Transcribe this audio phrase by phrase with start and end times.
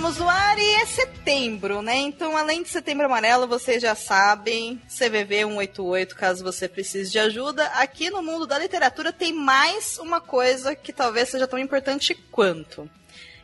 [0.00, 1.94] Estamos no ar e é setembro, né?
[1.94, 7.66] Então, além de setembro amarelo, vocês já sabem, CVV 188, caso você precise de ajuda.
[7.66, 12.88] Aqui no mundo da literatura tem mais uma coisa que talvez seja tão importante quanto.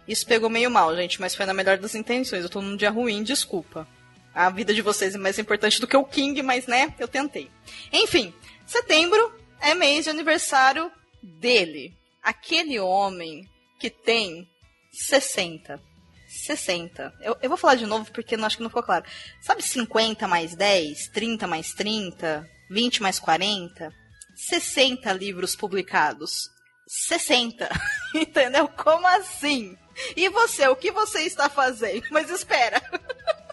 [0.09, 2.42] Isso pegou meio mal, gente, mas foi na melhor das intenções.
[2.42, 3.87] Eu tô num dia ruim, desculpa.
[4.34, 7.51] A vida de vocês é mais importante do que o King, mas né, eu tentei.
[7.93, 8.32] Enfim,
[8.65, 10.90] setembro é mês de aniversário
[11.23, 11.93] dele.
[12.23, 13.46] Aquele homem
[13.79, 14.49] que tem
[14.90, 15.96] 60.
[16.45, 17.12] 60.
[17.20, 19.04] Eu, eu vou falar de novo porque não acho que não ficou claro.
[19.40, 23.93] Sabe 50 mais 10, 30 mais 30, 20 mais 40?
[24.34, 26.51] 60 livros publicados.
[26.87, 27.68] 60.
[28.15, 28.68] Entendeu?
[28.68, 29.76] Como assim?
[30.15, 32.04] E você, o que você está fazendo?
[32.10, 32.82] Mas espera.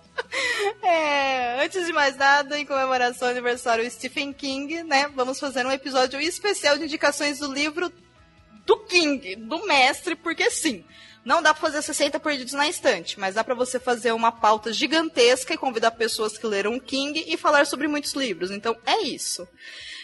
[0.82, 5.08] É, antes de mais nada, em comemoração ao aniversário Stephen King, né?
[5.10, 7.92] Vamos fazer um episódio especial de indicações do livro
[8.66, 10.84] do King, do mestre, porque sim.
[11.26, 14.74] Não dá pra fazer 60 perdidos na estante, mas dá pra você fazer uma pauta
[14.74, 18.52] gigantesca e convidar pessoas que leram King e falar sobre muitos livros.
[18.52, 19.48] Então é isso.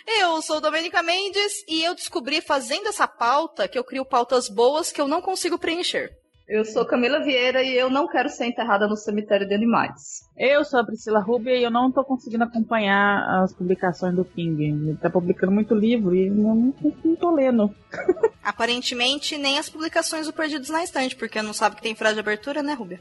[0.07, 4.91] Eu sou Domenica Mendes e eu descobri fazendo essa pauta que eu crio pautas boas
[4.91, 6.18] que eu não consigo preencher.
[6.49, 10.27] Eu sou Camila Vieira e eu não quero ser enterrada no cemitério de animais.
[10.35, 14.63] Eu sou a Priscila Rubia e eu não tô conseguindo acompanhar as publicações do King.
[14.63, 16.73] Ele tá publicando muito livro e eu não,
[17.17, 17.71] tô lendo.
[18.43, 22.21] Aparentemente, nem as publicações do Perdidos na Estante, porque não sabe que tem frase de
[22.21, 22.99] abertura, né, Rubia?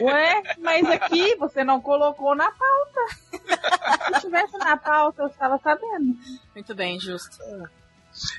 [0.00, 4.14] Ué, mas aqui você não colocou na pauta.
[4.14, 6.16] Se tivesse na pauta, eu estava sabendo.
[6.54, 7.38] Muito bem, justo.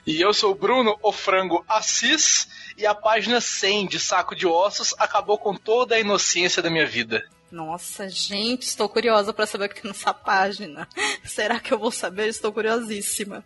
[0.05, 2.47] E eu sou o Bruno, o frango Assis,
[2.77, 6.85] e a página 100 de Saco de Ossos acabou com toda a inocência da minha
[6.85, 7.23] vida.
[7.51, 10.87] Nossa, gente, estou curiosa para saber o que tem nessa página.
[11.25, 12.27] Será que eu vou saber?
[12.27, 13.43] Estou curiosíssima.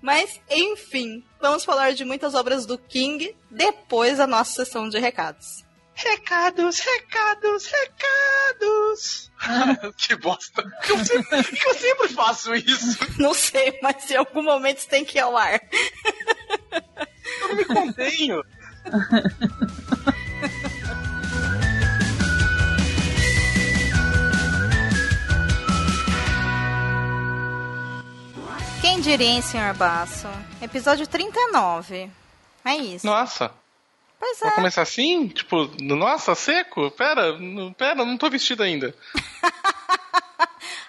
[0.00, 5.65] Mas, enfim, vamos falar de muitas obras do King depois da nossa sessão de recados.
[5.96, 9.32] Recados, recados, recados.
[9.96, 10.62] que bosta.
[10.90, 12.98] Eu sempre, eu sempre faço isso.
[13.18, 15.58] Não sei, mas em algum momento tem que ir ao ar.
[17.40, 18.42] Eu não me contenho.
[28.82, 30.28] Quem diria, hein, senhor Basso?
[30.60, 32.10] Episódio 39.
[32.66, 33.06] É isso.
[33.06, 33.50] Nossa.
[34.18, 34.54] Pois Vai é.
[34.54, 35.28] começar assim?
[35.28, 36.90] Tipo, nossa, seco?
[36.90, 37.38] Pera,
[37.76, 38.94] pera, não tô vestido ainda.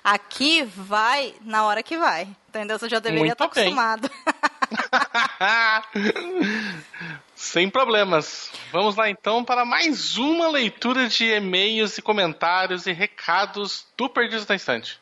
[0.03, 2.27] Aqui vai na hora que vai.
[2.47, 2.79] Entendeu?
[2.79, 4.09] Você já deveria Muito estar acostumado.
[7.35, 8.49] Sem problemas.
[8.71, 14.47] Vamos lá então para mais uma leitura de e-mails e comentários e recados do Perdidos
[14.47, 14.97] na Estante.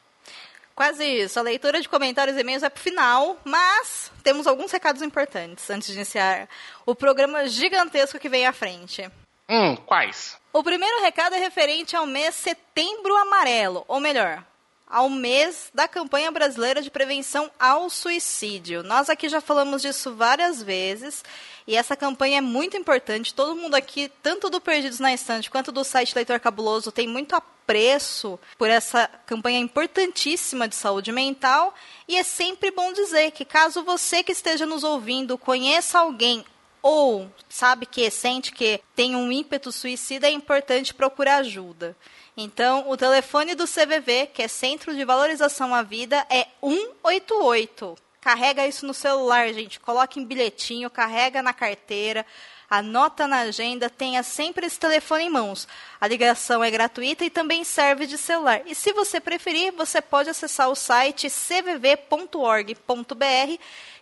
[0.76, 1.40] Quase isso.
[1.40, 5.88] A leitura de comentários e e-mails é pro final, mas temos alguns recados importantes antes
[5.88, 6.50] de iniciar
[6.86, 9.10] o programa gigantesco que vem à frente.
[9.48, 10.38] Hum, quais?
[10.52, 14.44] O primeiro recado é referente ao mês Setembro Amarelo, ou melhor,
[14.86, 18.84] ao mês da campanha brasileira de prevenção ao suicídio.
[18.84, 21.24] Nós aqui já falamos disso várias vezes
[21.66, 23.34] e essa campanha é muito importante.
[23.34, 27.34] Todo mundo aqui, tanto do Perdidos na Estante quanto do site Leitor Cabuloso, tem muito
[27.66, 31.74] apreço por essa campanha importantíssima de saúde mental.
[32.08, 36.46] E é sempre bom dizer que caso você que esteja nos ouvindo conheça alguém
[36.82, 41.98] ou sabe que sente que tem um ímpeto suicida, é importante procurar ajuda.
[42.38, 47.98] Então, o telefone do CVV, que é Centro de Valorização à Vida, é 188.
[48.22, 49.80] Carrega isso no celular, gente.
[49.80, 52.24] Coloque em bilhetinho, carrega na carteira,
[52.70, 55.68] anota na agenda, tenha sempre esse telefone em mãos.
[56.00, 58.62] A ligação é gratuita e também serve de celular.
[58.66, 62.76] E se você preferir, você pode acessar o site cvv.org.br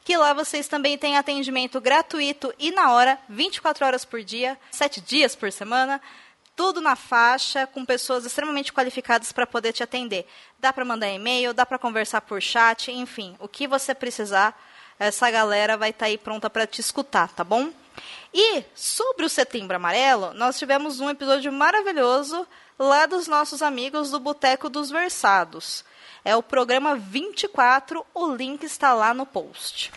[0.03, 4.99] que lá vocês também têm atendimento gratuito e na hora, 24 horas por dia, 7
[4.99, 6.01] dias por semana,
[6.55, 10.27] tudo na faixa, com pessoas extremamente qualificadas para poder te atender.
[10.59, 14.59] Dá para mandar e-mail, dá para conversar por chat, enfim, o que você precisar,
[15.03, 17.69] essa galera vai estar aí pronta para te escutar, tá bom?
[18.33, 22.47] E sobre o Setembro Amarelo, nós tivemos um episódio maravilhoso
[22.79, 25.85] lá dos nossos amigos do Boteco dos Versados.
[26.25, 29.91] É o programa 24, o link está lá no post.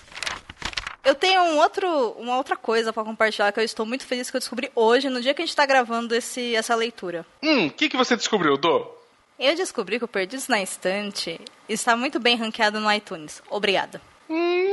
[1.04, 1.88] Eu tenho um outro,
[2.18, 5.20] uma outra coisa pra compartilhar que eu estou muito feliz que eu descobri hoje, no
[5.20, 7.24] dia que a gente tá gravando esse, essa leitura.
[7.40, 8.90] Hum, o que, que você descobriu, Dô?
[9.38, 13.40] Eu descobri que o Perdidos na Estante está muito bem ranqueado no iTunes.
[13.48, 14.00] Obrigada.
[14.28, 14.65] Hum.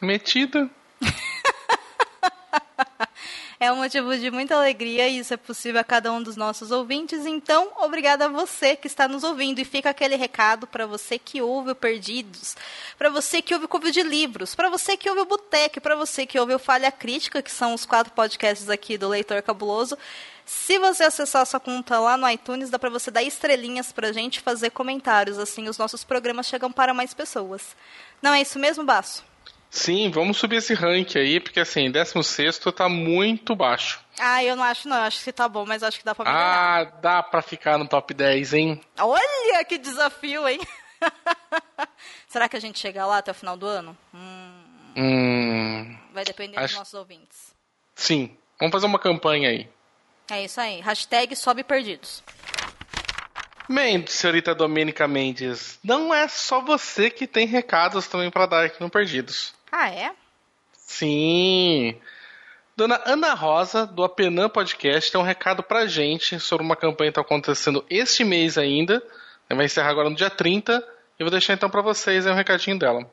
[0.00, 0.70] Metida.
[3.62, 6.70] É um motivo de muita alegria e isso é possível a cada um dos nossos
[6.70, 7.26] ouvintes.
[7.26, 9.58] Então, obrigada a você que está nos ouvindo.
[9.58, 12.56] E fica aquele recado para você que ouve o Perdidos,
[12.96, 15.94] para você que ouve o Couve de Livros, para você que ouve o Boteco, para
[15.94, 19.98] você que ouve o Falha Crítica, que são os quatro podcasts aqui do Leitor Cabuloso.
[20.46, 24.10] Se você acessar a sua conta lá no iTunes, dá para você dar estrelinhas pra
[24.10, 25.38] gente fazer comentários.
[25.38, 27.76] Assim, os nossos programas chegam para mais pessoas.
[28.22, 29.29] Não é isso mesmo, Baço?
[29.70, 34.00] Sim, vamos subir esse rank aí, porque assim, 16 tá muito baixo.
[34.18, 34.96] Ah, eu não acho não.
[34.96, 36.80] Eu acho que tá bom, mas acho que dá pra melhorar.
[36.80, 38.80] Ah, dá pra ficar no top 10, hein?
[38.98, 40.58] Olha que desafio, hein?
[42.28, 43.96] Será que a gente chega lá até o final do ano?
[44.12, 44.64] Hum,
[44.96, 45.96] Hum.
[46.12, 47.54] vai depender Acho- dos nossos ouvintes.
[47.94, 49.68] Sim, vamos fazer uma campanha aí.
[50.30, 50.80] É isso aí.
[50.80, 52.22] Hashtag sobe perdidos.
[53.68, 58.80] Mendes, senhorita Domênica Mendes, não é só você que tem recados também pra dar aqui
[58.80, 59.54] no Perdidos.
[59.72, 60.12] Ah, é?
[60.72, 61.94] Sim.
[62.76, 67.14] Dona Ana Rosa, do Apenã Podcast, tem um recado pra gente sobre uma campanha que
[67.14, 69.02] tá acontecendo este mês ainda.
[69.48, 70.72] Vai encerrar agora no dia 30.
[71.18, 73.06] Eu vou deixar então pra vocês aí um recadinho dela.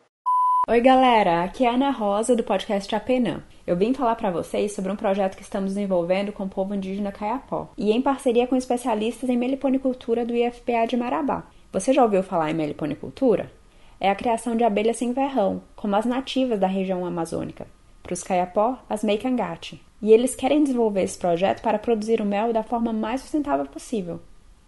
[0.69, 1.43] Oi, galera!
[1.43, 3.43] Aqui é a Ana Rosa do podcast Apenã.
[3.65, 7.11] Eu vim falar para vocês sobre um projeto que estamos desenvolvendo com o povo indígena
[7.11, 11.43] Caiapó e em parceria com especialistas em meliponicultura do IFPA de Marabá.
[11.71, 13.51] Você já ouviu falar em meliponicultura?
[13.99, 17.67] É a criação de abelhas sem verrão, como as nativas da região amazônica.
[18.03, 19.81] Para os Caiapó, as Meikangate.
[20.01, 24.19] E eles querem desenvolver esse projeto para produzir o mel da forma mais sustentável possível.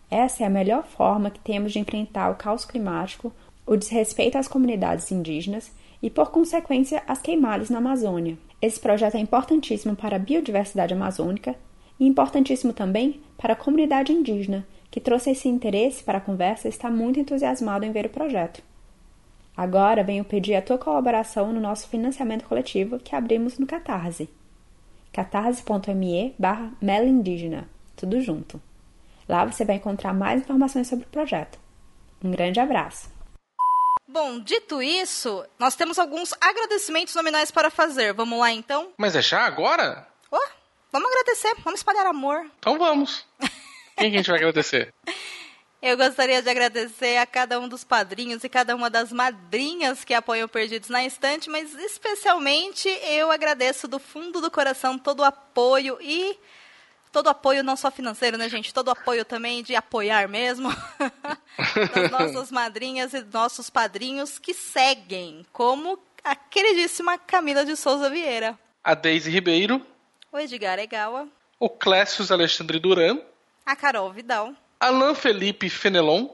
[0.09, 3.31] Essa é a melhor forma que temos de enfrentar o caos climático,
[3.65, 5.71] o desrespeito às comunidades indígenas
[6.01, 8.35] e, por consequência, as queimadas na Amazônia.
[8.59, 11.55] Esse projeto é importantíssimo para a biodiversidade amazônica
[11.99, 16.69] e importantíssimo também para a comunidade indígena, que trouxe esse interesse para a conversa e
[16.69, 18.63] está muito entusiasmado em ver o projeto.
[19.59, 24.29] Agora venho pedir a tua colaboração no nosso financiamento coletivo que abrimos no Catarse.
[25.11, 28.61] catarse.me barra melindígena, tudo junto.
[29.27, 31.59] Lá você vai encontrar mais informações sobre o projeto.
[32.23, 33.09] Um grande abraço!
[34.07, 38.13] Bom, dito isso, nós temos alguns agradecimentos nominais para fazer.
[38.13, 38.93] Vamos lá, então?
[38.97, 40.07] Mas é já agora?
[40.31, 40.39] Ó,
[40.89, 41.53] vamos agradecer.
[41.65, 42.49] Vamos espalhar amor.
[42.59, 43.27] Então vamos.
[43.97, 44.93] Quem que a gente vai agradecer?
[45.81, 50.13] Eu gostaria de agradecer a cada um dos padrinhos e cada uma das madrinhas que
[50.13, 55.97] apoiam Perdidos na Estante, mas especialmente eu agradeço do fundo do coração todo o apoio
[56.01, 56.37] e
[57.13, 58.73] todo o apoio não só financeiro, né, gente?
[58.73, 60.69] Todo o apoio também de apoiar mesmo
[61.95, 68.59] das nossas madrinhas e nossos padrinhos que seguem, como a queridíssima Camila de Souza Vieira,
[68.83, 69.81] A Deise Ribeiro,
[70.29, 71.25] o Edgar Egawa,
[71.57, 73.21] o Clécius Alexandre Duran,
[73.65, 76.29] a Carol Vidal, Alain Felipe Fenelon,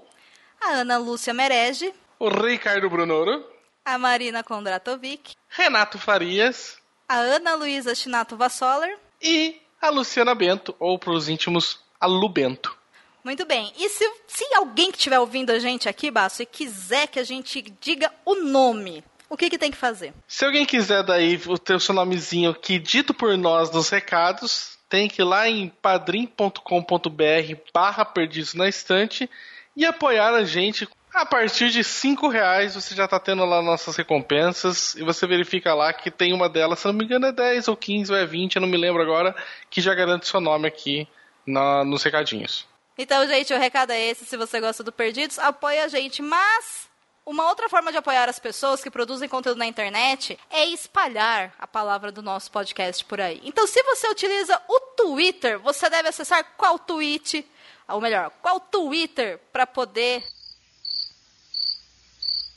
[0.61, 3.43] a Ana Lúcia Merege, o Ricardo Brunoro,
[3.83, 6.77] a Marina Kondratovic, Renato Farias
[7.07, 8.97] a Ana Luísa Chinato Vassoller.
[9.21, 12.75] e a Luciana Bento, ou para os íntimos, a Lu Bento.
[13.23, 13.71] Muito bem.
[13.77, 17.23] E se, se alguém que estiver ouvindo a gente aqui, Basso, e quiser que a
[17.23, 20.13] gente diga o nome, o que, que tem que fazer?
[20.27, 25.07] Se alguém quiser daí o teu seu nomezinho aqui dito por nós nos recados, tem
[25.07, 29.29] que ir lá em padrim.com.br barra perdidos na estante
[29.75, 30.87] e apoiar a gente.
[31.13, 35.73] A partir de cinco reais você já está tendo lá nossas recompensas e você verifica
[35.73, 38.25] lá que tem uma delas, se não me engano é 10 ou 15 ou é
[38.25, 39.33] 20, eu não me lembro agora,
[39.69, 41.07] que já garante seu nome aqui
[41.47, 42.67] na- nos recadinhos.
[42.97, 44.25] Então, gente, o recado é esse.
[44.25, 46.21] Se você gosta do Perdidos, apoia a gente.
[46.21, 46.89] Mas
[47.25, 51.65] uma outra forma de apoiar as pessoas que produzem conteúdo na internet é espalhar a
[51.65, 53.41] palavra do nosso podcast por aí.
[53.43, 57.43] Então, se você utiliza o Twitter, você deve acessar qual tweet,
[57.87, 60.23] ou melhor, qual Twitter para poder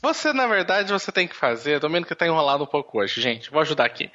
[0.03, 1.79] Você, na verdade, você tem que fazer.
[1.79, 3.49] Domênico tá enrolado um pouco hoje, gente.
[3.49, 4.11] Vou ajudar aqui.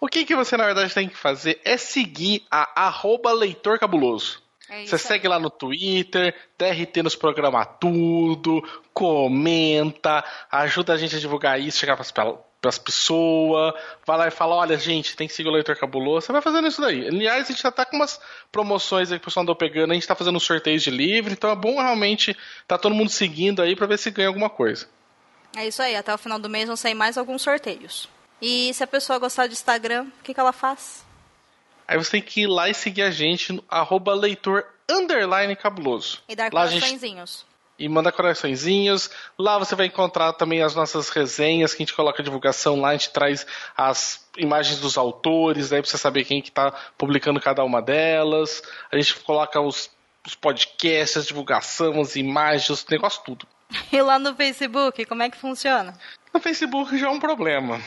[0.00, 4.45] O que, que você, na verdade, tem que fazer é seguir a arroba leitor cabuloso.
[4.68, 11.20] É Você segue lá no Twitter, DRT nos programa tudo, comenta, ajuda a gente a
[11.20, 12.12] divulgar isso, chegar pras,
[12.60, 16.26] pras pessoas, vai lá e fala, olha, gente, tem que seguir o Leitor Cabuloso.
[16.26, 17.06] Você vai fazendo isso daí.
[17.06, 18.20] Aliás, a gente já tá com umas
[18.50, 21.32] promoções aí que o pessoal andou pegando, a gente tá fazendo uns sorteios de livro,
[21.32, 24.88] então é bom realmente tá todo mundo seguindo aí pra ver se ganha alguma coisa.
[25.56, 28.08] É isso aí, até o final do mês vão sair mais alguns sorteios.
[28.42, 31.05] E se a pessoa gostar de Instagram, o que, que ela faz?
[31.86, 36.22] Aí você tem que ir lá e seguir a gente no arroba leitor underline cabuloso.
[36.28, 37.44] E dar gente coraçõezinhos.
[37.78, 39.10] e manda coraçõezinhos.
[39.38, 42.90] Lá você vai encontrar também as nossas resenhas que a gente coloca a divulgação lá,
[42.90, 46.72] a gente traz as imagens dos autores, aí né, pra você saber quem que tá
[46.96, 48.62] publicando cada uma delas.
[48.90, 49.90] A gente coloca os,
[50.26, 53.46] os podcasts, a divulgação, as imagens, os negócios tudo.
[53.92, 55.98] E lá no Facebook, como é que funciona?
[56.32, 57.80] No Facebook já é um problema.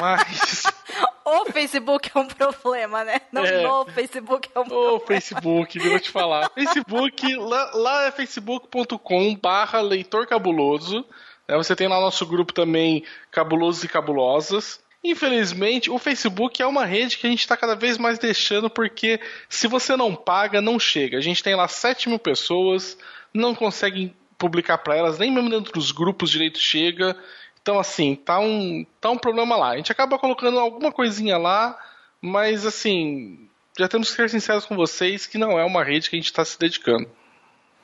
[0.00, 0.62] Mas.
[1.24, 3.20] o Facebook é um problema, né?
[3.30, 3.62] Não é.
[3.62, 4.92] no Facebook é um problema.
[4.92, 6.50] O Facebook, vou te falar.
[6.54, 11.04] Facebook, lá, lá é facebook.com barra leitor cabuloso.
[11.48, 11.56] Né?
[11.56, 14.80] Você tem lá nosso grupo também, Cabulosos e Cabulosas.
[15.04, 19.18] Infelizmente, o Facebook é uma rede que a gente está cada vez mais deixando, porque
[19.48, 21.18] se você não paga, não chega.
[21.18, 22.96] A gente tem lá 7 mil pessoas,
[23.34, 27.16] não conseguem publicar para elas, nem mesmo dentro dos grupos direito chega.
[27.62, 29.70] Então, assim, tá um, tá um problema lá.
[29.70, 31.78] A gente acaba colocando alguma coisinha lá,
[32.20, 36.16] mas, assim, já temos que ser sinceros com vocês que não é uma rede que
[36.16, 37.08] a gente está se dedicando.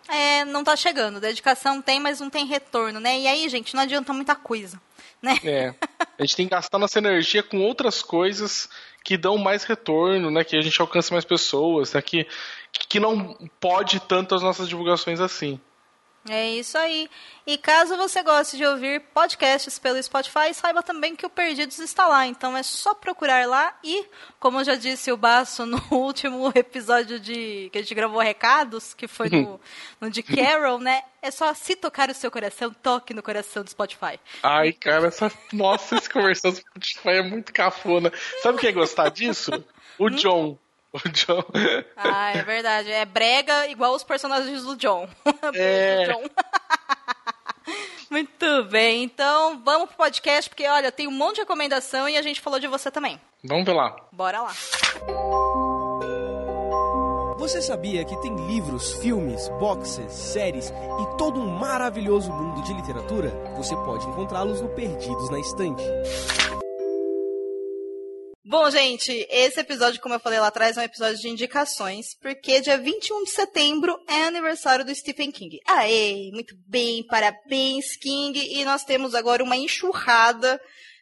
[0.09, 1.21] É, não tá chegando.
[1.21, 3.21] Dedicação tem, mas não tem retorno, né?
[3.21, 4.81] E aí, gente, não adianta muita coisa,
[5.23, 5.39] né?
[5.45, 5.75] É.
[6.19, 8.69] A gente tem que gastar nossa energia com outras coisas
[9.05, 10.43] que dão mais retorno, né?
[10.43, 12.03] Que a gente alcance mais pessoas, né?
[12.03, 12.27] Que,
[12.89, 15.61] que não pode tanto as nossas divulgações assim.
[16.29, 17.09] É isso aí.
[17.47, 22.07] E caso você goste de ouvir podcasts pelo Spotify, saiba também que o Perdidos está
[22.07, 22.27] lá.
[22.27, 24.05] Então é só procurar lá e,
[24.39, 29.09] como já disse o Baço no último episódio de que a gente gravou recados, que
[29.09, 29.61] foi no,
[30.01, 31.03] no de Carol, né?
[31.23, 34.21] É só se tocar o seu coração, toque no coração do Spotify.
[34.43, 38.13] Ai, cara, essa nossa, esse conversão do Spotify é muito cafona.
[38.43, 39.65] Sabe quem é gostar disso?
[39.99, 40.11] O hum?
[40.11, 40.59] John.
[40.93, 41.45] O John.
[41.97, 42.91] Ah, é verdade.
[42.91, 45.09] É brega igual os personagens do John.
[45.55, 46.05] É.
[46.05, 46.23] John.
[48.11, 52.23] Muito bem, então vamos pro podcast, porque olha, tem um monte de recomendação e a
[52.23, 53.21] gente falou de você também.
[53.45, 53.95] Vamos lá.
[54.11, 54.55] Bora lá.
[57.37, 63.31] Você sabia que tem livros, filmes, boxes, séries e todo um maravilhoso mundo de literatura?
[63.57, 65.85] Você pode encontrá-los no Perdidos na Estante.
[68.51, 72.63] Bom, gente, esse episódio, como eu falei lá atrás, é um episódio de indicações, porque
[72.63, 75.61] dia 21 de setembro é aniversário do Stephen King.
[75.67, 78.39] Aê, muito bem, parabéns, King!
[78.39, 80.59] E nós temos agora uma enxurrada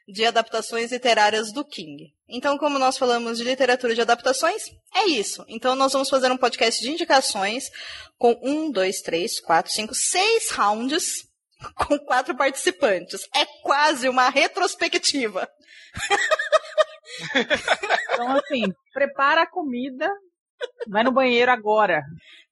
[0.09, 2.13] de adaptações literárias do King.
[2.29, 5.45] Então, como nós falamos de literatura de adaptações, é isso.
[5.47, 7.71] Então, nós vamos fazer um podcast de indicações
[8.19, 11.29] com um, dois, três, quatro, cinco, seis rounds
[11.77, 13.29] com quatro participantes.
[13.33, 15.49] É quase uma retrospectiva.
[18.17, 18.63] Então, assim,
[18.95, 20.11] prepara a comida,
[20.89, 22.03] vai no banheiro agora.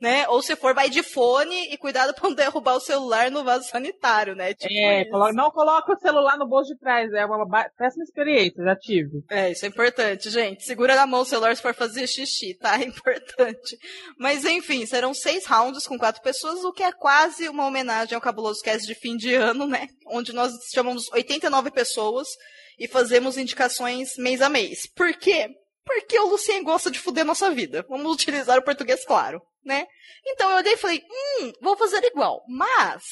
[0.00, 0.28] Né?
[0.28, 3.66] Ou se for, vai de fone e cuidado pra não derrubar o celular no vaso
[3.70, 4.52] sanitário, né?
[4.52, 8.76] Tipo é, não coloca o celular no bolso de trás, é uma péssima experiência, já
[8.76, 9.24] tive.
[9.30, 10.64] É, isso é importante, gente.
[10.64, 12.78] Segura na mão o celular se for fazer xixi, tá?
[12.78, 13.78] É importante.
[14.18, 18.20] Mas enfim, serão seis rounds com quatro pessoas, o que é quase uma homenagem ao
[18.20, 19.86] Cabuloso Cast de fim de ano, né?
[20.08, 22.28] Onde nós chamamos 89 pessoas
[22.78, 24.86] e fazemos indicações mês a mês.
[24.94, 25.48] Por quê?
[25.84, 27.84] Porque o Lucien gosta de fuder nossa vida.
[27.88, 29.86] Vamos utilizar o português claro, né?
[30.26, 31.02] Então eu olhei e falei,
[31.40, 32.42] hum, vou fazer igual.
[32.48, 33.02] Mas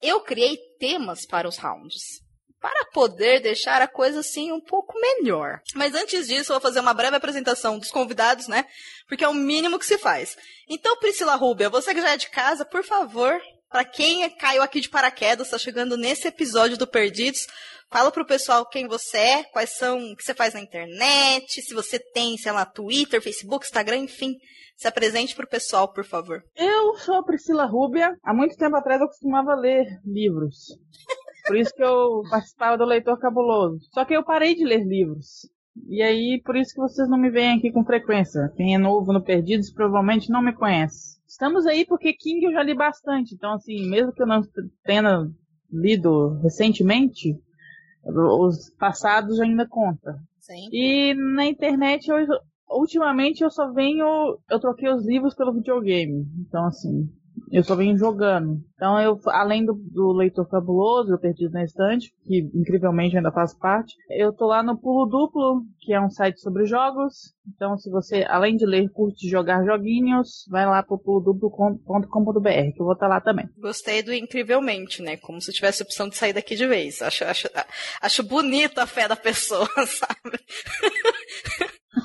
[0.00, 2.20] eu criei temas para os rounds.
[2.60, 5.60] Para poder deixar a coisa assim um pouco melhor.
[5.74, 8.66] Mas antes disso, eu vou fazer uma breve apresentação dos convidados, né?
[9.08, 10.36] Porque é o mínimo que se faz.
[10.68, 14.80] Então, Priscila Rubia, você que já é de casa, por favor, para quem caiu aqui
[14.80, 17.46] de paraquedas, está chegando nesse episódio do Perdidos,
[17.92, 21.74] Fala pro pessoal quem você é, quais são, o que você faz na internet, se
[21.74, 24.36] você tem, sei lá, Twitter, Facebook, Instagram, enfim.
[24.76, 26.40] Se apresente pro pessoal, por favor.
[26.56, 28.16] Eu sou a Priscila Rúbia.
[28.22, 30.68] Há muito tempo atrás eu costumava ler livros.
[31.46, 33.80] Por isso que eu participava do Leitor Cabuloso.
[33.92, 35.50] Só que eu parei de ler livros.
[35.88, 38.52] E aí, por isso que vocês não me veem aqui com frequência.
[38.56, 41.19] Quem é novo no Perdidos provavelmente não me conhece.
[41.30, 43.36] Estamos aí porque King eu já li bastante.
[43.36, 44.42] Então, assim, mesmo que eu não
[44.84, 45.30] tenha
[45.70, 47.40] lido recentemente,
[48.04, 50.18] os passados ainda conta.
[50.40, 50.68] Sim.
[50.72, 52.16] E na internet, eu,
[52.68, 54.40] ultimamente, eu só venho.
[54.50, 56.26] Eu troquei os livros pelo videogame.
[56.40, 57.08] Então, assim,
[57.50, 58.62] eu só venho jogando.
[58.74, 63.52] Então, eu, além do, do Leitor Fabuloso, eu Perdido na Estante, que incrivelmente ainda faz
[63.54, 67.34] parte, eu tô lá no Pulo Duplo, que é um site sobre jogos.
[67.54, 72.84] Então, se você, além de ler, curte jogar joguinhos, vai lá pro puloduplo.com.br, que eu
[72.84, 73.48] vou estar tá lá também.
[73.58, 75.16] Gostei do incrivelmente, né?
[75.16, 77.02] Como se tivesse a opção de sair daqui de vez.
[77.02, 77.48] Acho, acho,
[78.00, 80.38] acho bonita a fé da pessoa, sabe?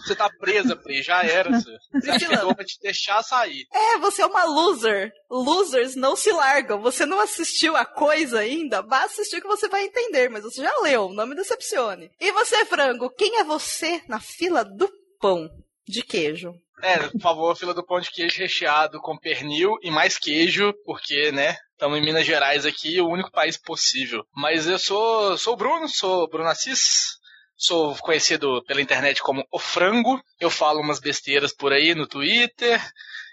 [0.03, 1.49] Você tá presa, Pri, já era.
[1.91, 3.65] Priscila, vai te deixar sair.
[3.71, 5.11] É, você é uma loser.
[5.29, 6.81] Losers não se largam.
[6.81, 8.81] Você não assistiu a coisa ainda?
[8.81, 12.11] Vá assistir que você vai entender, mas você já leu, não me decepcione.
[12.19, 14.89] E você, Frango, quem é você na fila do
[15.19, 15.49] pão?
[15.87, 16.53] de queijo.
[16.81, 21.31] É, por favor, fila do pão de queijo recheado com pernil e mais queijo, porque,
[21.31, 24.25] né, estamos em Minas Gerais aqui, o único país possível.
[24.35, 27.17] Mas eu sou, sou o Bruno, sou Bruno Assis,
[27.57, 30.21] sou conhecido pela internet como O Frango.
[30.39, 32.81] Eu falo umas besteiras por aí no Twitter.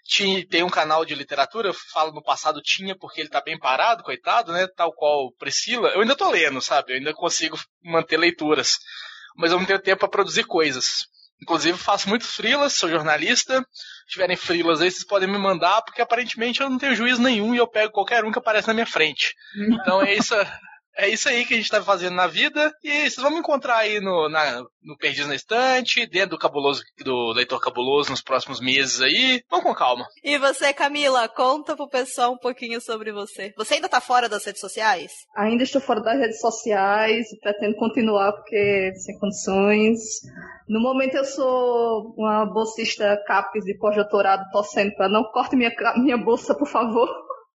[0.04, 3.56] Tinha, tem um canal de literatura, eu falo no passado tinha porque ele tá bem
[3.56, 4.66] parado, coitado, né?
[4.66, 5.90] Tal qual Priscila.
[5.90, 6.92] Eu ainda tô lendo, sabe?
[6.92, 8.78] Eu ainda consigo manter leituras.
[9.36, 11.06] Mas eu não tenho tempo para produzir coisas.
[11.40, 13.66] Inclusive, faço muitos frilas, sou jornalista.
[14.06, 17.52] Se tiverem frilas aí, vocês podem me mandar, porque aparentemente eu não tenho juízo nenhum
[17.52, 19.34] e eu pego qualquer um que aparece na minha frente.
[19.56, 20.34] Então é isso.
[20.96, 22.72] É isso aí que a gente tá fazendo na vida.
[22.82, 26.82] E vocês vão me encontrar aí no, na, no Perdidos na Estante, dentro do cabuloso
[27.04, 29.42] do Leitor Cabuloso nos próximos meses aí.
[29.50, 30.06] Vamos com calma.
[30.22, 33.52] E você, Camila, conta pro pessoal um pouquinho sobre você.
[33.56, 35.12] Você ainda tá fora das redes sociais?
[35.36, 39.98] Ainda estou fora das redes sociais, pretendo continuar porque sem condições.
[40.68, 46.16] No momento eu sou uma bolsista CAPES de pós-doutorado, torcendo para não corte minha, minha
[46.16, 47.08] bolsa, por favor.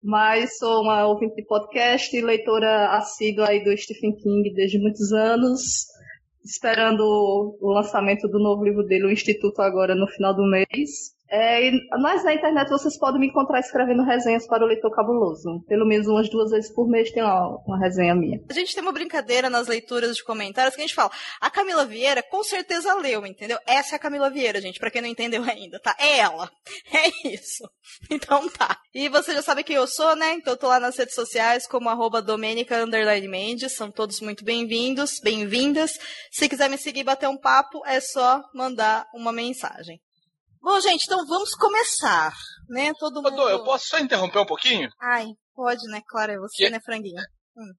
[0.06, 5.12] Mas sou uma ouvinte de podcast e leitora assídua aí do Stephen King desde muitos
[5.12, 5.88] anos,
[6.44, 7.02] esperando
[7.60, 11.16] o lançamento do novo livro dele, O Instituto, agora no final do mês.
[11.28, 15.64] É, na internet vocês podem me encontrar escrevendo resenhas para o Leitor Cabuloso.
[15.68, 18.40] Pelo menos umas duas vezes por mês tem lá uma resenha minha.
[18.50, 21.86] A gente tem uma brincadeira nas leituras de comentários que a gente fala: a Camila
[21.86, 23.58] Vieira com certeza leu, entendeu?
[23.66, 25.96] Essa é a Camila Vieira, gente, para quem não entendeu ainda, tá?
[26.00, 26.50] É ela.
[26.96, 27.70] É isso.
[28.10, 28.78] Então tá.
[28.94, 30.34] E você já sabe quem eu sou, né?
[30.34, 32.24] Então eu tô lá nas redes sociais como arroba
[33.28, 33.76] Mendes.
[33.76, 35.92] São todos muito bem-vindos, bem-vindas.
[36.32, 40.00] Se quiser me seguir bater um papo, é só mandar uma mensagem.
[40.66, 42.34] Bom, gente, então vamos começar,
[42.68, 42.92] né?
[42.98, 43.36] Todo mundo...
[43.36, 44.90] Dô, eu posso só interromper um pouquinho?
[45.00, 46.02] Ai, pode, né?
[46.08, 46.70] Claro, é você, que...
[46.72, 47.22] né, franguinho?
[47.56, 47.72] Hum.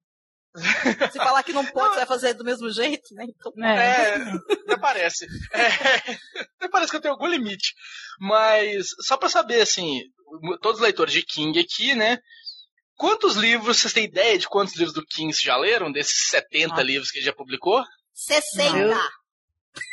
[1.11, 3.25] Se falar que não pode, você vai fazer do mesmo jeito, né?
[3.27, 3.51] Então...
[3.61, 4.15] É,
[4.53, 5.27] até parece.
[5.51, 5.67] É,
[6.55, 7.73] até parece que eu tenho algum limite.
[8.21, 9.99] Mas, só pra saber, assim,
[10.61, 12.19] todos os leitores de King aqui, né?
[12.95, 15.91] Quantos livros, vocês têm ideia de quantos livros do King vocês já leram?
[15.91, 16.83] Desses 70 ah.
[16.83, 17.83] livros que ele já publicou?
[18.13, 18.97] 60!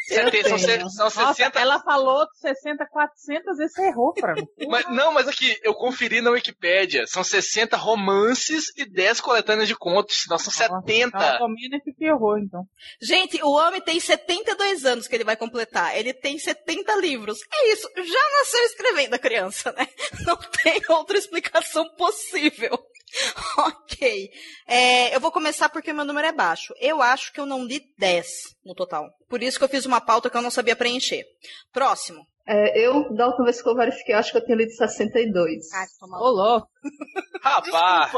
[0.06, 1.58] São, são, são 60...
[1.58, 4.46] ela falou 60, 400, esse errou pra mim.
[4.68, 7.06] Mas, não, mas aqui, eu conferi na Wikipédia.
[7.06, 10.22] São 60 romances e 10 coletâneas de contos.
[10.22, 11.16] Senão são Nossa, 70.
[11.16, 11.54] Então,
[11.96, 12.64] que errou, então.
[13.00, 15.96] Gente, o homem tem 72 anos que ele vai completar.
[15.96, 17.38] Ele tem 70 livros.
[17.52, 17.88] É isso.
[17.96, 19.86] Já nasceu escrevendo a criança, né?
[20.26, 22.78] Não tem outra explicação possível.
[23.58, 24.30] ok.
[24.66, 26.74] É, eu vou começar porque meu número é baixo.
[26.80, 28.26] Eu acho que eu não li 10
[28.64, 29.08] no total.
[29.28, 31.24] Por isso que eu fiz uma pauta que eu não sabia preencher.
[31.72, 32.26] Próximo.
[32.46, 35.72] É, eu, da última vez que eu verifiquei, acho que eu tinha lido 62.
[35.72, 36.18] Ai, toma.
[36.18, 36.68] Ô, louco.
[37.42, 38.12] Rapaz,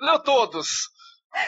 [0.00, 0.68] leu todos.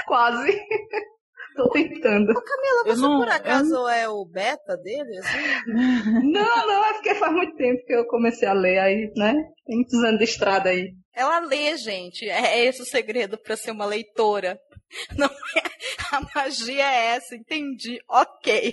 [0.07, 0.53] Quase.
[1.57, 2.31] Tô tentando.
[2.31, 3.89] Ô, Camila, você não, por acaso eu...
[3.89, 5.19] é o beta dele?
[5.19, 6.31] Assim?
[6.31, 9.35] Não, não, é porque faz muito tempo que eu comecei a ler, aí, né?
[9.67, 10.93] Tem muitos anos de estrada aí.
[11.19, 12.29] Ela lê, gente.
[12.29, 14.57] É esse o segredo para ser uma leitora.
[15.19, 15.69] Não é...
[16.13, 17.99] A magia é essa, entendi.
[18.09, 18.73] Ok.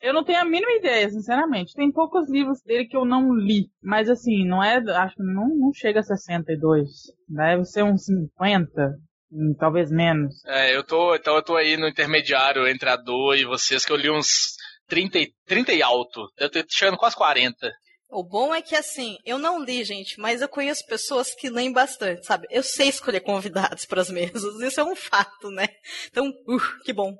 [0.00, 1.74] Eu não tenho a mínima ideia, sinceramente.
[1.74, 3.66] Tem poucos livros dele que eu não li.
[3.80, 4.78] Mas assim, não é.
[4.78, 6.88] Acho que não, não chega a 62.
[7.28, 8.98] Deve ser uns 50.
[9.30, 10.44] Hum, talvez menos.
[10.46, 13.92] É, eu tô, então eu tô aí no intermediário entre a Do e vocês, que
[13.92, 14.56] eu li uns
[14.88, 16.26] 30, 30 e alto.
[16.36, 17.70] Eu tô chegando quase 40.
[18.12, 21.72] O bom é que, assim, eu não li, gente, mas eu conheço pessoas que leem
[21.72, 22.46] bastante, sabe?
[22.50, 25.66] Eu sei escolher convidados para as mesas, isso é um fato, né?
[26.10, 27.16] Então, uh, que bom.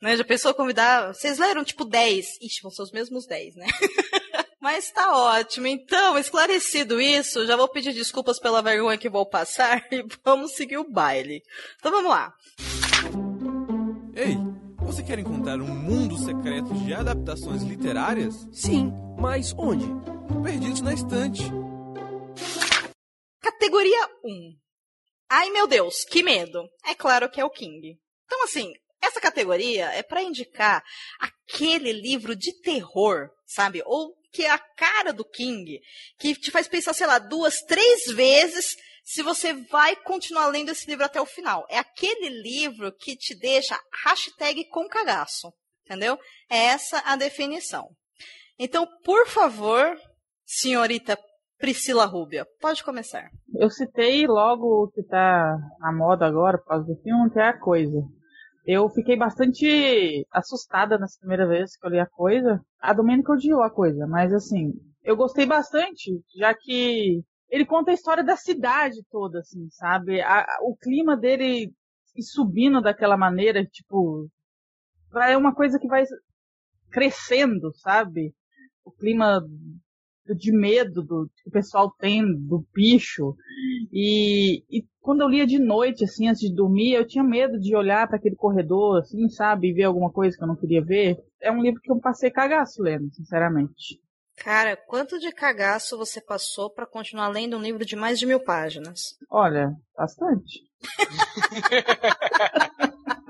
[0.00, 0.16] Né?
[0.16, 1.14] Já pensou convidar.
[1.14, 2.40] Vocês leram, tipo, 10?
[2.42, 3.66] Ixi, vão ser os mesmos 10, né?
[4.60, 5.68] Mas tá ótimo.
[5.68, 10.78] Então, esclarecido isso, já vou pedir desculpas pela vergonha que vou passar e vamos seguir
[10.78, 11.40] o baile.
[11.78, 12.34] Então vamos lá.
[14.14, 14.36] Ei,
[14.78, 18.46] você quer encontrar um mundo secreto de adaptações literárias?
[18.52, 19.86] Sim, mas onde?
[20.42, 21.42] Perdidos na estante.
[23.40, 24.56] Categoria 1.
[25.30, 26.68] Ai meu Deus, que medo.
[26.84, 27.98] É claro que é o King.
[28.26, 30.82] Então, assim, essa categoria é para indicar
[31.18, 33.82] aquele livro de terror, sabe?
[33.84, 35.80] Ou que é a cara do King,
[36.18, 40.88] que te faz pensar, sei lá, duas, três vezes se você vai continuar lendo esse
[40.88, 41.66] livro até o final.
[41.68, 45.52] É aquele livro que te deixa hashtag com cagaço,
[45.84, 46.18] entendeu?
[46.48, 47.88] É essa a definição.
[48.58, 49.98] Então, por favor,
[50.52, 51.16] senhorita
[51.58, 53.30] Priscila Rúbia, pode começar.
[53.54, 57.48] Eu citei logo o que está na moda agora, por causa do filme, que é
[57.48, 58.02] a coisa.
[58.66, 62.60] Eu fiquei bastante assustada nas primeiras vezes que eu li a coisa.
[62.80, 67.94] A Domênica odiou a coisa, mas assim, eu gostei bastante, já que ele conta a
[67.94, 70.20] história da cidade toda, assim, sabe?
[70.20, 71.72] A, o clima dele
[72.20, 74.28] subindo daquela maneira, tipo,
[75.14, 76.04] é uma coisa que vai
[76.90, 78.34] crescendo, sabe?
[78.84, 79.40] O clima
[80.36, 83.34] de medo do que o pessoal tem do bicho.
[83.92, 87.74] E, e quando eu lia de noite, assim, antes de dormir, eu tinha medo de
[87.74, 91.16] olhar para aquele corredor, assim, sabe, e ver alguma coisa que eu não queria ver.
[91.40, 94.00] É um livro que eu passei cagaço lendo, sinceramente.
[94.36, 98.40] Cara, quanto de cagaço você passou para continuar lendo um livro de mais de mil
[98.40, 99.16] páginas?
[99.30, 100.62] Olha, bastante.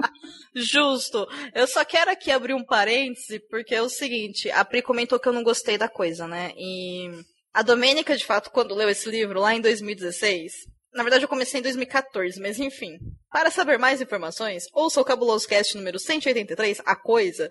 [0.55, 1.27] Justo.
[1.55, 5.29] Eu só quero aqui abrir um parêntese, porque é o seguinte, a Pri comentou que
[5.29, 6.53] eu não gostei da coisa, né?
[6.57, 7.11] E
[7.53, 10.53] a Domênica, de fato, quando leu esse livro lá em 2016,
[10.95, 12.99] na verdade eu comecei em 2014, mas enfim.
[13.31, 17.51] Para saber mais informações, ouça o Cabuloso Cast número 183, A Coisa.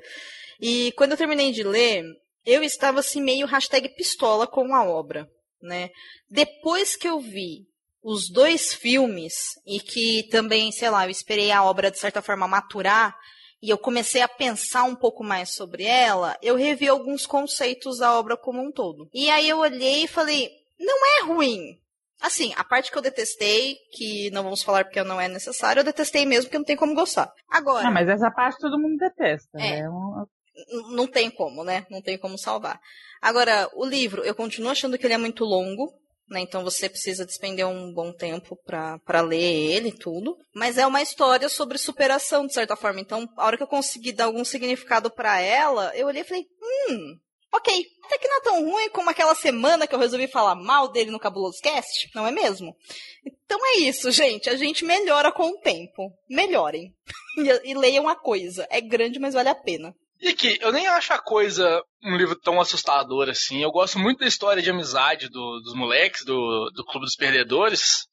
[0.60, 2.04] E quando eu terminei de ler,
[2.46, 3.48] eu estava assim meio
[3.96, 5.28] pistola com a obra,
[5.62, 5.90] né?
[6.30, 7.71] Depois que eu vi
[8.04, 12.48] os dois filmes e que também, sei lá, eu esperei a obra de certa forma
[12.48, 13.16] maturar
[13.62, 18.18] e eu comecei a pensar um pouco mais sobre ela, eu revi alguns conceitos da
[18.18, 19.08] obra como um todo.
[19.14, 21.78] E aí eu olhei e falei, não é ruim.
[22.20, 25.84] Assim, a parte que eu detestei, que não vamos falar porque não é necessário, eu
[25.84, 27.32] detestei mesmo porque não tem como gostar.
[27.50, 27.88] Agora.
[27.88, 29.60] Ah, mas essa parte todo mundo detesta.
[29.60, 29.80] É.
[29.80, 30.28] É uma...
[30.92, 31.86] Não tem como, né?
[31.90, 32.80] Não tem como salvar.
[33.22, 35.94] Agora, o livro, eu continuo achando que ele é muito longo
[36.32, 36.40] né?
[36.40, 40.38] Então você precisa despender um bom tempo para ler ele tudo.
[40.56, 43.02] Mas é uma história sobre superação, de certa forma.
[43.02, 46.46] Então, a hora que eu consegui dar algum significado para ela, eu olhei e falei,
[46.90, 47.18] hum,
[47.54, 50.90] ok, até que não é tão ruim como aquela semana que eu resolvi falar mal
[50.90, 52.74] dele no Cabuloso Cast, não é mesmo?
[53.26, 54.50] Então é isso, gente.
[54.50, 56.10] A gente melhora com o tempo.
[56.30, 56.94] Melhorem.
[57.66, 58.66] e leiam a coisa.
[58.70, 59.94] É grande, mas vale a pena.
[60.22, 63.64] E aqui, eu nem acho a coisa um livro tão assustador assim.
[63.64, 68.06] Eu gosto muito da história de amizade do, dos moleques, do, do Clube dos Perdedores.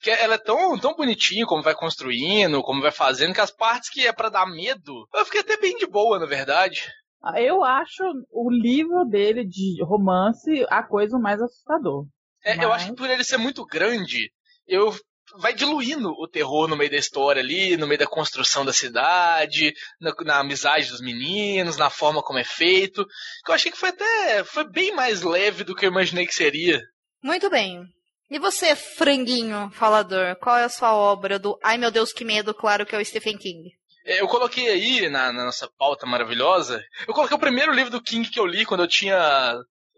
[0.00, 3.90] Que ela é tão, tão bonitinha como vai construindo, como vai fazendo, que as partes
[3.90, 6.90] que é para dar medo, eu fiquei até bem de boa, na verdade.
[7.36, 12.06] Eu acho o livro dele de romance a coisa mais assustador.
[12.44, 12.64] É, Mas...
[12.64, 14.30] Eu acho que por ele ser muito grande,
[14.66, 14.94] eu
[15.38, 19.74] vai diluindo o terror no meio da história ali, no meio da construção da cidade,
[20.00, 23.06] na, na, amizade dos meninos, na forma como é feito.
[23.44, 26.34] Que eu achei que foi até foi bem mais leve do que eu imaginei que
[26.34, 26.82] seria.
[27.22, 27.84] Muito bem.
[28.30, 32.52] E você, franguinho falador, qual é a sua obra do Ai meu Deus, que medo,
[32.52, 33.70] claro que é o Stephen King?
[34.04, 38.28] Eu coloquei aí na, na nossa pauta maravilhosa, eu coloquei o primeiro livro do King
[38.28, 39.56] que eu li quando eu tinha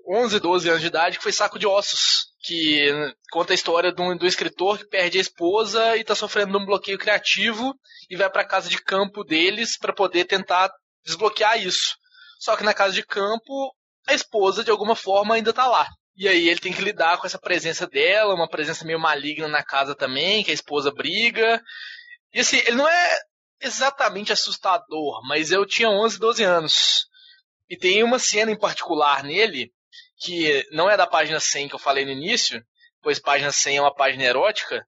[0.09, 2.91] 11, 12 anos de idade, que foi Saco de Ossos, que
[3.31, 6.59] conta a história de um, de um escritor que perde a esposa e está sofrendo
[6.59, 7.75] um bloqueio criativo
[8.09, 10.71] e vai para a casa de campo deles para poder tentar
[11.05, 11.97] desbloquear isso.
[12.39, 13.75] Só que na casa de campo,
[14.07, 15.87] a esposa de alguma forma ainda está lá.
[16.17, 19.63] E aí ele tem que lidar com essa presença dela, uma presença meio maligna na
[19.63, 21.63] casa também, que a esposa briga.
[22.33, 23.19] E assim, ele não é
[23.61, 27.07] exatamente assustador, mas eu tinha 11, 12 anos.
[27.69, 29.71] E tem uma cena em particular nele
[30.19, 32.63] que não é da página 100 que eu falei no início,
[33.03, 34.85] pois página 100 é uma página erótica,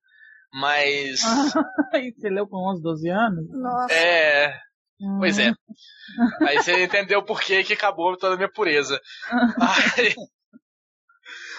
[0.53, 1.21] mas.
[2.17, 3.47] você leu com 11, 12 anos?
[3.51, 3.95] Nossa.
[3.95, 4.59] É.
[5.19, 5.53] Pois é.
[6.47, 9.01] Aí você entendeu por que, que acabou toda a minha pureza.
[9.97, 10.15] Aí...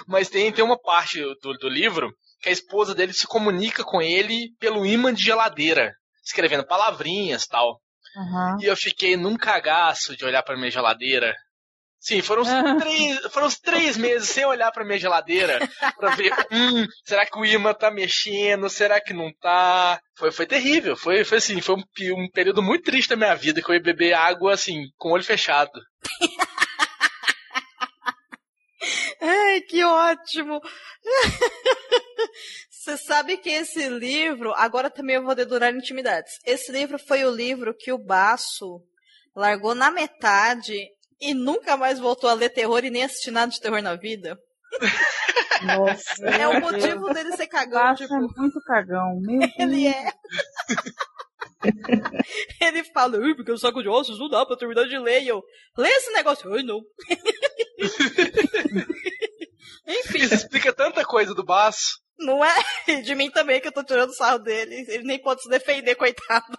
[0.07, 4.01] Mas tem, tem uma parte do, do livro que a esposa dele se comunica com
[4.01, 7.79] ele pelo imã de geladeira, escrevendo palavrinhas tal.
[8.15, 8.61] Uhum.
[8.61, 11.33] E eu fiquei num cagaço de olhar pra minha geladeira
[12.01, 15.59] Sim, foram uns, três, foram uns três meses sem olhar pra minha geladeira
[15.99, 18.67] pra ver, hum, será que o imã tá mexendo?
[18.71, 20.01] Será que não tá?
[20.17, 21.83] Foi, foi terrível, foi, foi assim, foi um,
[22.17, 25.11] um período muito triste da minha vida, que eu ia beber água assim, com o
[25.11, 25.79] olho fechado.
[29.21, 30.59] Ai, que ótimo!
[32.71, 36.39] Você sabe que esse livro, agora também eu vou dedurar intimidades.
[36.47, 38.81] Esse livro foi o livro que o Baço
[39.35, 40.89] largou na metade
[41.21, 44.37] e nunca mais voltou a ler terror e nem assistir nada de terror na vida.
[45.63, 46.25] Nossa.
[46.25, 47.79] É o motivo dele ser cagão.
[47.81, 49.19] Passa Tipo, muito cagão.
[49.21, 49.95] Meu ele Deus.
[49.95, 50.11] é.
[52.65, 55.21] ele fala, Ui, porque o saco de ossos não dá pra terminar de ler.
[55.21, 55.43] E eu,
[55.77, 56.51] lê esse negócio.
[56.53, 56.79] Ai, não.
[59.87, 61.99] Enfim, Isso explica tanta coisa do baço.
[62.19, 62.53] não é
[62.87, 64.85] E de mim também que eu tô tirando sarro dele.
[64.87, 66.57] Ele nem pode se defender, coitado.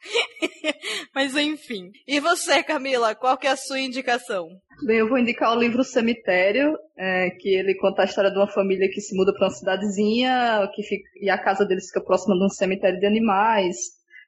[1.14, 1.90] Mas enfim.
[2.06, 4.48] E você, Camila, qual que é a sua indicação?
[4.84, 8.46] Bem, eu vou indicar o livro Cemitério, é, que ele conta a história de uma
[8.46, 12.36] família que se muda para uma cidadezinha que fica, e a casa deles fica próxima
[12.36, 13.76] de um cemitério de animais,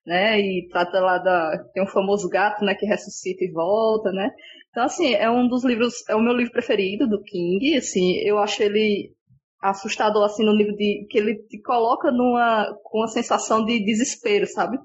[0.05, 0.41] né?
[0.41, 1.59] E trata lá da.
[1.73, 2.75] Tem um famoso gato, né?
[2.75, 4.31] Que ressuscita e volta, né?
[4.71, 6.09] Então, assim, é um dos livros.
[6.09, 7.77] É o meu livro preferido do King.
[7.77, 9.13] Assim, eu acho ele
[9.63, 11.07] assustador, assim, no nível de.
[11.09, 12.67] que ele te coloca numa.
[12.83, 14.79] com uma sensação de desespero, sabe?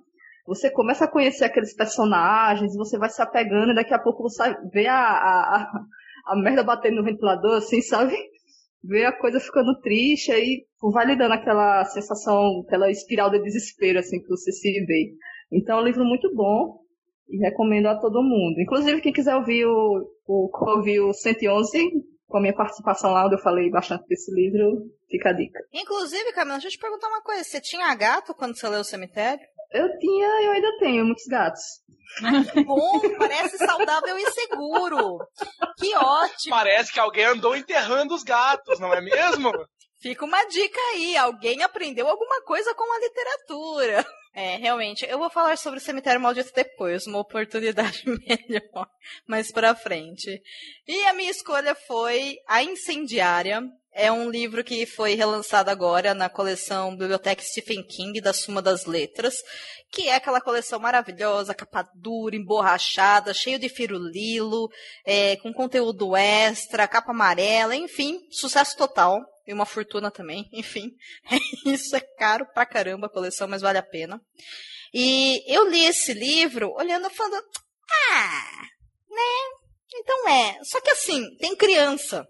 [0.45, 4.55] Você começa a conhecer aqueles personagens, você vai se apegando e daqui a pouco você
[4.71, 5.71] vê a, a,
[6.27, 8.15] a merda batendo no ventilador, assim, sabe?
[8.84, 13.97] Ver a coisa ficando triste, aí vai lhe dando aquela sensação, aquela espiral de desespero,
[13.97, 15.13] assim, que você se vê.
[15.51, 16.79] Então é um livro muito bom
[17.27, 18.60] e recomendo a todo mundo.
[18.60, 21.79] Inclusive, quem quiser ouvir o, o, ouvir o 111,
[22.27, 25.60] com a minha participação lá, onde eu falei bastante desse livro, fica a dica.
[25.73, 27.43] Inclusive, Camila, deixa eu te perguntar uma coisa.
[27.43, 29.43] Você tinha gato quando você leu o cemitério?
[29.71, 31.62] Eu tinha e eu ainda tenho muitos gatos.
[32.54, 35.17] Que bom, parece saudável e seguro.
[35.78, 36.56] Que ótimo.
[36.56, 39.51] Parece que alguém andou enterrando os gatos, não é mesmo?
[39.99, 44.05] Fica uma dica aí, alguém aprendeu alguma coisa com a literatura.
[44.38, 48.86] É, realmente, eu vou falar sobre o Cemitério Maldito depois, uma oportunidade melhor,
[49.25, 50.41] mais pra frente.
[50.86, 53.63] E a minha escolha foi A Incendiária.
[53.93, 58.86] É um livro que foi relançado agora na coleção Biblioteca Stephen King da Suma das
[58.86, 59.41] Letras,
[59.89, 64.69] que é aquela coleção maravilhosa, capa dura, emborrachada, cheio de firulilo,
[65.05, 70.49] é, com conteúdo extra, capa amarela, enfim, sucesso total e uma fortuna também.
[70.53, 70.91] Enfim,
[71.65, 74.21] isso é caro pra caramba a coleção, mas vale a pena.
[74.93, 77.45] E eu li esse livro olhando falando,
[78.12, 78.62] ah,
[79.10, 79.65] né?
[79.95, 80.58] Então é.
[80.63, 82.25] Só que assim, tem criança.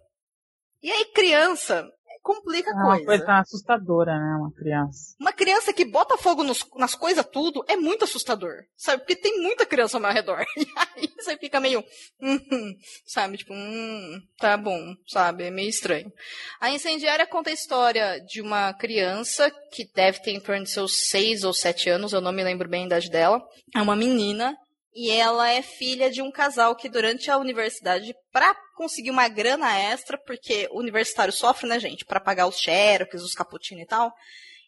[0.82, 1.84] E aí, criança
[2.26, 3.02] complica a é coisa.
[3.02, 4.36] Uma coisa assustadora, né?
[4.40, 5.16] Uma criança.
[5.20, 9.04] Uma criança que bota fogo nos, nas coisas tudo é muito assustador, sabe?
[9.04, 10.44] Porque tem muita criança ao meu redor.
[10.98, 11.84] E aí você fica meio,
[12.22, 13.38] hum, sabe?
[13.38, 15.44] Tipo, hum, tá bom, sabe?
[15.44, 16.12] É meio estranho.
[16.60, 21.08] A Incendiária conta a história de uma criança que deve ter em torno de seus
[21.10, 23.42] seis ou sete anos, eu não me lembro bem a idade dela.
[23.76, 24.58] É uma menina
[24.96, 29.78] e ela é filha de um casal que durante a universidade, para conseguir uma grana
[29.78, 34.14] extra, porque o universitário sofre, né, gente, para pagar os xerox, os cappuccino e tal,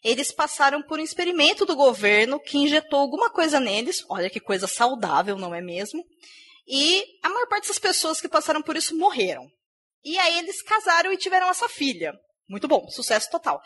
[0.04, 4.66] eles passaram por um experimento do governo que injetou alguma coisa neles, olha que coisa
[4.66, 6.04] saudável, não é mesmo?
[6.66, 9.50] E a maior parte das pessoas que passaram por isso morreram.
[10.04, 12.12] E aí eles casaram e tiveram essa filha.
[12.46, 13.62] Muito bom, sucesso total.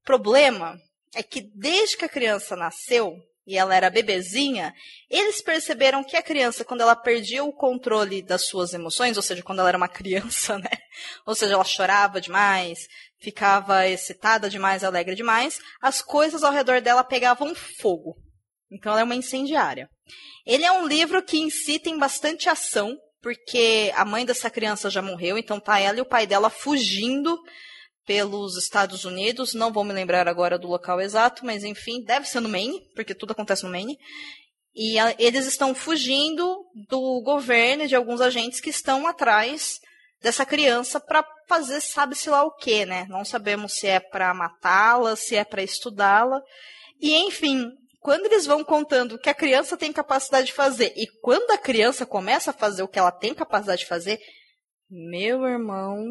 [0.00, 0.76] O problema
[1.14, 3.14] é que desde que a criança nasceu,
[3.46, 4.74] e ela era bebezinha,
[5.08, 9.42] eles perceberam que a criança, quando ela perdia o controle das suas emoções, ou seja,
[9.42, 10.70] quando ela era uma criança, né?
[11.24, 12.88] Ou seja, ela chorava demais,
[13.20, 18.16] ficava excitada demais, alegre demais, as coisas ao redor dela pegavam fogo.
[18.70, 19.88] Então ela é uma incendiária.
[20.44, 24.90] Ele é um livro que em si tem bastante ação, porque a mãe dessa criança
[24.90, 27.38] já morreu, então tá ela e o pai dela fugindo
[28.06, 32.40] pelos Estados Unidos, não vou me lembrar agora do local exato, mas enfim, deve ser
[32.40, 33.98] no Maine, porque tudo acontece no Maine.
[34.74, 39.80] E a, eles estão fugindo do governo e de alguns agentes que estão atrás
[40.22, 43.06] dessa criança para fazer sabe-se lá o que, né?
[43.08, 46.40] Não sabemos se é para matá-la, se é para estudá-la.
[47.00, 51.06] E enfim, quando eles vão contando o que a criança tem capacidade de fazer e
[51.20, 54.20] quando a criança começa a fazer o que ela tem capacidade de fazer,
[54.88, 56.04] meu irmão,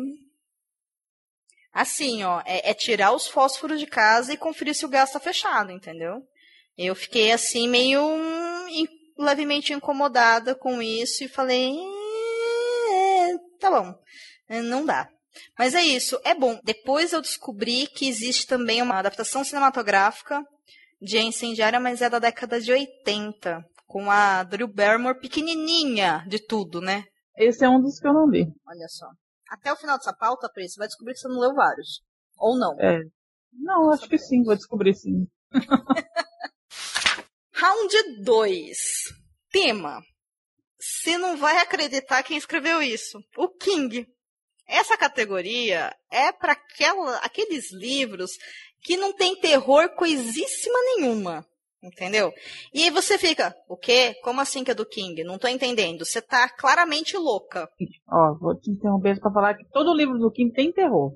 [1.76, 5.20] Assim, ó, é, é, tirar os fósforos de casa e conferir se o gás tá
[5.20, 6.22] fechado, entendeu?
[6.78, 8.00] Eu fiquei assim, meio
[8.70, 8.88] in,
[9.20, 11.76] levemente incomodada com isso e falei,
[12.94, 13.94] é, tá bom,
[14.48, 15.10] é, não dá.
[15.60, 16.58] Mas é isso, é bom.
[16.64, 20.42] Depois eu descobri que existe também uma adaptação cinematográfica
[21.02, 26.80] de Incendiária, mas é da década de 80, com a Drew Barrymore pequenininha de tudo,
[26.80, 27.04] né?
[27.38, 28.48] Esse é um dos que eu não vi.
[28.66, 29.08] Olha só
[29.56, 32.04] até o final dessa pauta, Pri, você vai descobrir que você não leu vários.
[32.38, 32.78] Ou não.
[32.80, 33.02] É.
[33.54, 35.28] Não, acho que sim, vou descobrir sim.
[37.54, 38.78] Round 2.
[39.50, 40.02] Tema.
[40.78, 43.18] Você não vai acreditar quem escreveu isso.
[43.38, 44.06] O King.
[44.68, 46.58] Essa categoria é para
[47.22, 48.32] aqueles livros
[48.82, 51.48] que não tem terror coisíssima nenhuma.
[51.86, 52.34] Entendeu?
[52.74, 54.16] E aí você fica, o quê?
[54.24, 55.24] Como assim que é do King?
[55.24, 56.04] Não tô entendendo.
[56.04, 57.70] Você tá claramente louca.
[58.12, 61.16] Ó, vou te interromper para falar que todo livro do King tem terror.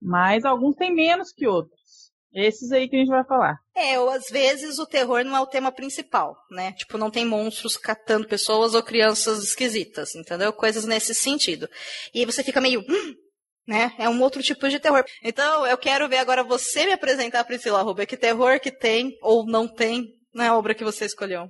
[0.00, 2.10] Mas alguns tem menos que outros.
[2.34, 3.58] Esses aí que a gente vai falar.
[3.76, 6.72] É, ou às vezes o terror não é o tema principal, né?
[6.72, 10.50] Tipo, não tem monstros catando pessoas ou crianças esquisitas, entendeu?
[10.54, 11.68] Coisas nesse sentido.
[12.14, 13.14] E aí você fica meio, hum,
[13.66, 13.92] né?
[13.98, 15.04] É um outro tipo de terror.
[15.22, 19.46] Então, eu quero ver agora você me apresentar, Priscila Rubia, que terror que tem ou
[19.46, 21.48] não tem na obra que você escolheu.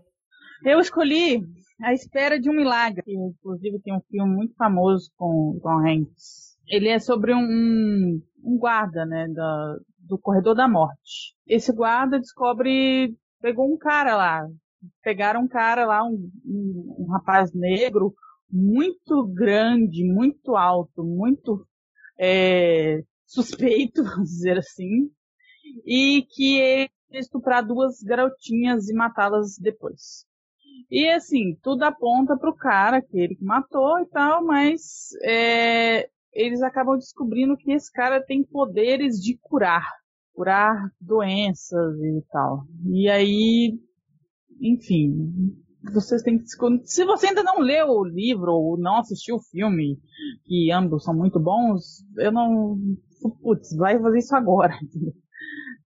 [0.64, 1.40] Eu escolhi
[1.82, 6.52] A Espera de um Milagre, que inclusive tem um filme muito famoso com Tom Hanks.
[6.68, 11.34] Ele é sobre um, um guarda, né, da, do corredor da morte.
[11.46, 14.46] Esse guarda descobre, pegou um cara lá,
[15.02, 18.14] pegaram um cara lá, um, um, um rapaz negro,
[18.50, 21.66] muito grande, muito alto, muito
[22.24, 25.10] é, suspeito, vamos dizer assim,
[25.84, 30.24] e que ele estuprar duas garotinhas e matá-las depois.
[30.88, 36.62] E assim, tudo aponta pro cara, que ele que matou e tal, mas é, eles
[36.62, 39.86] acabam descobrindo que esse cara tem poderes de curar.
[40.32, 42.64] Curar doenças e tal.
[42.86, 43.78] E aí,
[44.60, 45.54] enfim,
[45.90, 46.46] vocês têm que
[46.84, 49.98] se você ainda não leu o livro ou não assistiu o filme,
[50.44, 52.76] que ambos são muito bons, eu não,
[53.42, 54.74] putz, vai fazer isso agora.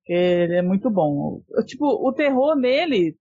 [0.09, 1.42] Ele é muito bom.
[1.66, 3.16] Tipo, o terror nele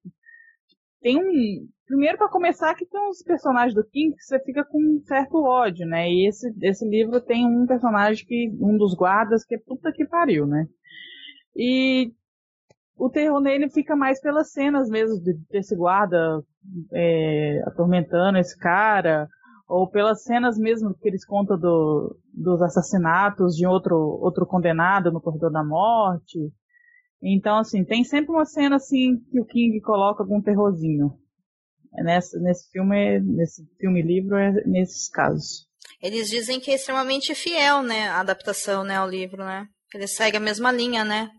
[1.02, 4.80] tem um, primeiro para começar que tem uns personagens do King que você fica com
[4.80, 6.10] um certo ódio, né?
[6.10, 10.06] E esse esse livro tem um personagem que um dos guardas que é puta que
[10.06, 10.68] pariu, né?
[11.56, 12.12] E
[12.98, 16.44] o terror nele fica mais pelas cenas mesmo desse guarda
[16.94, 19.28] é, atormentando esse cara,
[19.68, 25.22] ou pelas cenas mesmo que eles contam do, dos assassinatos de outro, outro condenado no
[25.22, 26.52] corredor da morte.
[27.22, 31.18] Então, assim, tem sempre uma cena assim que o King coloca algum terrorzinho.
[31.98, 35.66] É nesse, nesse filme, nesse filme livro, é nesses casos.
[36.02, 39.66] Eles dizem que é extremamente fiel, né, a adaptação, né, ao livro, né?
[39.94, 41.30] Ele segue a mesma linha, né?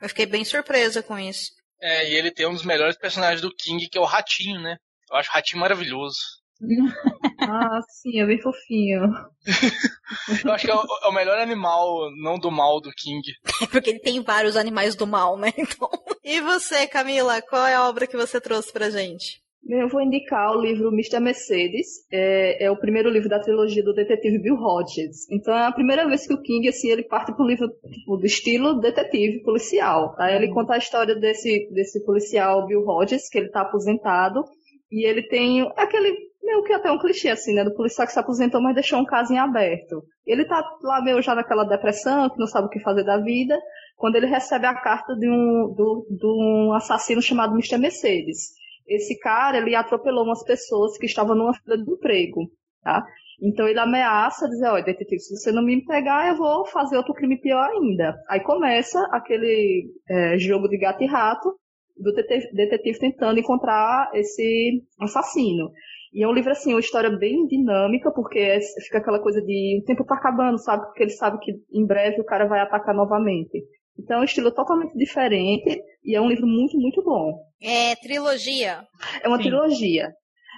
[0.00, 1.50] Eu fiquei bem surpresa com isso.
[1.80, 4.76] É, e ele tem um dos melhores personagens do King, que é o Ratinho, né?
[5.10, 6.18] Eu acho o Ratinho maravilhoso.
[7.40, 9.02] ah, sim, é bem fofinho.
[10.44, 13.22] Eu acho que é o, é o, melhor animal, não do mal, do King.
[13.62, 15.52] É porque ele tem vários animais do mal, né?
[15.56, 15.88] Então...
[16.24, 19.40] E você, Camila, qual é a obra que você trouxe pra gente?
[19.66, 21.20] Eu vou indicar o livro Mr.
[21.20, 25.30] Mercedes, é, é, o primeiro livro da trilogia do detetive Bill Hodges.
[25.30, 28.24] Então é a primeira vez que o King, assim, ele parte pro livro tipo, do
[28.24, 30.14] estilo detetive policial.
[30.14, 30.32] Tá?
[30.32, 34.42] Ele conta a história desse, desse policial Bill Hodges, que ele tá aposentado,
[34.90, 38.18] e ele tem aquele, meio que até um clichê, assim, né, do policial que se
[38.18, 40.02] aposentou, mas deixou um caso em aberto.
[40.26, 43.58] Ele tá lá meio já naquela depressão, que não sabe o que fazer da vida,
[43.96, 47.76] quando ele recebe a carta de um, do, de um assassino chamado Mr.
[47.76, 48.56] Mercedes
[48.88, 52.50] esse cara, ele atropelou umas pessoas que estavam numa fila de emprego,
[52.82, 53.04] tá?
[53.40, 57.14] Então ele ameaça dizer, olha, detetive, se você não me pegar, eu vou fazer outro
[57.14, 58.16] crime pior ainda.
[58.28, 61.54] Aí começa aquele é, jogo de gato e rato
[61.96, 65.70] do detetive, tentando encontrar esse assassino.
[66.12, 69.80] E é um livro, assim, uma história bem dinâmica, porque é, fica aquela coisa de
[69.82, 70.86] o tempo tá acabando, sabe?
[70.86, 73.62] Porque ele sabe que em breve o cara vai atacar novamente.
[73.98, 77.38] Então é um estilo totalmente diferente e é um livro muito, muito bom.
[77.60, 78.82] É trilogia?
[79.22, 79.42] É uma Sim.
[79.42, 80.08] trilogia.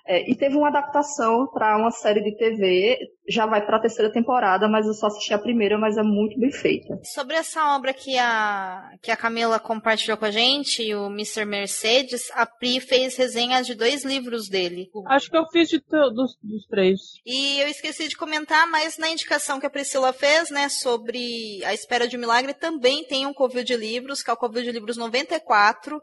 [0.07, 4.13] É, e teve uma adaptação para uma série de TV, já vai para a terceira
[4.13, 6.99] temporada, mas eu só assisti a primeira, mas é muito bem feita.
[7.05, 11.45] Sobre essa obra que a, que a Camila compartilhou com a gente, o Mr.
[11.45, 14.91] Mercedes, a Pri fez resenhas de dois livros dele.
[15.07, 17.01] Acho que eu fiz de dos, dos três.
[17.25, 21.75] E eu esqueci de comentar, mas na indicação que a Priscila fez, né, sobre a
[21.75, 24.73] espera de um milagre, também tem um covil de livros, que é o covil de
[24.73, 26.01] livros 94,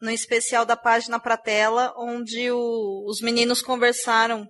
[0.00, 4.48] no especial da página para tela, onde o, os meninos conversaram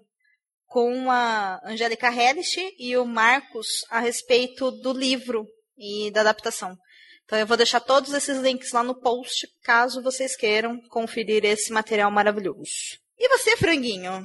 [0.67, 6.77] com a Angélica Hellish e o Marcos a respeito do livro e da adaptação.
[7.25, 11.73] Então eu vou deixar todos esses links lá no post, caso vocês queiram conferir esse
[11.73, 12.99] material maravilhoso.
[13.19, 14.25] E você, Franguinho?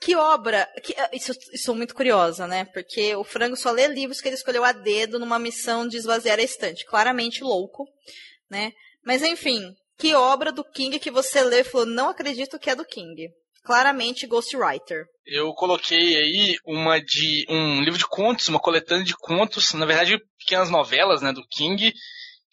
[0.00, 0.68] Que obra?
[0.82, 2.64] Que, ah, isso, sou muito curiosa, né?
[2.66, 6.38] Porque o Frango só lê livros que ele escolheu a dedo numa missão de esvaziar
[6.38, 6.84] a estante.
[6.84, 7.84] Claramente louco,
[8.48, 8.72] né?
[9.04, 12.76] Mas enfim, que obra do King que você lê e falou, não acredito que é
[12.76, 13.28] do King?
[13.64, 15.04] Claramente Ghostwriter.
[15.26, 20.18] Eu coloquei aí uma de um livro de contos, uma coletânea de contos, na verdade
[20.38, 21.92] pequenas novelas, né, do King,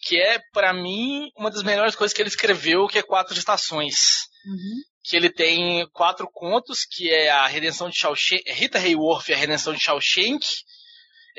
[0.00, 4.26] que é para mim uma das melhores coisas que ele escreveu, que é Quatro Estações.
[4.44, 4.82] Uhum.
[5.04, 9.36] Que ele tem quatro contos, que é a Redenção de Shawshank, Rita Hayworth e a
[9.36, 10.44] Redenção de Shawshank.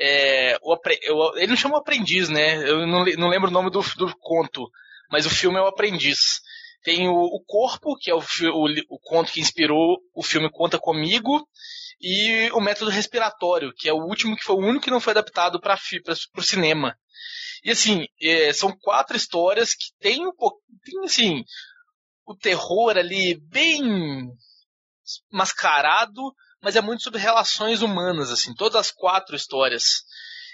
[0.00, 0.76] É, o,
[1.36, 2.56] ele não chama o aprendiz, né?
[2.66, 4.68] Eu não, não lembro o nome do, do conto
[5.10, 6.40] mas o filme é o aprendiz.
[6.82, 10.78] Tem o, o Corpo, que é o, o, o conto que inspirou o filme Conta
[10.78, 11.46] Comigo,
[12.00, 15.12] e o Método Respiratório, que é o último que foi o único que não foi
[15.12, 15.78] adaptado para
[16.36, 16.96] o cinema.
[17.64, 20.32] E assim, é, são quatro histórias que tem um
[20.84, 21.44] tem assim,
[22.24, 24.30] o terror ali bem
[25.30, 30.04] mascarado, mas é muito sobre relações humanas, assim, todas as quatro histórias.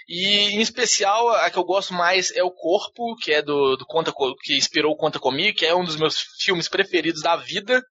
[0.07, 3.85] E em especial a que eu gosto mais é o Corpo, que é do, do
[3.85, 7.81] Conta que inspirou o Conta Comigo, que é um dos meus filmes preferidos da vida.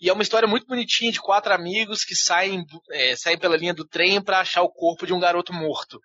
[0.00, 3.74] E é uma história muito bonitinha de quatro amigos que saem, é, saem pela linha
[3.74, 5.98] do trem para achar o corpo de um garoto morto.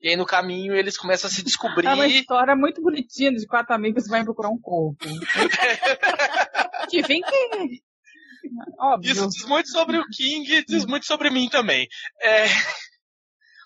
[0.00, 1.86] E aí no caminho eles começam a se descobrir.
[1.86, 4.98] É uma história muito bonitinha de quatro amigos que vão procurar um corpo.
[6.90, 7.82] que vem que.
[8.80, 9.12] Óbvio.
[9.12, 11.86] Isso diz muito sobre o King, diz muito sobre mim também.
[12.20, 12.46] É.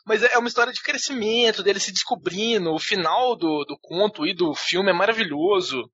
[0.07, 2.73] Mas é uma história de crescimento, dele se descobrindo.
[2.73, 5.91] O final do, do conto e do filme é maravilhoso.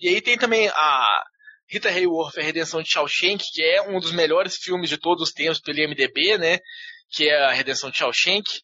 [0.00, 1.22] E aí tem também a
[1.68, 5.32] Rita Hayworth, A Redenção de Shawshank, que é um dos melhores filmes de todos os
[5.32, 6.58] tempos pelo IMDB, né?
[7.10, 8.60] Que é A Redenção de Shawshank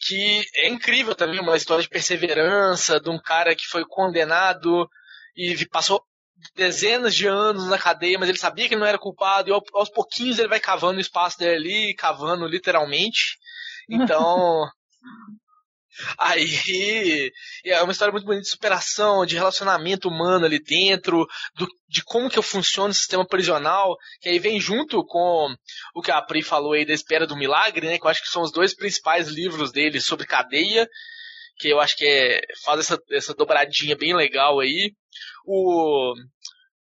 [0.00, 4.88] que é incrível também, uma história de perseverança de um cara que foi condenado
[5.36, 6.02] e passou
[6.56, 9.90] dezenas de anos na cadeia, mas ele sabia que ele não era culpado, e aos
[9.90, 13.38] pouquinhos ele vai cavando o espaço dele ali, cavando literalmente.
[13.90, 14.68] Então,
[16.18, 17.30] Aí
[17.64, 22.30] é uma história muito bonita de superação, de relacionamento humano ali dentro, do, de como
[22.30, 25.54] que funciona o sistema prisional, que aí vem junto com
[25.94, 27.98] o que a Pri falou aí da Espera do Milagre, né?
[27.98, 30.88] Que eu acho que são os dois principais livros dele sobre cadeia,
[31.58, 34.92] que eu acho que é, faz essa, essa dobradinha bem legal aí.
[35.44, 36.14] O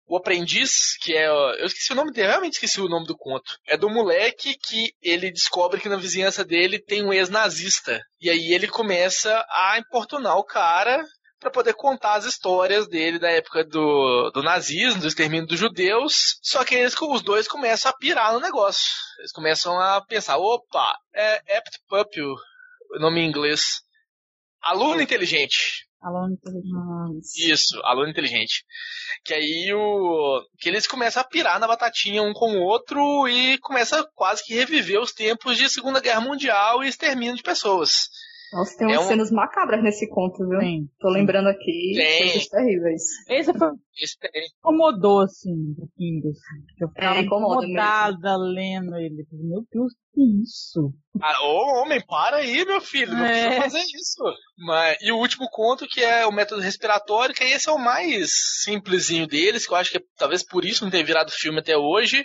[0.10, 1.28] o aprendiz, que é.
[1.28, 3.56] Eu esqueci o nome dele, realmente esqueci o nome do conto.
[3.68, 8.02] É do moleque que ele descobre que na vizinhança dele tem um ex-nazista.
[8.20, 11.06] E aí ele começa a importunar o cara
[11.40, 16.40] para poder contar as histórias dele da época do, do nazismo, do extermínio dos judeus.
[16.42, 18.92] Só que eles, os dois começam a pirar no negócio.
[19.20, 23.82] Eles começam a pensar: opa, é Apt Pup, o nome em inglês.
[24.60, 25.88] Aluno inteligente.
[26.02, 27.52] Aluno inteligente.
[27.52, 28.64] Isso, aluno inteligente.
[29.24, 30.42] Que aí o.
[30.58, 34.54] Que eles começam a pirar na batatinha um com o outro e começa quase que
[34.54, 38.10] reviver os tempos de Segunda Guerra Mundial e extermínio de pessoas.
[38.52, 39.08] Nossa, tem umas é um...
[39.08, 40.60] cenas macabras nesse conto, viu?
[40.60, 40.90] Sim.
[41.00, 42.24] Tô lembrando aqui tem.
[42.24, 43.04] coisas terríveis.
[43.28, 43.70] Esse foi.
[44.02, 44.30] Esse tem.
[44.58, 46.82] Incomodou, assim, um pouquinho, assim.
[46.82, 49.28] Eu ficava é, incomodada lendo ele.
[49.32, 50.92] Meu Deus, que isso?
[51.22, 53.12] Ah, ô, homem, para aí, meu filho.
[53.12, 53.60] Não é.
[53.60, 54.24] precisa fazer isso.
[54.58, 58.32] Mas, e o último conto, que é o método respiratório, que esse é o mais
[58.64, 61.78] simplesinho deles, que eu acho que é, talvez por isso não tenha virado filme até
[61.78, 62.24] hoje,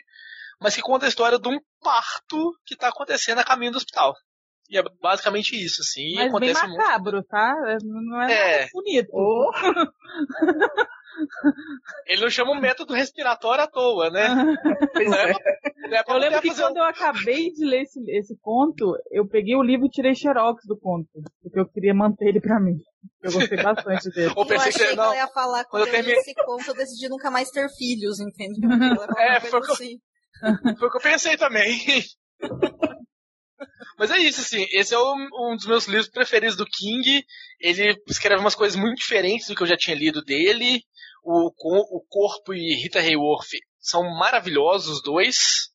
[0.59, 4.14] mas que conta a história de um parto que tá acontecendo a caminho do hospital.
[4.69, 6.15] E é basicamente isso, assim.
[6.15, 7.29] Mas acontece bem macabro, muito...
[7.29, 7.55] tá?
[7.83, 8.69] Não é, é.
[8.73, 9.09] bonito.
[9.12, 9.51] Oh.
[12.07, 14.29] Ele não chama o método respiratório à toa, né?
[14.95, 15.33] não é,
[15.89, 16.79] não é eu lembro que quando um...
[16.79, 20.79] eu acabei de ler esse, esse conto, eu peguei o livro e tirei xerox do
[20.79, 21.09] conto.
[21.43, 22.79] Porque eu queria manter ele pra mim.
[23.23, 24.33] Eu gostei bastante dele.
[24.37, 26.75] eu pensei que, você, não, que ia falar quando, quando eu terminei esse conto, eu
[26.75, 28.71] decidi nunca mais ter filhos, entendeu?
[29.19, 29.99] É, foi, assim.
[30.79, 31.79] foi o que eu pensei também.
[33.99, 37.25] Mas é isso, assim, esse é um dos meus livros preferidos do King.
[37.61, 40.83] Ele escreve umas coisas muito diferentes do que eu já tinha lido dele.
[41.23, 43.49] O, o Corpo e Rita Hayworth
[43.81, 45.71] são maravilhosos os dois.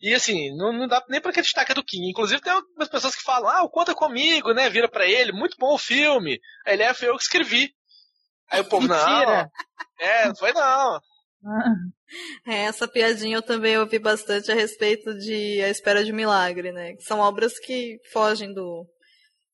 [0.00, 2.10] E assim, não, não dá nem pra acreditar que é do King.
[2.10, 4.68] Inclusive tem algumas pessoas que falam, ah, conta comigo, né?
[4.68, 6.40] Vira pra ele, muito bom o filme.
[6.66, 7.72] Aí ele é, foi eu que escrevi.
[8.50, 9.50] Aí o povo, Mentira.
[10.00, 10.06] não.
[10.06, 11.00] É, não foi não.
[12.46, 16.72] É, essa piadinha eu também ouvi bastante a respeito de A Espera de um Milagre,
[16.72, 16.94] né?
[17.00, 18.86] São obras que fogem do,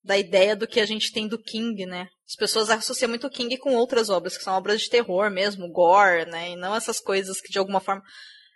[0.03, 2.09] da ideia do que a gente tem do King, né?
[2.27, 5.71] As pessoas associam muito o King com outras obras, que são obras de terror mesmo,
[5.71, 6.51] gore, né?
[6.51, 8.03] E não essas coisas que de alguma forma.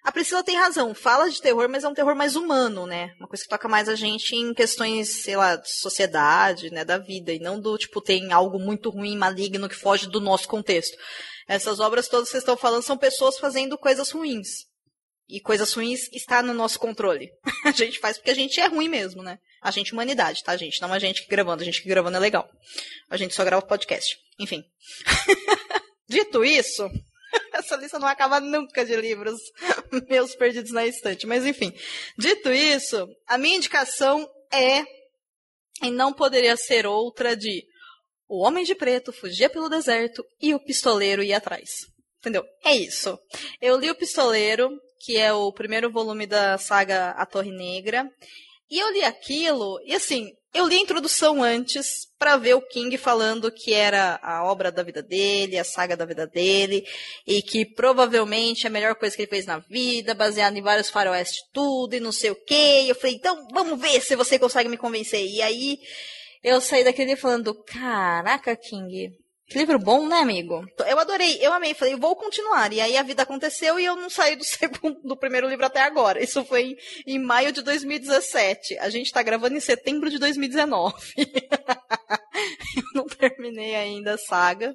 [0.05, 3.13] A Priscila tem razão, fala de terror, mas é um terror mais humano, né?
[3.21, 6.99] Uma coisa que toca mais a gente em questões, sei lá, de sociedade, né, da
[6.99, 10.97] vida, e não do tipo, tem algo muito ruim, maligno que foge do nosso contexto.
[11.49, 14.67] Essas obras todas que vocês estão falando são pessoas fazendo coisas ruins.
[15.29, 17.31] E coisas ruins está no nosso controle.
[17.65, 19.39] a gente faz porque a gente é ruim mesmo, né?
[19.63, 20.81] A gente humanidade, tá, gente?
[20.81, 21.63] Não a gente que gravando.
[21.63, 22.49] A gente que gravando é legal.
[23.09, 24.17] A gente só grava podcast.
[24.39, 24.63] Enfim.
[26.09, 26.91] Dito isso,
[27.55, 29.41] essa lista não acaba nunca de livros
[30.09, 31.27] meus perdidos na estante.
[31.27, 31.73] Mas enfim.
[32.19, 34.83] Dito isso, a minha indicação é,
[35.83, 37.65] e não poderia ser outra, de
[38.33, 41.69] o Homem de Preto fugia pelo deserto e o pistoleiro ia atrás.
[42.19, 42.43] Entendeu?
[42.65, 43.19] É isso.
[43.61, 44.71] Eu li o Pistoleiro,
[45.01, 48.09] que é o primeiro volume da saga A Torre Negra,
[48.71, 52.97] e eu li aquilo, e assim, eu li a introdução antes para ver o King
[52.97, 56.87] falando que era a obra da vida dele, a saga da vida dele,
[57.27, 60.89] e que provavelmente é a melhor coisa que ele fez na vida, baseado em vários
[60.89, 62.83] faroeste tudo e não sei o quê.
[62.85, 65.23] E eu falei, então vamos ver se você consegue me convencer.
[65.27, 65.79] E aí
[66.43, 69.11] eu saí daquele falando, caraca, King,
[69.53, 70.65] que livro bom, né, amigo?
[70.87, 72.73] Eu adorei, eu amei, falei, vou continuar.
[72.73, 75.81] E aí a vida aconteceu e eu não saí do segundo, do primeiro livro até
[75.83, 76.23] agora.
[76.23, 76.77] Isso foi em,
[77.07, 78.79] em maio de 2017.
[78.79, 80.95] A gente tá gravando em setembro de 2019.
[82.77, 84.75] eu não terminei ainda a saga.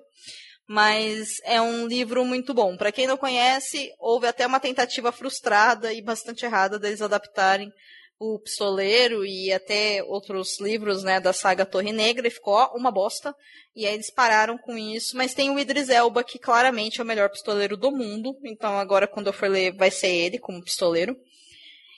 [0.69, 2.77] Mas é um livro muito bom.
[2.77, 7.71] Para quem não conhece, houve até uma tentativa frustrada e bastante errada deles adaptarem
[8.19, 13.33] o Pistoleiro e até outros livros, né, da saga Torre Negra, e ficou uma bosta.
[13.75, 17.07] E aí eles pararam com isso, mas tem o Idris Elba, que claramente é o
[17.07, 18.33] melhor pistoleiro do mundo.
[18.43, 21.15] Então agora, quando eu for ler, vai ser ele como pistoleiro.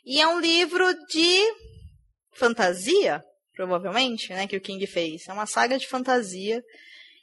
[0.06, 1.54] E é um livro de
[2.34, 3.24] fantasia,
[3.56, 5.28] provavelmente, né, que o King fez.
[5.28, 6.62] É uma saga de fantasia.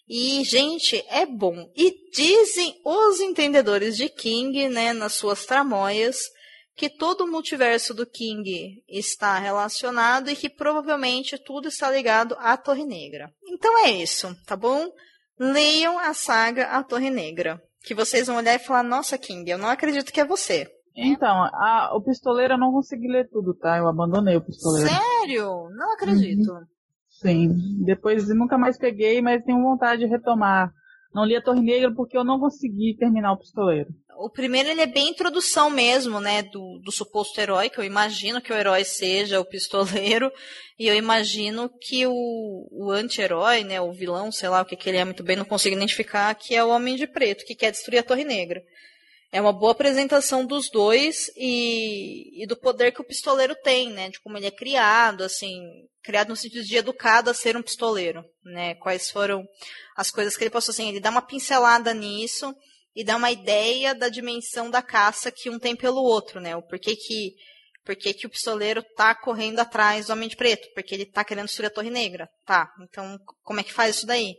[0.08, 1.70] E, gente, é bom.
[1.76, 6.16] E dizem os entendedores de King, né, nas suas tramóias,
[6.76, 12.56] que todo o multiverso do King está relacionado e que provavelmente tudo está ligado à
[12.56, 13.32] Torre Negra.
[13.48, 14.92] Então é isso, tá bom?
[15.38, 17.60] Leiam a saga A Torre Negra.
[17.82, 20.70] Que vocês vão olhar e falar, nossa, King, eu não acredito que é você.
[20.94, 23.78] Então, a, o pistoleiro eu não consegui ler tudo, tá?
[23.78, 24.88] Eu abandonei o pistoleiro.
[24.88, 25.68] Sério?
[25.70, 26.50] Não acredito.
[26.50, 26.64] Uhum.
[27.08, 27.84] Sim.
[27.84, 30.72] Depois nunca mais peguei, mas tenho vontade de retomar.
[31.14, 33.88] Não li a Torre Negra porque eu não consegui terminar o pistoleiro.
[34.18, 38.40] O primeiro ele é bem introdução mesmo, né, do, do suposto herói, que eu imagino
[38.40, 40.32] que o herói seja o pistoleiro,
[40.78, 44.88] e eu imagino que o, o anti-herói, né, o vilão, sei lá o que, que
[44.88, 47.70] ele é muito bem, não consigo identificar, que é o Homem de Preto, que quer
[47.70, 48.62] destruir a Torre Negra.
[49.32, 54.08] É uma boa apresentação dos dois e, e do poder que o pistoleiro tem, né,
[54.08, 55.60] de como ele é criado, assim,
[56.02, 59.46] criado no sentido de educado a ser um pistoleiro, né, quais foram
[59.96, 62.54] as coisas que ele passou, assim, ele dá uma pincelada nisso,
[62.96, 66.56] e dá uma ideia da dimensão da caça que um tem pelo outro, né?
[66.56, 67.34] O porquê que,
[67.84, 70.66] porquê que o pistoleiro tá correndo atrás do Homem de Preto?
[70.74, 72.26] Porque ele tá querendo destruir a Torre Negra.
[72.46, 74.34] Tá, então como é que faz isso daí?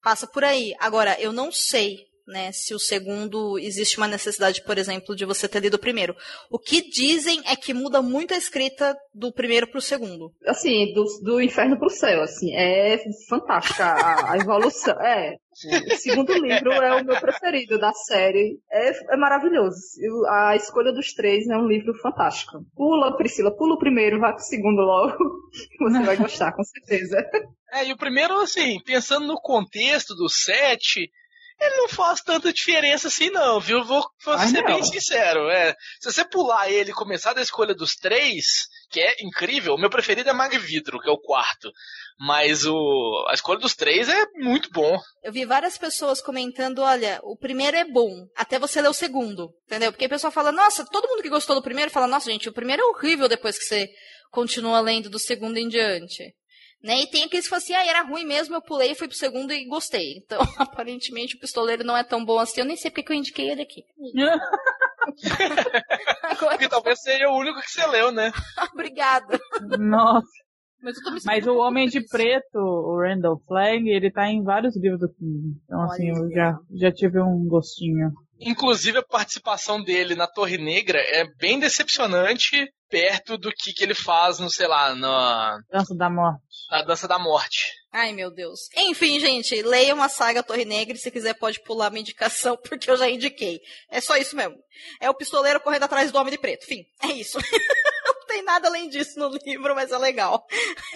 [0.00, 0.72] Passa por aí.
[0.78, 1.96] Agora, eu não sei
[2.28, 6.14] né, se o segundo existe uma necessidade, por exemplo, de você ter lido o primeiro.
[6.48, 10.32] O que dizem é que muda muito a escrita do primeiro para o segundo.
[10.46, 12.98] Assim, do, do inferno para o céu, assim, é
[13.28, 14.94] fantástica a, a evolução.
[15.00, 15.34] É,
[15.64, 18.58] o segundo livro é o meu preferido da série.
[18.70, 19.78] É, é maravilhoso.
[20.28, 22.64] A escolha dos três é um livro fantástico.
[22.74, 25.16] Pula, Priscila, pula o primeiro, vai pro segundo logo.
[25.80, 27.18] Você vai gostar, com certeza.
[27.72, 31.10] É, e o primeiro, assim, pensando no contexto do set,
[31.60, 33.82] ele não faz tanta diferença assim, não, viu?
[33.82, 34.74] Vou, vou Ai, ser não.
[34.74, 35.48] bem sincero.
[35.48, 38.44] É, se você pular ele e começar da escolha dos três,
[38.90, 41.70] que é incrível, o meu preferido é Magvidro, que é o quarto.
[42.18, 44.98] Mas o, a escolha dos três é muito bom.
[45.22, 49.50] Eu vi várias pessoas comentando: olha, o primeiro é bom, até você ler o segundo.
[49.66, 49.92] Entendeu?
[49.92, 52.54] Porque a pessoa fala: nossa, todo mundo que gostou do primeiro fala: nossa, gente, o
[52.54, 53.88] primeiro é horrível depois que você
[54.30, 56.34] continua lendo do segundo em diante.
[56.82, 57.00] Né?
[57.02, 59.52] E tem aqueles que falam assim, ah, era ruim mesmo, eu pulei, fui pro segundo
[59.52, 60.18] e gostei.
[60.18, 62.60] Então, aparentemente, o pistoleiro não é tão bom assim.
[62.60, 63.82] Eu nem sei porque eu indiquei ele aqui.
[66.38, 68.32] porque talvez seja o único que você leu, né?
[68.74, 69.38] Obrigada.
[69.78, 70.26] Nossa.
[70.82, 75.08] Mas, Mas, o Homem de Preto, o Randall Flagg, ele tá em vários livros do
[75.08, 75.58] King.
[75.64, 78.12] Então, Olha assim, eu já, já tive um gostinho.
[78.38, 83.94] Inclusive, a participação dele na Torre Negra é bem decepcionante perto do que, que ele
[83.94, 85.58] faz no, sei lá, na.
[85.70, 86.40] Dança da Morte.
[86.70, 87.72] Na Dança da Morte.
[87.92, 88.68] Ai, meu Deus.
[88.76, 92.90] Enfim, gente, leia uma saga Torre Negra e se quiser pode pular minha indicação, porque
[92.90, 93.60] eu já indiquei.
[93.90, 94.56] É só isso mesmo.
[95.00, 96.66] É o pistoleiro correndo atrás do Homem de Preto.
[96.66, 96.84] Fim.
[97.02, 97.38] É isso.
[98.04, 100.46] Não tem nada além disso no livro, mas é legal.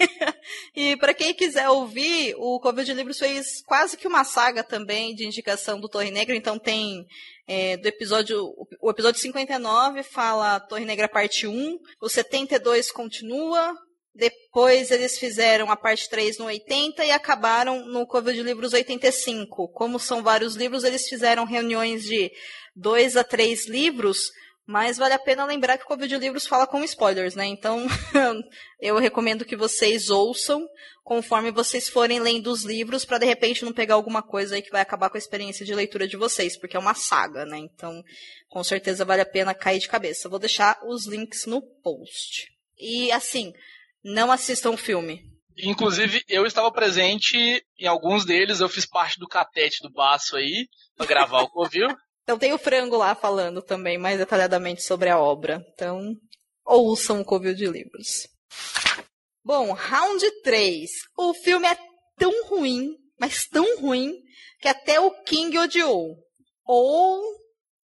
[0.75, 5.15] e para quem quiser ouvir, o Covil de Livros fez quase que uma saga também
[5.15, 7.07] de indicação do Torre Negra, então tem
[7.47, 8.53] é, do episódio.
[8.79, 13.75] O episódio 59 fala Torre Negra parte 1, o 72 continua,
[14.13, 19.69] depois eles fizeram a parte 3 no 80 e acabaram no cover de livros 85.
[19.69, 22.31] Como são vários livros, eles fizeram reuniões de
[22.75, 24.31] dois a três livros,
[24.65, 27.45] mas vale a pena lembrar que o cover de livros fala com spoilers, né?
[27.45, 27.87] Então
[28.79, 30.67] eu recomendo que vocês ouçam
[31.03, 34.71] conforme vocês forem lendo os livros, para de repente não pegar alguma coisa aí que
[34.71, 37.57] vai acabar com a experiência de leitura de vocês, porque é uma saga, né?
[37.57, 38.03] Então,
[38.49, 40.29] com certeza vale a pena cair de cabeça.
[40.29, 42.51] Vou deixar os links no post.
[42.77, 43.51] E assim,
[44.03, 45.21] não assistam o filme.
[45.57, 50.67] Inclusive, eu estava presente em alguns deles, eu fiz parte do catete do baço aí,
[50.95, 51.87] para gravar o Covil.
[52.23, 55.63] Então tem o frango lá falando também mais detalhadamente sobre a obra.
[55.73, 56.15] Então,
[56.65, 58.27] ouçam o Covil de Livros.
[59.43, 60.89] Bom, round 3.
[61.17, 61.77] O filme é
[62.17, 64.15] tão ruim, mas tão ruim,
[64.59, 66.15] que até o King odiou.
[66.65, 67.21] Ou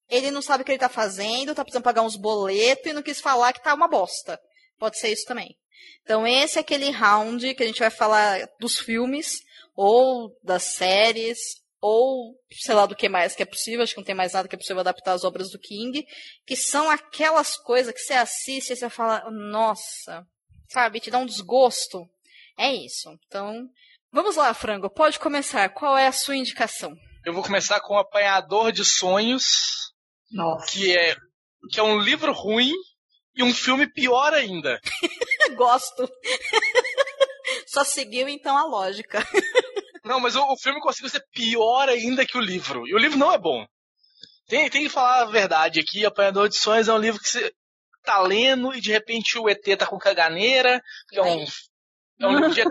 [0.09, 3.03] ele não sabe o que ele tá fazendo, tá precisando pagar uns boletos e não
[3.03, 4.39] quis falar que tá uma bosta.
[4.79, 5.57] Pode ser isso também.
[6.03, 9.41] Então, esse é aquele round que a gente vai falar dos filmes,
[9.75, 11.39] ou das séries,
[11.81, 14.49] ou sei lá do que mais que é possível, acho que não tem mais nada
[14.49, 16.07] que é possível adaptar às obras do King,
[16.47, 20.27] que são aquelas coisas que você assiste e você fala, nossa,
[20.69, 22.09] sabe, te dá um desgosto.
[22.57, 23.11] É isso.
[23.27, 23.69] Então,
[24.11, 25.69] vamos lá, Frango, pode começar.
[25.71, 26.97] Qual é a sua indicação?
[27.25, 29.45] Eu vou começar com o Apanhador de Sonhos,
[30.31, 30.67] Nossa.
[30.73, 31.17] que é
[31.71, 32.73] que é um livro ruim
[33.37, 34.81] e um filme pior ainda.
[35.57, 36.11] Gosto.
[37.67, 39.19] Só seguiu então a lógica.
[40.05, 42.87] Não, mas o, o, filme conseguiu ser pior ainda que o livro.
[42.87, 43.67] E o livro não é bom.
[44.47, 46.05] Tem, tem que falar a verdade aqui.
[46.05, 47.51] Apanhador de Sonhos é um livro que você
[48.03, 50.83] tá lendo e de repente o ET tá com caganeira.
[51.11, 51.45] É um,
[52.21, 52.69] é um livro de ET.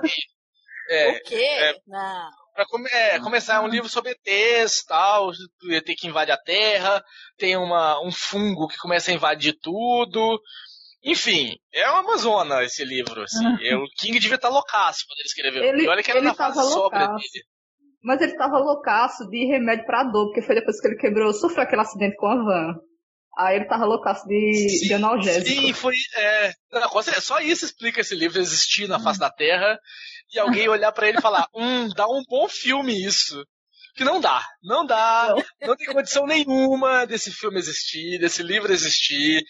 [0.89, 1.36] É, o quê?
[1.36, 2.30] É, não.
[2.54, 5.32] Pra come é, começar um livro sobre ETs tal,
[5.72, 7.04] ET que invade a Terra,
[7.38, 10.39] tem uma, um fungo que começa a invadir tudo.
[11.04, 13.24] Enfim, é uma zona esse livro.
[13.24, 13.45] Assim.
[13.76, 15.64] o King devia estar loucaço quando ele escreveu.
[15.64, 17.16] Ele- e olha que era ele na fase loucaço.
[17.16, 17.45] dele.
[18.04, 21.64] Mas ele tava loucaço de remédio pra dor, porque foi depois que ele quebrou, sofreu
[21.64, 22.76] aquele acidente com a van.
[23.38, 25.48] Aí ele tava loucaço de, de analgésico.
[25.48, 25.96] Sim, foi.
[26.16, 26.90] É, não,
[27.22, 29.80] só isso explica esse livro existir na face da Terra
[30.32, 33.44] e alguém olhar pra ele e falar: hum, dá um bom filme isso.
[33.96, 39.44] Que não dá, não dá, não tem condição nenhuma desse filme existir, desse livro existir.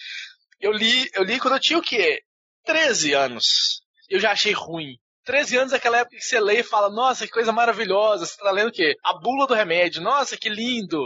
[0.60, 2.20] Eu li, eu li quando eu tinha o quê?
[2.66, 3.82] 13 anos.
[4.10, 4.98] Eu já achei ruim.
[5.26, 8.26] 13 anos é aquela época que você lê e fala, nossa, que coisa maravilhosa.
[8.26, 8.96] Você tá lendo o quê?
[9.04, 10.02] A bula do remédio.
[10.02, 11.06] Nossa, que lindo.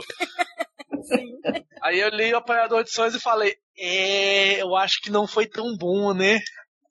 [1.82, 5.46] Aí eu li o Apanhador de Sonhos e falei, é, eu acho que não foi
[5.48, 6.40] tão bom, né?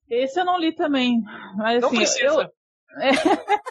[0.09, 1.21] Esse eu não li também.
[1.57, 2.25] Mas Não assim, precisa.
[2.25, 2.51] eu.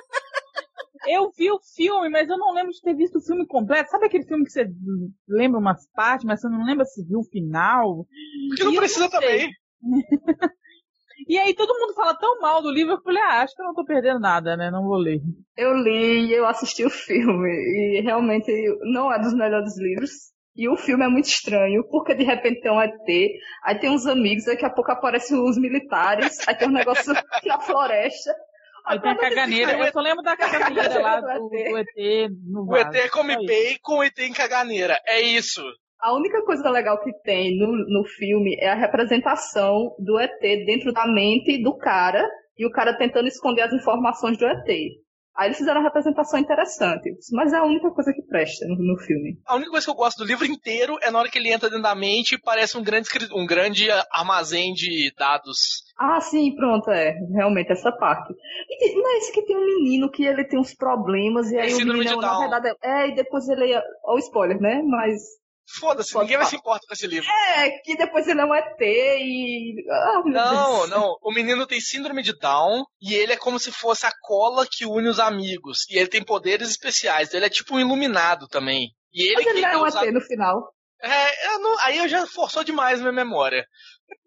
[1.07, 3.91] Eu vi o filme, mas eu não lembro de ter visto o filme completo.
[3.91, 4.65] Sabe aquele filme que você
[5.27, 8.07] lembra umas partes, mas você não lembra se viu o final?
[8.49, 9.11] Porque não E precisa sei.
[9.11, 9.49] também.
[11.29, 13.65] E aí todo mundo fala tão mal do livro, eu falei, ah, acho que eu
[13.65, 14.69] não tô perdendo nada, né?
[14.69, 15.21] Não vou ler.
[15.55, 17.49] Eu li e eu assisti o filme.
[17.49, 18.51] E realmente
[18.91, 20.11] não é dos melhores livros.
[20.55, 22.93] E o filme é muito estranho, porque de repente tem um ET,
[23.63, 27.13] aí tem uns amigos, daqui a pouco aparecem os militares, aí tem um negócio
[27.45, 28.33] na floresta.
[28.85, 32.75] Aí tem a caganeira, eu só lembro da caganeira lá do, do ET no O.
[32.77, 33.47] ET come Só isso.
[33.47, 34.97] bacon, o ET em caganeira.
[35.05, 35.61] É isso.
[35.99, 40.93] A única coisa legal que tem no, no filme é a representação do ET dentro
[40.93, 42.23] da mente do cara
[42.57, 44.67] e o cara tentando esconder as informações do ET.
[45.37, 48.97] Aí eles fizeram uma representação interessante, mas é a única coisa que presta no, no
[48.99, 49.37] filme.
[49.45, 51.69] A única coisa que eu gosto do livro inteiro é na hora que ele entra
[51.69, 55.83] dentro da mente e parece um grande, um grande armazém de dados.
[55.97, 57.13] Ah, sim, pronto, é.
[57.33, 58.33] Realmente, essa parte.
[58.69, 61.57] E tem- não é esse que tem um menino que ele tem uns problemas e
[61.57, 63.81] É aí o síndrome menino, na verdade, é, e depois ele é.
[64.05, 64.81] Ó, o spoiler, né?
[64.85, 65.21] Mas.
[65.79, 67.27] Foda-se, ninguém vai se importar com esse livro.
[67.57, 69.83] É, que depois ele é um ET e.
[69.89, 70.89] Ah, Não, Deus.
[70.91, 71.17] não.
[71.21, 74.85] O menino tem síndrome de Down e ele é como se fosse a cola que
[74.85, 75.79] une os amigos.
[75.89, 77.33] E ele tem poderes especiais.
[77.33, 78.89] Ele é tipo um iluminado também.
[79.13, 80.71] E ele Mas ele que é um ET no final.
[81.01, 83.65] É, eu não- aí eu já forçou demais minha memória.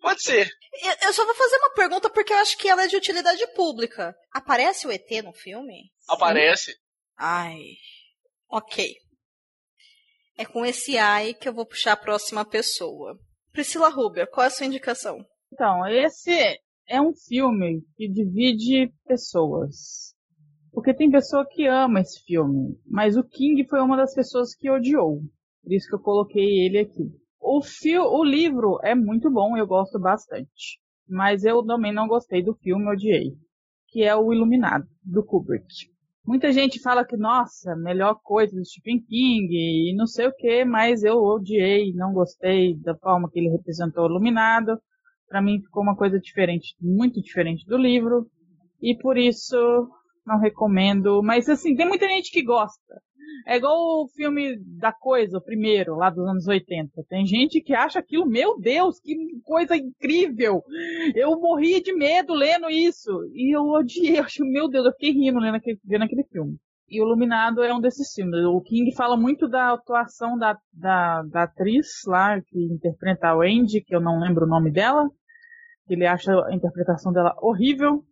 [0.01, 0.49] Pode ser.
[0.83, 3.47] Eu, eu só vou fazer uma pergunta porque eu acho que ela é de utilidade
[3.55, 4.15] pública.
[4.33, 5.85] Aparece o ET no filme?
[6.09, 6.75] Aparece.
[7.17, 7.59] Ai.
[8.51, 8.95] Ok.
[10.41, 13.19] É com esse ai que eu vou puxar a próxima pessoa.
[13.51, 15.19] Priscila Rubia, qual é a sua indicação?
[15.53, 16.31] Então, esse
[16.87, 20.15] é um filme que divide pessoas.
[20.71, 24.71] Porque tem pessoa que ama esse filme, mas o King foi uma das pessoas que
[24.71, 25.23] odiou.
[25.61, 27.11] Por isso que eu coloquei ele aqui.
[27.41, 30.79] O, fio, o livro é muito bom, eu gosto bastante.
[31.09, 33.33] Mas eu também não gostei do filme, odiei.
[33.89, 35.67] Que é o Iluminado, do Kubrick.
[36.27, 40.65] Muita gente fala que, nossa, melhor coisa do Stephen King e não sei o que,
[40.65, 44.79] mas eu odiei, não gostei da forma que ele representou o Iluminado.
[45.29, 48.27] Pra mim ficou uma coisa diferente, muito diferente do livro.
[48.81, 49.57] E por isso
[50.27, 51.23] não recomendo.
[51.23, 53.03] Mas assim, tem muita gente que gosta.
[53.47, 57.03] É igual o filme da coisa, o primeiro, lá dos anos 80.
[57.09, 59.15] Tem gente que acha aquilo, meu Deus, que
[59.45, 60.63] coisa incrível!
[61.15, 63.11] Eu morri de medo lendo isso.
[63.33, 66.57] E eu odiei, eu acho, meu Deus, eu fiquei rindo lendo aquele, vendo aquele filme.
[66.91, 68.45] E o Iluminado é um desses filmes.
[68.47, 73.83] O King fala muito da atuação da, da, da atriz lá, que interpreta a Wendy,
[73.83, 75.07] que eu não lembro o nome dela.
[75.89, 78.03] Ele acha a interpretação dela horrível.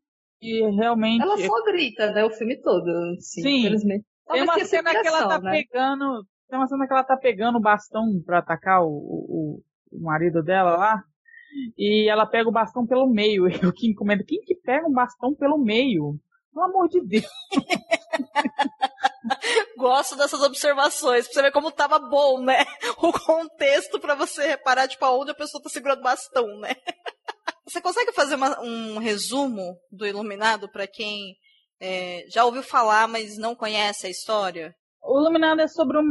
[0.43, 1.23] E realmente.
[1.23, 2.25] Ela só grita, né?
[2.25, 2.87] O filme todo.
[3.19, 3.43] Sim.
[3.43, 3.59] Sim.
[3.61, 4.05] Infelizmente.
[4.31, 5.62] Tem uma cena que ela tá né?
[5.62, 6.27] pegando.
[6.49, 9.62] Tem uma cena que ela tá pegando o bastão pra atacar o, o,
[9.93, 11.03] o marido dela lá.
[11.77, 13.47] E ela pega o bastão pelo meio.
[13.49, 16.18] E o Kim comenta, quem que pega um bastão pelo meio?
[16.53, 17.24] Pelo amor de Deus.
[19.77, 22.64] Gosto dessas observações, pra você ver como tava bom, né?
[22.99, 26.74] O contexto pra você reparar, tipo, aonde a pessoa tá segurando o bastão, né?
[27.66, 31.35] Você consegue fazer uma- um resumo do Iluminado pra quem
[31.81, 34.74] é, já ouviu falar, mas não conhece a história?
[35.03, 36.05] O Iluminado é sobre um.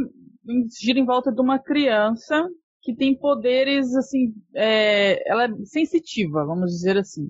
[0.80, 2.48] gira em volta de uma criança
[2.82, 4.32] que tem poderes, assim.
[4.54, 7.26] é, ela é sensitiva, vamos dizer assim.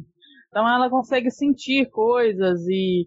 [0.49, 3.07] Então ela consegue sentir coisas e,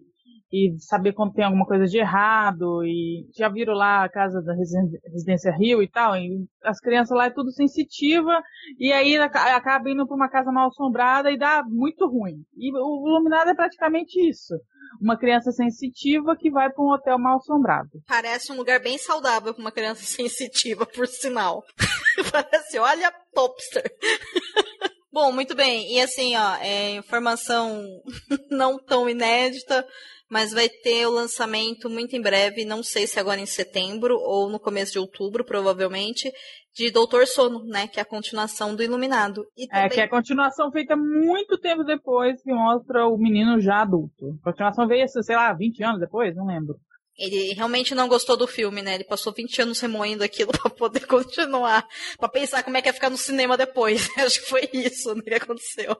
[0.52, 2.84] e saber quando tem alguma coisa de errado.
[2.84, 6.16] E já viram lá a casa da Residência Rio e tal.
[6.16, 8.40] E as crianças lá é tudo sensitiva.
[8.78, 12.42] E aí aca- acaba indo pra uma casa mal assombrada e dá muito ruim.
[12.56, 14.54] E o Iluminado é praticamente isso.
[15.00, 17.88] Uma criança sensitiva que vai para um hotel mal assombrado.
[18.08, 21.62] Parece um lugar bem saudável pra uma criança sensitiva, por sinal.
[22.32, 23.84] Parece, olha, popster.
[25.12, 25.92] Bom, muito bem.
[25.92, 27.84] E assim, ó, é informação
[28.50, 29.84] não tão inédita.
[30.30, 34.48] Mas vai ter o lançamento muito em breve, não sei se agora em setembro ou
[34.48, 36.32] no começo de outubro, provavelmente,
[36.72, 37.88] de Doutor Sono, né?
[37.88, 39.44] Que é a continuação do Iluminado.
[39.56, 39.86] E também...
[39.86, 44.38] É, que é a continuação feita muito tempo depois, que mostra o menino já adulto.
[44.42, 46.76] A continuação veio, sei lá, 20 anos depois, não lembro.
[47.18, 48.94] Ele realmente não gostou do filme, né?
[48.94, 51.86] Ele passou 20 anos remoendo aquilo para poder continuar.
[52.18, 54.08] para pensar como é que ia ficar no cinema depois.
[54.16, 55.96] Acho que foi isso né, que aconteceu.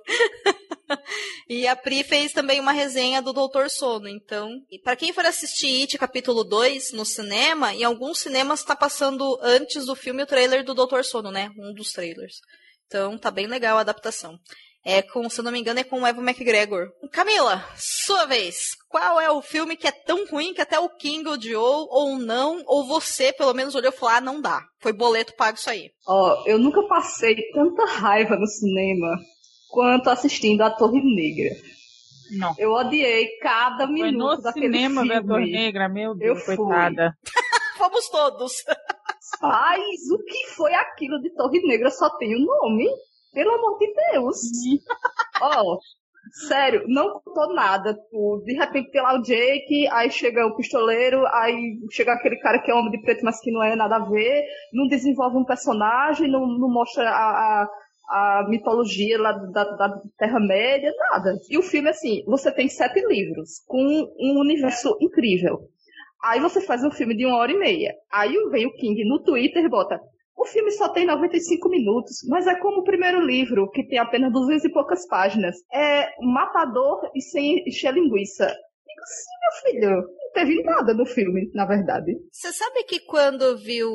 [1.49, 4.09] E a Pri fez também uma resenha do Doutor Sono.
[4.09, 4.51] Então,
[4.83, 9.87] para quem for assistir It capítulo 2 no cinema, em alguns cinemas está passando antes
[9.87, 11.51] do filme o trailer do Doutor Sono, né?
[11.59, 12.37] Um dos trailers.
[12.87, 14.39] Então, tá bem legal a adaptação.
[14.85, 16.89] É com, se eu não me engano, é com o Evan McGregor.
[17.13, 18.71] Camila, sua vez.
[18.89, 22.63] Qual é o filme que é tão ruim que até o King odiou, ou não,
[22.67, 24.63] ou você, pelo menos, olhou e falou, ah, não dá.
[24.81, 25.91] Foi boleto pago isso aí.
[26.09, 29.19] Ó, oh, eu nunca passei tanta raiva no cinema
[29.71, 31.55] quanto assistindo A Torre Negra.
[32.33, 32.55] Não.
[32.59, 35.21] Eu odiei cada minuto Foi daquele cinema filme.
[35.21, 37.17] da Torre Negra, meu Deus, eu coitada.
[37.77, 38.53] Fomos todos.
[39.41, 41.91] Mas o que foi aquilo de Torre Negra?
[41.91, 42.87] Só tem o nome.
[43.33, 44.37] Pelo amor de Deus.
[45.41, 45.79] Ó, oh,
[46.49, 47.95] sério, não contou nada.
[47.95, 52.61] Tipo, de repente tem lá o Jake, aí chega o pistoleiro, aí chega aquele cara
[52.61, 55.45] que é homem de preto, mas que não é nada a ver, não desenvolve um
[55.45, 57.69] personagem, não, não mostra a, a
[58.11, 61.35] a mitologia lá da, da Terra-média, nada.
[61.49, 63.83] E o filme, assim, você tem sete livros, com
[64.19, 65.61] um universo incrível.
[66.23, 67.95] Aí você faz um filme de uma hora e meia.
[68.13, 69.99] Aí vem o King no Twitter e bota
[70.41, 74.33] o filme só tem 95 minutos, mas é como o primeiro livro, que tem apenas
[74.33, 75.55] 200 e poucas páginas.
[75.71, 78.47] É matador e sem encher linguiça.
[78.47, 82.17] Digo, sim, meu filho, não teve nada no filme, na verdade.
[82.33, 83.91] Você sabe que quando viu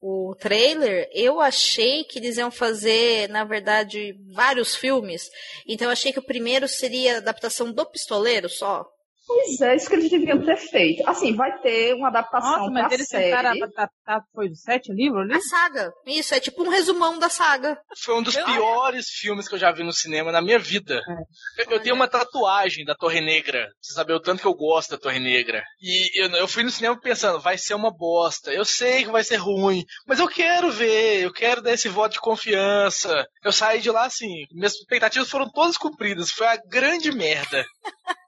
[0.00, 5.28] o trailer, eu achei que eles iam fazer, na verdade, vários filmes.
[5.66, 8.86] Então eu achei que o primeiro seria a adaptação do Pistoleiro só.
[9.28, 11.06] Pois é, isso que eles deviam ter feito.
[11.06, 13.24] Assim, vai ter uma adaptação Nossa, mas eles série.
[13.24, 15.34] tentaram adaptar, foi os sete livros ali?
[15.34, 15.92] A saga.
[16.06, 17.78] Isso, é tipo um resumão da saga.
[18.02, 18.44] Foi um dos eu...
[18.46, 20.94] piores filmes que eu já vi no cinema na minha vida.
[20.94, 21.62] É.
[21.62, 23.68] Eu, eu, tenho uma tatuagem da Torre Negra.
[23.82, 25.62] Você sabe o tanto que eu gosto da Torre Negra.
[25.78, 28.50] E eu, eu fui no cinema pensando, vai ser uma bosta.
[28.50, 32.14] Eu sei que vai ser ruim, mas eu quero ver, eu quero dar esse voto
[32.14, 33.26] de confiança.
[33.44, 36.30] Eu saí de lá assim, minhas expectativas foram todas cumpridas.
[36.30, 37.62] Foi a grande merda.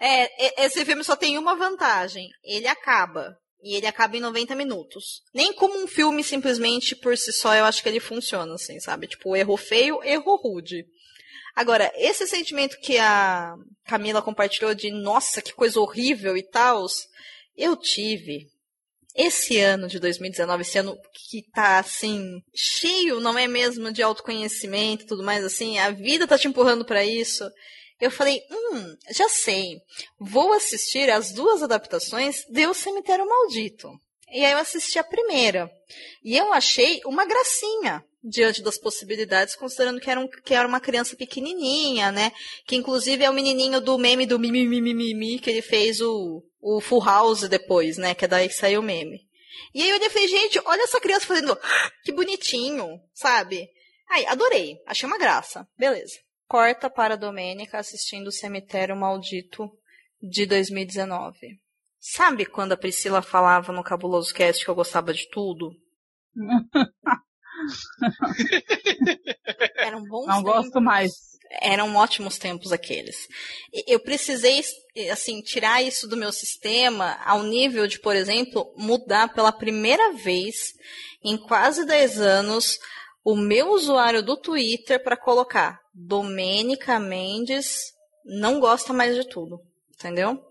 [0.00, 2.28] é, esse filme só tem uma vantagem.
[2.44, 3.36] Ele acaba.
[3.62, 5.22] E ele acaba em 90 minutos.
[5.34, 9.08] Nem como um filme simplesmente por si só, eu acho que ele funciona, assim, sabe?
[9.08, 10.84] Tipo, erro feio, erro rude.
[11.56, 16.86] Agora, esse sentimento que a Camila compartilhou de nossa, que coisa horrível e tal,
[17.56, 18.46] eu tive
[19.12, 25.02] esse ano de 2019, esse ano que tá assim, cheio, não é mesmo, de autoconhecimento
[25.02, 27.44] e tudo mais assim, a vida tá te empurrando para isso.
[28.00, 29.80] Eu falei, hum, já sei.
[30.18, 33.90] Vou assistir as duas adaptações de O Cemitério Maldito.
[34.30, 35.70] E aí eu assisti a primeira.
[36.22, 40.80] E eu achei uma gracinha diante das possibilidades, considerando que era, um, que era uma
[40.80, 42.30] criança pequenininha, né?
[42.66, 47.04] Que inclusive é o menininho do meme do mimimi, que ele fez o, o Full
[47.04, 48.14] House depois, né?
[48.14, 49.26] Que é daí que saiu o meme.
[49.74, 51.58] E aí eu falei, gente, olha essa criança fazendo,
[52.04, 53.68] que bonitinho, sabe?
[54.08, 59.70] Aí, adorei, achei uma graça, beleza corta para Domênica assistindo o Cemitério Maldito
[60.20, 61.36] de 2019.
[62.00, 65.70] Sabe quando a Priscila falava no Cabuloso Cast que eu gostava de tudo?
[69.76, 70.52] Eram bons Não tempos.
[70.52, 71.12] gosto mais.
[71.60, 73.26] Eram ótimos tempos aqueles.
[73.86, 74.62] Eu precisei,
[75.10, 80.74] assim, tirar isso do meu sistema ao nível de, por exemplo, mudar pela primeira vez
[81.24, 82.78] em quase 10 anos
[83.30, 87.92] o meu usuário do Twitter para colocar Domênica Mendes
[88.24, 89.60] não gosta mais de tudo,
[89.94, 90.42] entendeu?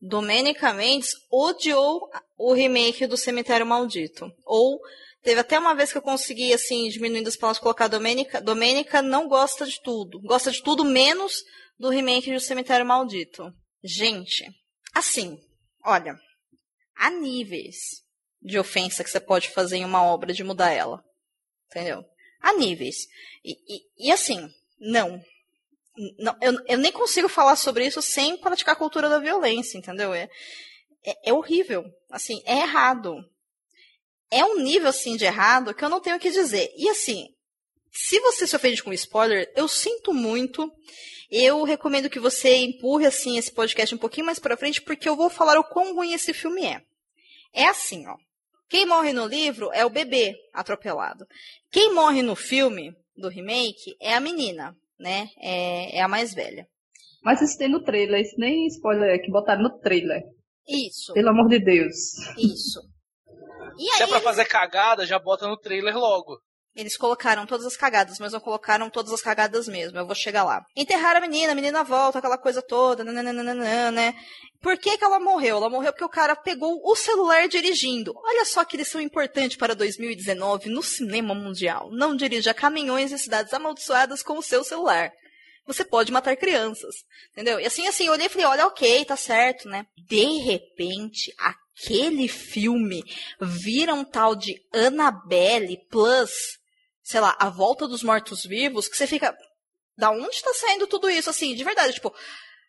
[0.00, 2.08] Domênica Mendes odiou
[2.38, 4.30] o remake do Cemitério Maldito.
[4.46, 4.78] Ou
[5.20, 8.40] teve até uma vez que eu consegui, assim, diminuindo as palavras, colocar Domênica.
[8.40, 10.20] Domênica não gosta de tudo.
[10.20, 11.42] Gosta de tudo menos
[11.76, 13.52] do remake do Cemitério Maldito.
[13.82, 14.48] Gente,
[14.94, 15.40] assim,
[15.84, 16.16] olha,
[16.94, 17.78] há níveis
[18.40, 21.02] de ofensa que você pode fazer em uma obra de mudar ela.
[21.68, 22.11] Entendeu?
[22.42, 23.06] Há níveis.
[23.44, 25.22] E, e, e assim, não.
[26.18, 30.12] não eu, eu nem consigo falar sobre isso sem praticar a cultura da violência, entendeu?
[30.12, 30.28] É,
[31.04, 31.84] é, é horrível.
[32.10, 33.16] Assim, é errado.
[34.30, 36.72] É um nível, assim, de errado que eu não tenho o que dizer.
[36.76, 37.28] E, assim,
[37.92, 40.72] se você se ofende com spoiler, eu sinto muito.
[41.30, 45.16] Eu recomendo que você empurre, assim, esse podcast um pouquinho mais pra frente, porque eu
[45.16, 46.82] vou falar o quão ruim esse filme é.
[47.52, 48.16] É assim, ó.
[48.72, 51.26] Quem morre no livro é o bebê atropelado.
[51.70, 55.28] Quem morre no filme do remake é a menina, né?
[55.36, 56.66] É, é a mais velha.
[57.22, 60.22] Mas isso tem no trailer, isso nem spoiler é, que botaram no trailer.
[60.66, 61.12] Isso.
[61.12, 62.16] Pelo amor de Deus.
[62.38, 62.80] Isso.
[63.78, 66.40] E Se é pra fazer cagada, já bota no trailer logo.
[66.74, 69.98] Eles colocaram todas as cagadas, mas não colocaram todas as cagadas mesmo.
[69.98, 70.64] Eu vou chegar lá.
[70.74, 74.14] Enterraram a menina, a menina volta, aquela coisa toda, nananana, né?
[74.60, 75.56] Por que, que ela morreu?
[75.56, 78.14] Ela morreu porque o cara pegou o celular dirigindo.
[78.16, 81.90] Olha só que lição importante para 2019 no cinema mundial.
[81.90, 85.12] Não dirija caminhões em cidades amaldiçoadas com o seu celular.
[85.66, 86.94] Você pode matar crianças.
[87.32, 87.60] Entendeu?
[87.60, 89.84] E assim, assim, eu olhei e falei, olha, ok, tá certo, né?
[90.08, 93.02] De repente, aquele filme
[93.40, 96.30] vira um tal de Annabelle plus,
[97.12, 99.36] sei lá, A Volta dos Mortos-Vivos, que você fica.
[99.98, 101.28] Da onde tá saindo tudo isso?
[101.28, 102.12] Assim, de verdade, tipo,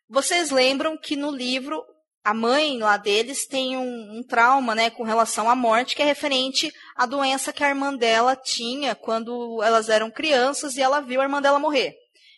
[0.10, 1.82] vocês lembram que no livro
[2.26, 6.06] a mãe lá deles tem um, um trauma, né, com relação à morte, que é
[6.06, 11.22] referente à doença que a irmã dela tinha quando elas eram crianças e ela viu
[11.22, 11.94] a irmã dela morrer.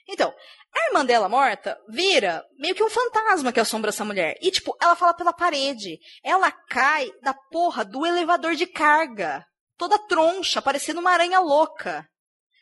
[0.07, 0.31] Então,
[0.73, 4.37] a irmã dela morta vira meio que um fantasma que assombra essa mulher.
[4.41, 5.97] E, tipo, ela fala pela parede.
[6.23, 9.43] Ela cai da porra do elevador de carga.
[9.77, 12.07] Toda troncha, parecendo uma aranha louca.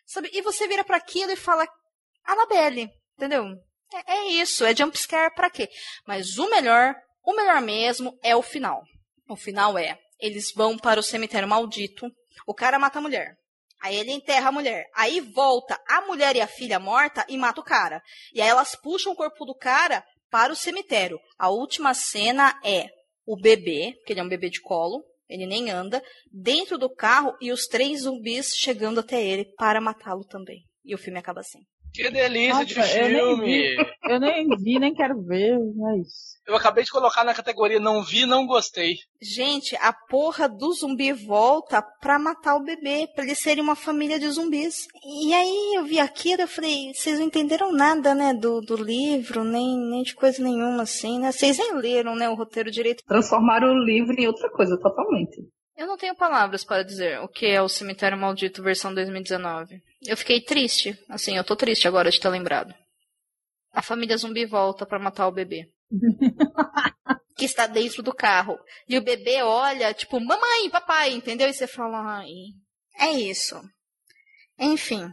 [0.05, 0.29] Sabe?
[0.33, 1.67] E você vira para aquilo e fala,
[2.25, 3.45] Annabelle, entendeu?
[3.93, 5.69] É, é isso, é jumpscare pra quê?
[6.07, 8.81] Mas o melhor, o melhor mesmo é o final.
[9.29, 12.07] O final é, eles vão para o cemitério maldito,
[12.47, 13.35] o cara mata a mulher.
[13.81, 14.85] Aí ele enterra a mulher.
[14.95, 18.01] Aí volta a mulher e a filha morta e mata o cara.
[18.33, 21.19] E aí elas puxam o corpo do cara para o cemitério.
[21.37, 22.87] A última cena é
[23.25, 25.03] o bebê, que ele é um bebê de colo,
[25.33, 30.23] ele nem anda, dentro do carro e os três zumbis chegando até ele para matá-lo
[30.25, 30.63] também.
[30.85, 31.59] E o filme acaba assim.
[31.93, 33.45] Que delícia de Nossa, eu nem filme!
[33.45, 33.75] vi.
[34.09, 35.55] Eu nem vi, nem quero ver,
[36.01, 36.33] isso.
[36.45, 38.95] Eu acabei de colocar na categoria não vi, não gostei.
[39.21, 44.19] Gente, a porra do zumbi volta pra matar o bebê, pra eles serem uma família
[44.19, 44.87] de zumbis.
[45.05, 48.75] E aí eu vi aquilo e eu falei, vocês não entenderam nada, né, do, do
[48.75, 51.31] livro, nem, nem de coisa nenhuma, assim, né?
[51.31, 53.03] Vocês nem leram, né, o roteiro direito.
[53.05, 55.37] Transformaram o livro em outra coisa, totalmente.
[55.77, 59.81] Eu não tenho palavras para dizer o que é o Cemitério Maldito versão 2019.
[60.05, 62.73] Eu fiquei triste, assim, eu tô triste agora de ter lembrado.
[63.71, 65.67] A família zumbi volta pra matar o bebê.
[67.35, 68.57] que está dentro do carro.
[68.87, 71.49] E o bebê olha, tipo, mamãe, papai, entendeu?
[71.49, 72.29] E você fala, ai,
[72.97, 73.59] é isso.
[74.59, 75.09] Enfim.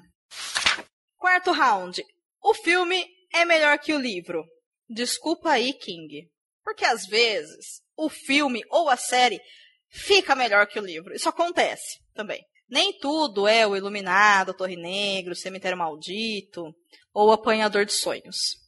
[1.16, 2.02] Quarto round.
[2.42, 4.44] O filme é melhor que o livro.
[4.88, 6.28] Desculpa aí, King.
[6.62, 9.40] Porque às vezes o filme ou a série
[9.88, 11.14] fica melhor que o livro.
[11.14, 12.44] Isso acontece também.
[12.70, 16.72] Nem tudo é o Iluminado, a Torre Negra, o Cemitério Maldito
[17.12, 18.60] ou o Apanhador de Sonhos.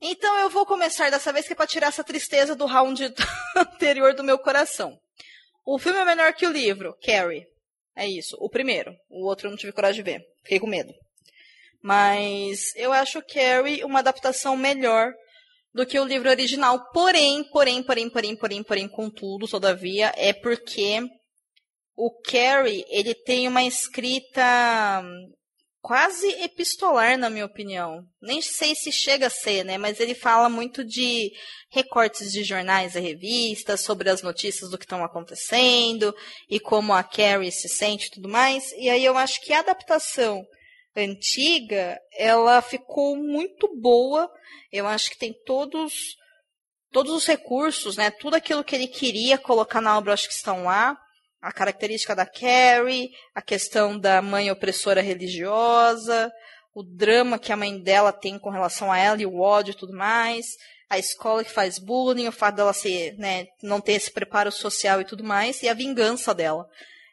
[0.00, 3.02] Então eu vou começar dessa vez que é para tirar essa tristeza do round
[3.56, 4.98] anterior do meu coração.
[5.64, 7.46] O filme é melhor que o livro, Carrie.
[7.96, 8.92] É isso, o primeiro.
[9.08, 10.22] O outro eu não tive coragem de ver.
[10.42, 10.92] Fiquei com medo.
[11.80, 15.12] Mas eu acho Carrie uma adaptação melhor
[15.72, 16.90] do que o livro original.
[16.92, 21.00] Porém, porém, porém, porém, porém, porém, contudo, todavia, é porque
[21.96, 25.02] o Carrie, ele tem uma escrita
[25.82, 28.04] quase epistolar, na minha opinião.
[28.20, 29.76] Nem sei se chega a ser, né?
[29.76, 31.32] Mas ele fala muito de
[31.70, 36.14] recortes de jornais e revistas, sobre as notícias do que estão acontecendo
[36.48, 38.70] e como a Carrie se sente e tudo mais.
[38.72, 40.46] E aí eu acho que a adaptação
[40.96, 44.30] antiga, ela ficou muito boa.
[44.70, 46.16] Eu acho que tem todos
[46.92, 48.10] todos os recursos, né?
[48.10, 50.96] Tudo aquilo que ele queria colocar na obra, acho que estão lá
[51.42, 56.32] a característica da Carrie, a questão da mãe opressora religiosa,
[56.72, 59.76] o drama que a mãe dela tem com relação a ela e o ódio e
[59.76, 60.46] tudo mais,
[60.88, 65.00] a escola que faz bullying, o fato dela ser, né, não ter esse preparo social
[65.00, 66.68] e tudo mais, e a vingança dela.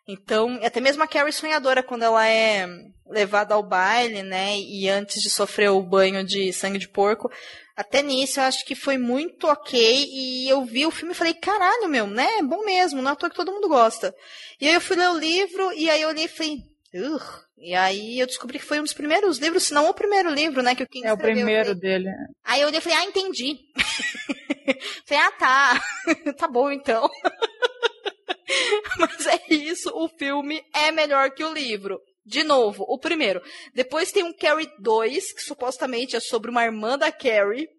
[0.08, 2.68] Então, até mesmo a Carrie sonhadora, quando ela é
[3.08, 7.32] levada ao baile, né, e antes de sofrer o banho de sangue de porco,
[7.80, 10.06] até nisso eu acho que foi muito ok.
[10.12, 12.28] E eu vi o filme e falei, caralho, meu, né?
[12.40, 14.14] É bom mesmo, não é à toa que todo mundo gosta.
[14.60, 16.58] E aí eu fui ler o livro e aí eu li e falei,
[16.94, 17.22] Ugh.
[17.62, 20.62] E aí eu descobri que foi um dos primeiros livros, se não o primeiro livro,
[20.64, 21.40] né, que o King É o escreveu.
[21.42, 22.10] Eu primeiro falei- dele.
[22.46, 23.58] Aí eu olhei e falei, ah, entendi.
[25.06, 25.82] falei, ah, tá.
[26.38, 27.10] tá bom então.
[28.98, 32.00] Mas é isso, o filme é melhor que o livro.
[32.30, 33.42] De novo, o primeiro.
[33.74, 37.68] Depois tem um Carrie 2, que supostamente é sobre uma irmã da Carrie.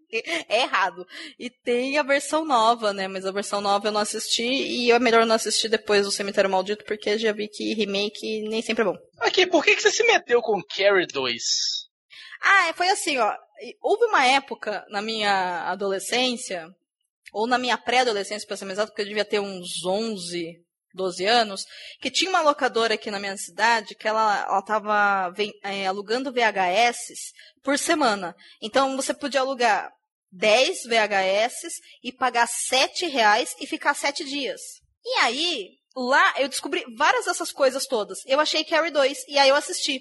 [0.49, 1.07] É errado.
[1.39, 3.07] E tem a versão nova, né?
[3.07, 6.51] Mas a versão nova eu não assisti e é melhor não assistir depois do Cemitério
[6.51, 8.97] Maldito, porque já vi que remake nem sempre é bom.
[9.21, 11.43] Aqui, por que, que você se meteu com Carrie 2?
[12.43, 13.33] Ah, foi assim, ó.
[13.81, 16.67] Houve uma época na minha adolescência,
[17.33, 20.61] ou na minha pré-adolescência, pra ser mais exato, porque eu devia ter uns 11,
[20.95, 21.65] 12 anos,
[22.01, 25.33] que tinha uma locadora aqui na minha cidade que ela, ela tava
[25.63, 27.33] é, alugando VHS
[27.63, 28.35] por semana.
[28.61, 29.91] Então você podia alugar
[30.33, 34.61] 10 VHS e pagar 7 reais e ficar 7 dias.
[35.05, 38.19] E aí, lá eu descobri várias dessas coisas todas.
[38.27, 40.01] Eu achei Carrie 2 e aí eu assisti.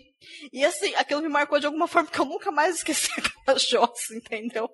[0.51, 4.13] E assim, aquilo me marcou de alguma forma que eu nunca mais esqueci aquela Joss,
[4.13, 4.69] entendeu?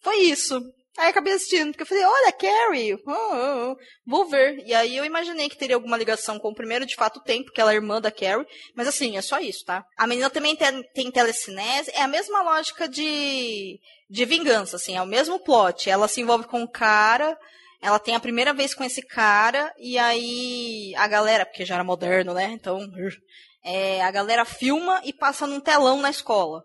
[0.00, 0.60] Foi isso.
[1.00, 3.76] Aí acabei assistindo, porque eu falei, olha, Carrie, oh, oh, oh,
[4.06, 4.62] vou ver.
[4.66, 7.58] E aí eu imaginei que teria alguma ligação com o primeiro, de fato tem, porque
[7.58, 8.46] ela é irmã da Carrie.
[8.76, 9.82] Mas assim, é só isso, tá?
[9.96, 13.80] A menina também tem, tem telecinese, é a mesma lógica de,
[14.10, 15.88] de vingança, assim, é o mesmo plot.
[15.88, 17.34] Ela se envolve com o cara,
[17.80, 21.84] ela tem a primeira vez com esse cara, e aí a galera, porque já era
[21.84, 22.50] moderno, né?
[22.52, 22.78] Então,
[23.64, 26.62] é, a galera filma e passa num telão na escola.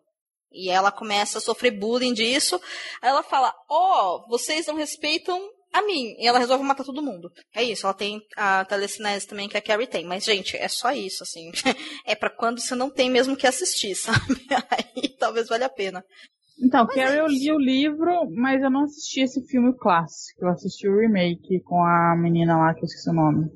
[0.56, 2.60] E ela começa a sofrer bullying disso.
[3.02, 5.40] Aí ela fala: Ó, oh, vocês não respeitam
[5.74, 6.16] a mim.
[6.18, 7.30] E ela resolve matar todo mundo.
[7.54, 10.06] É isso, ela tem a telecinese também que a Carrie tem.
[10.06, 11.52] Mas, gente, é só isso, assim.
[12.08, 14.46] é para quando você não tem mesmo que assistir, sabe?
[14.72, 16.04] Aí talvez valha a pena.
[16.64, 20.46] Então, mas Carrie, é eu li o livro, mas eu não assisti esse filme clássico.
[20.46, 23.50] Eu assisti o remake com a menina lá, que eu esqueci o nome.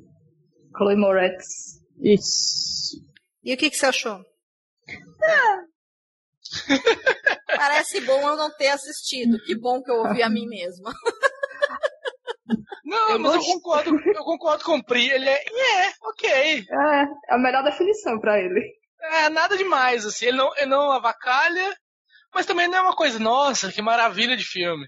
[0.76, 1.80] Chloe Moretz.
[1.98, 3.02] Isso.
[3.42, 4.20] E o que, que você achou?
[5.22, 5.62] Ah,
[7.46, 9.42] Parece bom eu não ter assistido.
[9.44, 10.92] Que bom que eu ouvi a mim mesma.
[12.84, 15.10] Não, eu mas eu concordo, eu concordo com o Pri.
[15.10, 16.66] Ele é, é, ok.
[16.68, 18.60] É, a melhor definição para ele.
[19.00, 20.26] É, nada demais, assim.
[20.26, 21.76] Ele não, ele não avacalha,
[22.34, 24.86] mas também não é uma coisa, nossa, que maravilha de filme.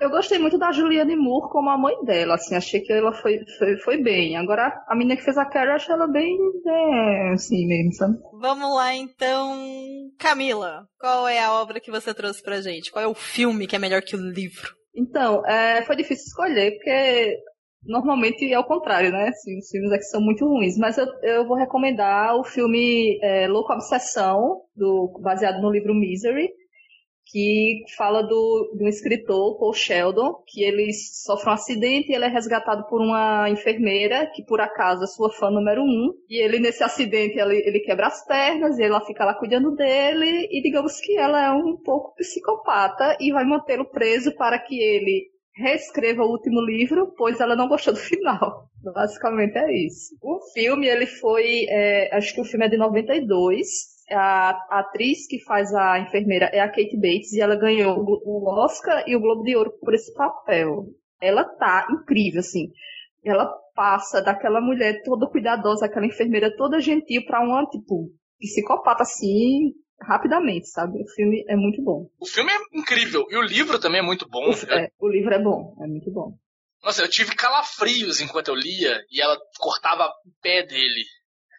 [0.00, 3.38] Eu gostei muito da Juliane Moore como a mãe dela, assim, achei que ela foi,
[3.58, 4.34] foi, foi bem.
[4.34, 8.16] Agora, a menina que fez a Carrie, achei ela bem, é, assim mesmo, sabe?
[8.40, 9.58] Vamos lá, então.
[10.18, 12.90] Camila, qual é a obra que você trouxe pra gente?
[12.90, 14.74] Qual é o filme que é melhor que o livro?
[14.96, 17.36] Então, é, foi difícil escolher, porque
[17.84, 19.28] normalmente é o contrário, né?
[19.28, 20.78] Assim, os filmes aqui são muito ruins.
[20.78, 26.48] Mas eu, eu vou recomendar o filme é, Louco Obsessão, do, baseado no livro Misery,
[27.30, 32.28] que fala do, do escritor Paul Sheldon, que ele sofre um acidente e ele é
[32.28, 36.82] resgatado por uma enfermeira, que por acaso é sua fã número um, e ele nesse
[36.82, 41.16] acidente ele, ele quebra as pernas e ela fica lá cuidando dele, e digamos que
[41.16, 46.60] ela é um pouco psicopata e vai mantê-lo preso para que ele reescreva o último
[46.60, 48.68] livro, pois ela não gostou do final.
[48.82, 50.16] Basicamente é isso.
[50.22, 53.66] O filme, ele foi, é, acho que o filme é de 92,
[54.12, 58.48] a, a atriz que faz a enfermeira é a Kate Bates e ela ganhou o
[58.48, 60.86] Oscar e o Globo de Ouro por esse papel.
[61.20, 62.72] Ela tá incrível, assim.
[63.24, 69.72] Ela passa daquela mulher toda cuidadosa, aquela enfermeira toda gentil para uma, tipo, psicopata, assim,
[70.00, 71.02] rapidamente, sabe?
[71.02, 72.08] O filme é muito bom.
[72.18, 74.50] O filme é incrível e o livro também é muito bom.
[74.50, 76.34] O, é, o livro é bom, é muito bom.
[76.82, 81.04] Nossa, eu tive calafrios enquanto eu lia e ela cortava o pé dele.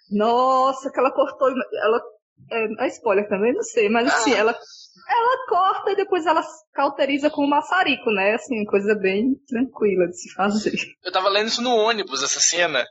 [0.09, 2.01] Nossa, que ela cortou, ela
[2.49, 4.37] é, é spoiler também, não sei, mas assim, ah.
[4.37, 6.41] ela, ela corta e depois ela
[6.73, 8.35] cauteriza com o maçarico, né?
[8.35, 10.75] Assim, coisa bem tranquila de se fazer.
[11.03, 12.85] Eu tava lendo isso no ônibus, essa cena.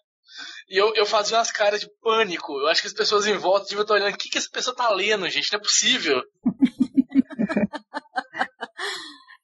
[0.69, 2.53] E eu, eu fazia umas caras de pânico.
[2.61, 4.15] Eu acho que as pessoas em volta deviam estar olhando.
[4.15, 5.53] O que, que essa pessoa tá lendo, gente?
[5.53, 6.23] Não é possível.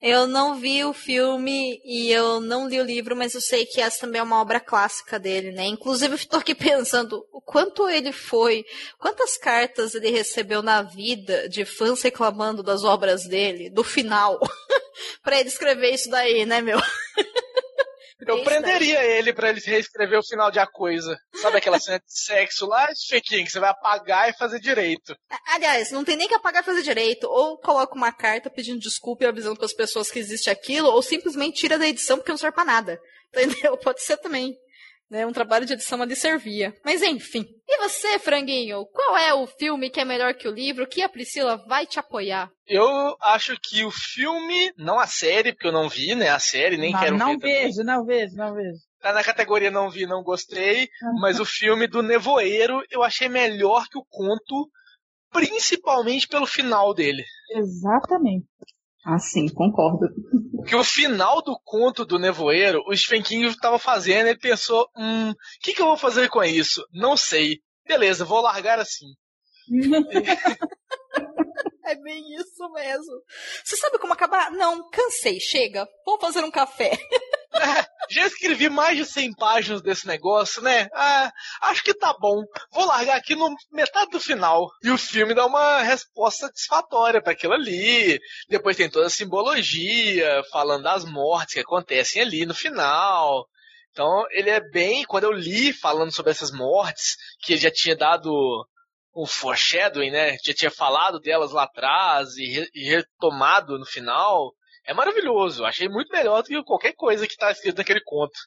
[0.01, 3.81] Eu não vi o filme e eu não li o livro, mas eu sei que
[3.81, 5.65] essa também é uma obra clássica dele, né?
[5.67, 8.65] Inclusive, eu estou aqui pensando o quanto ele foi,
[8.99, 14.39] quantas cartas ele recebeu na vida de fãs reclamando das obras dele, do final,
[15.23, 16.79] para ele escrever isso daí, né, meu?
[18.27, 21.17] Eu prenderia ele para ele reescrever o final de A Coisa.
[21.35, 25.17] Sabe aquela cena de sexo lá, Stephen que você vai apagar e fazer direito.
[25.47, 27.25] Aliás, não tem nem que apagar e fazer direito.
[27.25, 31.03] Ou coloca uma carta pedindo desculpa e avisando para as pessoas que existe aquilo, ou
[31.03, 33.01] simplesmente tira da edição porque não serve pra nada.
[33.33, 33.77] Entendeu?
[33.77, 34.57] Pode ser também.
[35.09, 36.75] Né, um trabalho de edição ali servia.
[36.85, 37.47] Mas enfim.
[37.69, 38.85] E você, franguinho?
[38.87, 42.01] Qual é o filme que é melhor que o livro que a Priscila vai te
[42.01, 42.51] apoiar?
[42.67, 46.31] Eu acho que o filme, não a série, porque eu não vi, né?
[46.31, 47.67] A série, nem não, quero não ver.
[47.67, 48.79] Vejo, não vejo, não vejo.
[49.01, 50.89] Tá na categoria não vi, não gostei.
[51.21, 54.69] mas o filme do Nevoeiro eu achei melhor que o conto,
[55.31, 57.23] principalmente pelo final dele.
[57.53, 58.47] Exatamente.
[59.09, 60.09] Ah, sim, concordo.
[60.67, 65.31] Que o final do conto do Nevoeiro, o Stephen King estava fazendo, ele pensou, hum,
[65.31, 66.85] o que, que eu vou fazer com isso?
[66.93, 67.61] Não sei.
[67.87, 69.07] Beleza, vou largar assim.
[71.87, 73.23] é bem isso mesmo.
[73.65, 74.51] Você sabe como acabar?
[74.51, 75.87] Não, cansei, chega.
[76.05, 76.91] Vamos fazer um café.
[78.11, 80.89] já escrevi mais de 100 páginas desse negócio, né?
[80.95, 81.31] Ah,
[81.63, 82.43] acho que tá bom.
[82.73, 84.69] Vou largar aqui no metade do final.
[84.83, 88.19] E o filme dá uma resposta satisfatória para aquilo ali.
[88.49, 93.47] Depois tem toda a simbologia, falando das mortes que acontecem ali no final.
[93.91, 95.05] Então, ele é bem.
[95.05, 98.67] Quando eu li falando sobre essas mortes, que ele já tinha dado
[99.17, 100.37] um foreshadowing, né?
[100.45, 104.53] Já tinha falado delas lá atrás e, re, e retomado no final.
[104.87, 105.65] É maravilhoso.
[105.65, 108.39] Achei muito melhor do que qualquer coisa que está escrito naquele conto.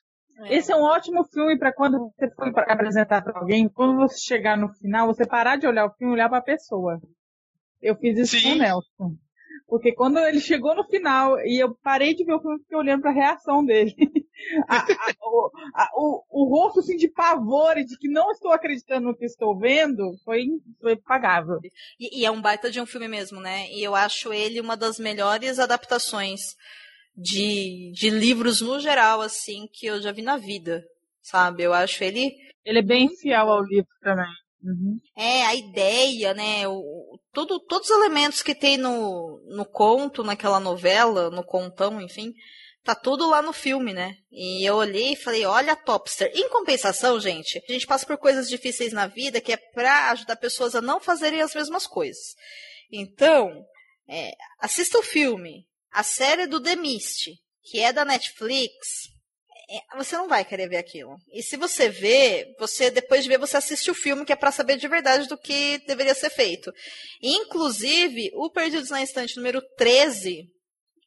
[0.45, 4.57] Esse é um ótimo filme para quando você for apresentar para alguém, quando você chegar
[4.57, 6.97] no final, você parar de olhar o filme e olhar para a pessoa.
[7.81, 8.51] Eu fiz isso Sim.
[8.51, 9.17] com o Nelson.
[9.67, 13.01] Porque quando ele chegou no final e eu parei de ver o filme, fiquei olhando
[13.01, 13.93] para a reação dele.
[14.67, 18.51] a, a, o, a, o, o, rosto assim, de pavor e de que não estou
[18.51, 20.47] acreditando no que estou vendo foi,
[20.81, 21.59] foi pagável.
[21.99, 23.67] E, e é um baita de um filme mesmo, né?
[23.71, 26.41] E eu acho ele uma das melhores adaptações
[27.15, 30.83] de, de livros no geral, assim, que eu já vi na vida.
[31.21, 31.63] Sabe?
[31.63, 32.31] Eu acho ele.
[32.65, 34.33] Ele é bem fiel ao livro também.
[34.63, 34.99] Uhum.
[35.15, 36.67] É, a ideia, né?
[36.67, 42.33] O, tudo, todos os elementos que tem no, no conto, naquela novela, no contão, enfim,
[42.83, 44.15] tá tudo lá no filme, né?
[44.31, 46.31] E eu olhei e falei, olha Topster.
[46.33, 50.35] Em compensação, gente, a gente passa por coisas difíceis na vida que é pra ajudar
[50.37, 52.35] pessoas a não fazerem as mesmas coisas.
[52.91, 53.65] Então,
[54.07, 55.67] é, assista o filme.
[55.91, 57.31] A série do The Mist,
[57.63, 59.09] que é da Netflix,
[59.69, 61.15] é, você não vai querer ver aquilo.
[61.31, 64.51] E se você vê, você depois de ver, você assiste o filme que é para
[64.51, 66.71] saber de verdade do que deveria ser feito.
[67.21, 70.47] Inclusive, o Perdidos na Estante número 13,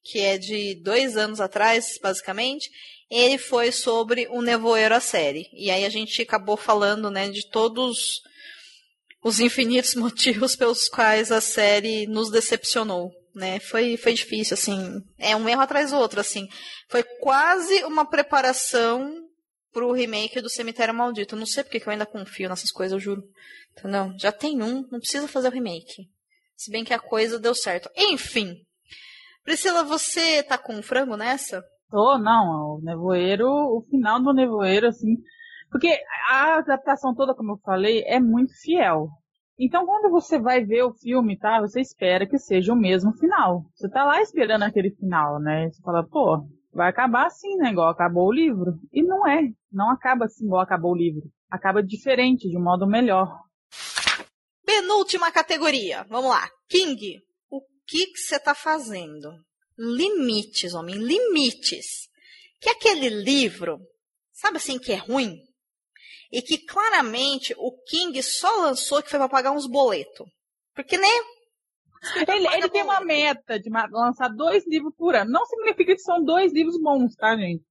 [0.02, 2.70] que é de dois anos atrás, basicamente,
[3.10, 5.48] ele foi sobre o Nevoeiro a série.
[5.52, 8.20] E aí a gente acabou falando, né, de todos
[9.22, 13.58] os infinitos motivos pelos quais a série nos decepcionou né?
[13.60, 15.02] Foi, foi difícil, assim.
[15.18, 16.48] É um erro atrás do outro, assim.
[16.88, 19.26] Foi quase uma preparação
[19.72, 21.34] pro remake do Cemitério Maldito.
[21.34, 23.22] não sei porque que eu ainda confio nessas coisas, eu juro.
[23.72, 24.12] Entendeu?
[24.18, 26.08] Já tem um, não precisa fazer o remake.
[26.56, 27.90] Se bem que a coisa deu certo.
[27.96, 28.54] Enfim.
[29.44, 31.62] Priscila, você tá com frango nessa?
[31.90, 32.76] Tô, não.
[32.76, 35.16] O Nevoeiro, o final do Nevoeiro, assim.
[35.70, 35.88] Porque
[36.28, 39.08] a adaptação toda, como eu falei, é muito fiel.
[39.58, 41.60] Então, quando você vai ver o filme, tá?
[41.60, 43.64] Você espera que seja o mesmo final.
[43.74, 45.70] Você tá lá esperando aquele final, né?
[45.70, 47.70] Você fala, pô, vai acabar assim, né?
[47.70, 48.78] Igual acabou o livro.
[48.92, 49.42] E não é.
[49.70, 51.22] Não acaba assim igual acabou o livro.
[51.50, 53.38] Acaba diferente, de um modo melhor.
[54.64, 56.06] Penúltima categoria.
[56.08, 56.48] Vamos lá.
[56.68, 57.20] King,
[57.86, 59.32] que você tá fazendo?
[59.78, 62.08] Limites, homem, limites.
[62.60, 63.78] Que aquele livro,
[64.32, 65.40] sabe assim que é ruim?
[66.32, 70.26] e que claramente o King só lançou que foi para pagar uns boletos.
[70.74, 71.06] Porque, né?
[72.26, 75.30] Ele, ele tem uma meta de lançar dois livros por ano.
[75.30, 77.62] Não significa que são dois livros bons, tá, gente?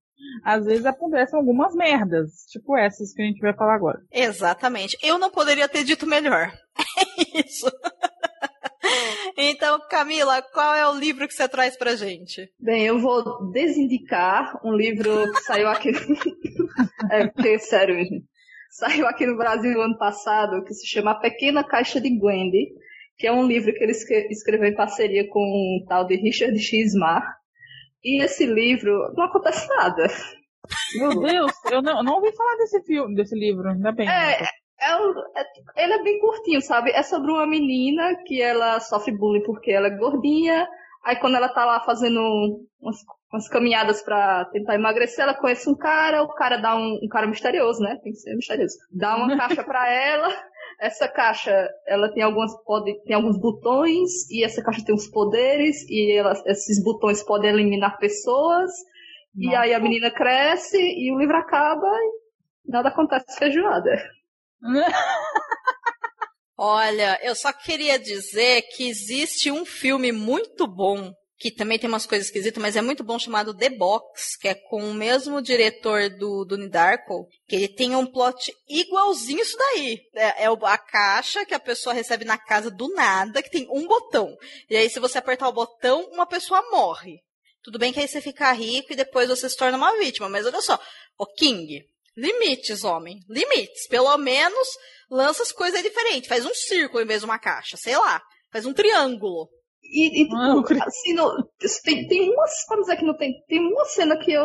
[0.44, 4.00] Às vezes acontecem algumas merdas, tipo essas que a gente vai falar agora.
[4.12, 4.96] Exatamente.
[5.02, 6.52] Eu não poderia ter dito melhor.
[7.34, 7.70] É isso.
[9.34, 12.50] Então, Camila, qual é o livro que você traz pra gente?
[12.60, 15.90] Bem, eu vou desindicar um livro que saiu aqui.
[17.10, 18.24] é, porque, sério, gente
[18.72, 22.68] saiu aqui no Brasil ano passado, que se chama A Pequena Caixa de Gwendy,
[23.18, 27.22] que é um livro que ele escreveu em parceria com o tal de Richard Xmar.
[28.02, 30.08] E esse livro não acontece nada.
[30.96, 34.08] Meu Deus, eu não, não ouvi falar desse filme, desse livro, ainda bem.
[34.08, 34.48] É,
[34.82, 36.90] é, é, ele é bem curtinho, sabe?
[36.90, 40.66] É sobre uma menina que ela sofre bullying porque ela é gordinha,
[41.04, 42.20] Aí quando ela tá lá fazendo
[42.80, 42.96] umas,
[43.32, 47.26] umas caminhadas para tentar emagrecer, ela conhece um cara, o cara dá um, um cara
[47.26, 47.98] misterioso, né?
[48.02, 48.76] Tem que ser misterioso.
[48.90, 50.32] Dá uma caixa para ela.
[50.80, 55.84] Essa caixa, ela tem algumas pode, tem alguns botões e essa caixa tem uns poderes
[55.88, 58.70] e ela, esses botões podem eliminar pessoas.
[59.34, 59.54] Nossa.
[59.54, 61.88] E aí a menina cresce e o livro acaba
[62.64, 63.90] e nada acontece feijoada.
[66.56, 72.06] Olha, eu só queria dizer que existe um filme muito bom, que também tem umas
[72.06, 76.08] coisas esquisitas, mas é muito bom, chamado The Box, que é com o mesmo diretor
[76.08, 79.98] do, do Darko, que ele tem um plot igualzinho isso daí.
[80.14, 83.88] É, é a caixa que a pessoa recebe na casa do nada, que tem um
[83.88, 84.32] botão.
[84.70, 87.18] E aí, se você apertar o botão, uma pessoa morre.
[87.60, 90.46] Tudo bem que aí você fica rico e depois você se torna uma vítima, mas
[90.46, 90.78] olha só,
[91.18, 91.84] o King,
[92.16, 93.86] limites, homem, limites.
[93.88, 94.68] Pelo menos
[95.10, 96.28] lança as coisas diferentes.
[96.28, 98.20] Faz um círculo em vez de uma caixa, sei lá.
[98.50, 99.48] Faz um triângulo.
[99.84, 100.28] E, e
[100.80, 101.30] assim, no,
[101.84, 104.42] tem, tem umas, vamos dizer que não tem, tem uma cena que eu,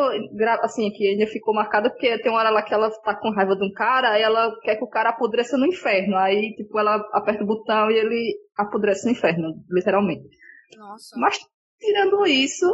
[0.62, 3.56] assim, que ainda ficou marcada, porque tem uma hora lá que ela tá com raiva
[3.56, 6.18] de um cara, aí ela quer que o cara apodreça no inferno.
[6.18, 10.28] Aí, tipo, ela aperta o botão e ele apodrece no inferno, literalmente.
[10.76, 11.18] Nossa.
[11.18, 11.38] Mas,
[11.80, 12.66] tirando isso,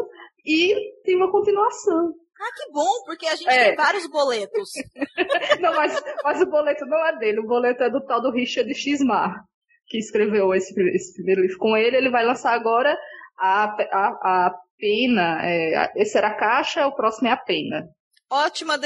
[0.44, 2.14] e tem uma continuação.
[2.44, 3.68] Ah, que bom, porque a gente é.
[3.68, 4.70] tem vários boletos.
[5.61, 8.70] não, mas, mas o boleto não é dele, o boleto é do tal do Richard
[8.76, 9.45] Xmar,
[9.88, 11.95] que escreveu esse, esse primeiro livro com ele.
[11.95, 12.98] Ele vai lançar agora
[13.38, 15.40] a, a, a pena.
[15.41, 17.88] É, esse era a caixa, o próximo é a pena.
[18.30, 18.78] Ótima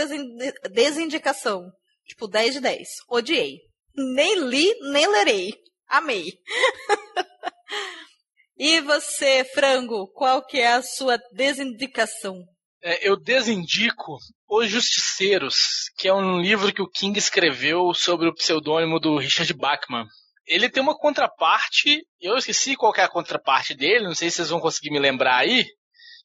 [0.72, 1.72] desindicação.
[2.06, 2.88] Tipo, 10 de 10.
[3.10, 3.62] Odiei.
[3.96, 5.52] Nem li, nem lerei.
[5.88, 6.26] Amei.
[8.56, 12.46] e você, Frango, qual que é a sua desindicação?
[12.88, 18.34] É, eu desindico Os Justiceiros, que é um livro que o King escreveu sobre o
[18.34, 20.05] pseudônimo do Richard Bachman.
[20.45, 24.49] Ele tem uma contraparte, eu esqueci qual é a contraparte dele, não sei se vocês
[24.51, 25.65] vão conseguir me lembrar aí,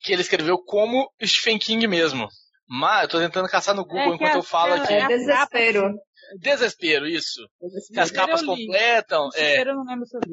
[0.03, 2.29] que ele escreveu como Stephen King mesmo.
[2.69, 4.93] Mas eu tô tentando caçar no Google é enquanto eu falo aqui.
[4.93, 5.93] É desespero.
[6.39, 7.45] Desespero, isso.
[7.61, 7.93] Desespero.
[7.93, 9.31] Que as capas completam.
[9.35, 9.41] É.
[9.41, 9.73] Desespero é...
[9.73, 10.31] eu não lembro sobre.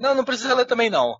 [0.00, 1.18] Não, não precisa ler também não.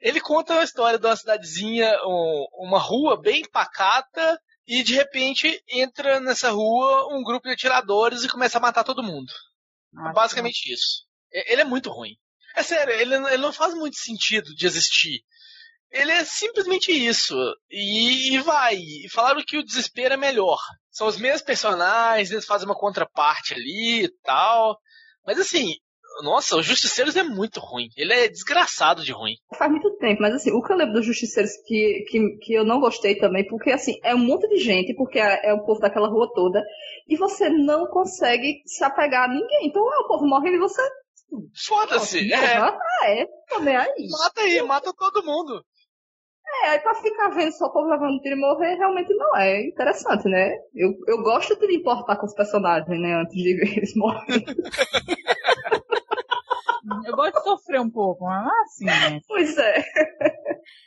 [0.00, 4.36] Ele conta a história de uma cidadezinha, um, uma rua bem pacata,
[4.66, 9.02] e de repente entra nessa rua um grupo de atiradores e começa a matar todo
[9.02, 9.32] mundo.
[9.96, 11.06] Ah, Basicamente isso.
[11.30, 12.16] Ele é muito ruim.
[12.56, 15.20] É sério, ele, ele não faz muito sentido de existir.
[15.92, 17.36] Ele é simplesmente isso.
[17.70, 18.74] E, e, vai.
[18.74, 20.58] E falaram que o desespero é melhor.
[20.90, 24.76] São os mesmos personagens, eles fazem uma contraparte ali e tal.
[25.24, 25.76] Mas assim,
[26.22, 27.88] nossa, o Justiceiros é muito ruim.
[27.96, 29.34] Ele é desgraçado de ruim.
[29.56, 32.64] Faz muito tempo, mas assim, o que eu lembro dos Justiceiros que, que, que eu
[32.64, 35.80] não gostei também, porque assim, é um monte de gente, porque é, é o povo
[35.80, 36.62] daquela rua toda,
[37.08, 39.66] e você não consegue se apegar a ninguém.
[39.66, 40.82] Então é o povo morrendo e você.
[41.66, 42.58] Foda-se, é.
[42.58, 44.08] Mata, é, também aí.
[44.10, 45.64] Mata aí, mata todo mundo.
[46.62, 49.66] É, aí pra ficar vendo só o povo levando tiro e morrer, realmente não é
[49.66, 50.54] interessante, né?
[50.74, 54.44] Eu, eu gosto de me importar com os personagens, né, antes de ver eles morrerem.
[57.04, 59.20] Eu gosto de sofrer um pouco, mas é assim, né?
[59.26, 59.84] Pois é.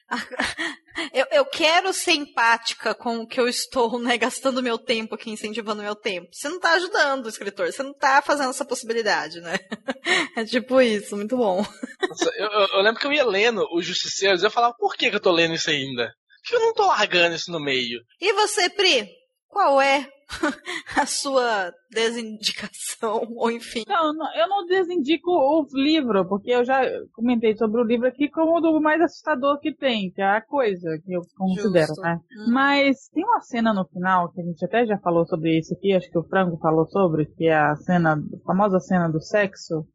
[1.13, 5.31] Eu, eu quero ser empática com o que eu estou, né, gastando meu tempo aqui,
[5.31, 6.27] incentivando meu tempo.
[6.31, 9.57] Você não tá ajudando o escritor, você não tá fazendo essa possibilidade, né?
[10.35, 11.57] É tipo isso, muito bom.
[11.57, 15.09] Nossa, eu, eu, lembro que eu ia lendo Os Justiceiros e eu falava, por que,
[15.09, 16.07] que eu tô lendo isso ainda?
[16.43, 17.99] Por que eu não tô largando isso no meio?
[18.19, 19.07] E você, Pri?
[19.47, 20.07] Qual é
[20.95, 23.83] a sua desindicação, ou enfim.
[23.87, 26.81] Não, eu não desindico o livro, porque eu já
[27.13, 30.99] comentei sobre o livro aqui como o mais assustador que tem, que é a coisa
[31.03, 32.01] que eu considero, Justo.
[32.01, 32.19] né?
[32.37, 32.53] Hum.
[32.53, 35.93] Mas tem uma cena no final, que a gente até já falou sobre isso aqui,
[35.93, 39.85] acho que o Franco falou sobre, que é a cena, a famosa cena do sexo.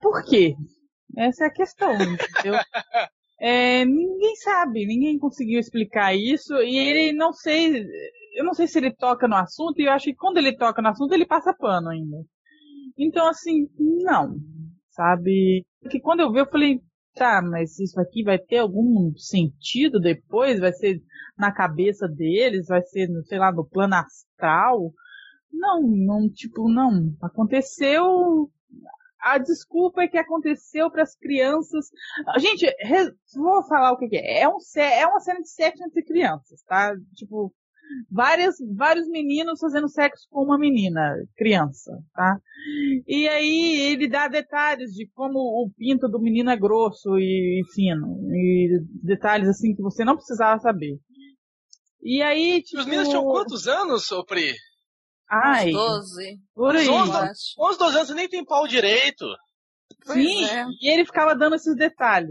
[0.00, 0.54] Por quê?
[1.16, 2.54] Essa é a questão, entendeu?
[3.38, 7.84] É, ninguém sabe, ninguém conseguiu explicar isso e ele não sei,
[8.36, 10.82] eu não sei se ele toca no assunto, e eu acho que quando ele toca
[10.82, 12.18] no assunto, ele passa pano ainda.
[12.96, 14.36] Então, assim, não.
[14.90, 15.64] Sabe?
[15.80, 16.80] Porque quando eu vi, eu falei,
[17.14, 20.60] tá, mas isso aqui vai ter algum sentido depois?
[20.60, 21.02] Vai ser
[21.36, 22.66] na cabeça deles?
[22.66, 24.92] Vai ser, sei lá, no plano astral?
[25.50, 27.14] Não, não, tipo, não.
[27.22, 28.50] Aconteceu.
[29.18, 31.86] A desculpa é que aconteceu para as crianças.
[32.38, 32.66] Gente,
[33.34, 34.42] vou falar o que, que é.
[34.42, 36.94] É, um, é uma cena de sexo entre crianças, tá?
[37.14, 37.52] Tipo,
[38.10, 42.36] várias, vários meninos fazendo sexo com uma menina, criança, tá?
[43.06, 47.74] E aí ele dá detalhes de como o pinto do menino é grosso e, e
[47.74, 50.98] fino, e detalhes assim que você não precisava saber.
[52.02, 52.80] E aí, tipo...
[52.80, 54.54] Os meninos tinham quantos anos, Sopri?
[55.28, 56.38] Ai, 12.
[56.54, 56.88] Por aí.
[56.88, 57.12] 11,
[57.58, 59.26] 11, 12 anos nem tem pau direito.
[60.04, 60.64] Sim, é.
[60.80, 62.30] e ele ficava dando esses detalhes.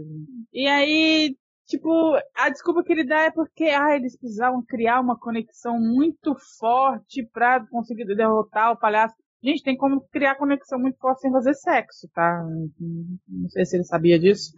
[0.52, 1.36] E aí,
[1.66, 6.34] Tipo, a desculpa que ele dá é porque ah, eles precisavam criar uma conexão muito
[6.58, 9.14] forte pra conseguir derrotar o palhaço.
[9.42, 12.42] Gente, tem como criar conexão muito forte sem fazer sexo, tá?
[13.28, 14.52] Não sei se ele sabia disso,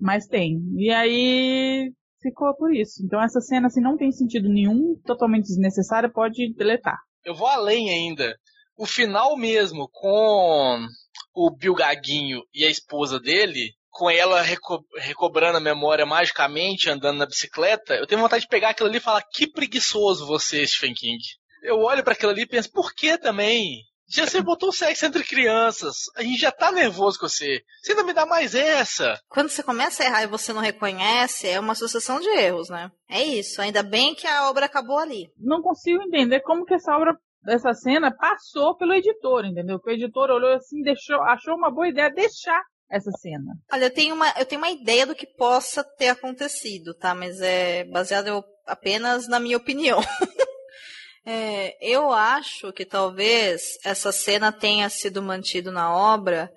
[0.00, 0.60] mas tem.
[0.76, 1.92] E aí
[2.22, 3.04] ficou por isso.
[3.04, 6.98] Então essa cena assim não tem sentido nenhum, totalmente desnecessária, pode deletar.
[7.24, 8.36] Eu vou além ainda.
[8.76, 10.86] O final mesmo com
[11.34, 17.16] o Bill Gaguinho e a esposa dele, com ela reco recobrando a memória magicamente, andando
[17.16, 20.92] na bicicleta, eu tenho vontade de pegar aquilo ali e falar: que preguiçoso você, Stephen
[20.92, 21.22] King.
[21.62, 23.80] Eu olho para aquilo ali e penso: por que também?
[24.06, 25.96] Já você botou sexo entre crianças.
[26.14, 27.62] A gente já tá nervoso com você.
[27.82, 29.18] Você ainda me dá mais essa.
[29.28, 32.90] Quando você começa a errar e você não reconhece, é uma sucessão de erros, né?
[33.08, 33.62] É isso.
[33.62, 35.30] Ainda bem que a obra acabou ali.
[35.38, 37.16] Não consigo entender como que essa obra,
[37.48, 39.80] essa cena passou pelo editor, entendeu?
[39.80, 43.54] Que o editor olhou assim, deixou, achou uma boa ideia deixar essa cena?
[43.72, 47.14] Olha, eu tenho uma, eu tenho uma ideia do que possa ter acontecido, tá?
[47.14, 50.00] Mas é baseado apenas na minha opinião.
[51.26, 56.50] é, eu acho que talvez essa cena tenha sido mantida na obra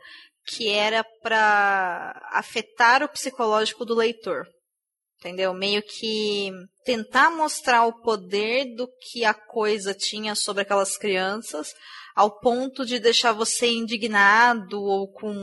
[0.45, 4.47] que era para afetar o psicológico do leitor.
[5.19, 5.53] Entendeu?
[5.53, 6.49] Meio que
[6.85, 11.73] tentar mostrar o poder do que a coisa tinha sobre aquelas crianças,
[12.15, 15.33] ao ponto de deixar você indignado ou com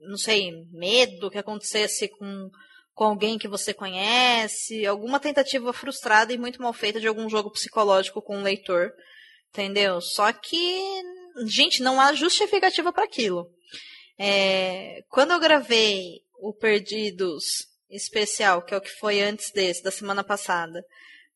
[0.00, 2.50] não sei, medo que acontecesse com,
[2.94, 7.50] com alguém que você conhece, alguma tentativa frustrada e muito mal feita de algum jogo
[7.50, 8.92] psicológico com o leitor,
[9.50, 10.00] entendeu?
[10.00, 10.82] Só que,
[11.46, 13.48] gente, não há justificativa para aquilo.
[14.18, 19.90] É, quando eu gravei o Perdidos especial, que é o que foi antes desse, da
[19.90, 20.82] semana passada,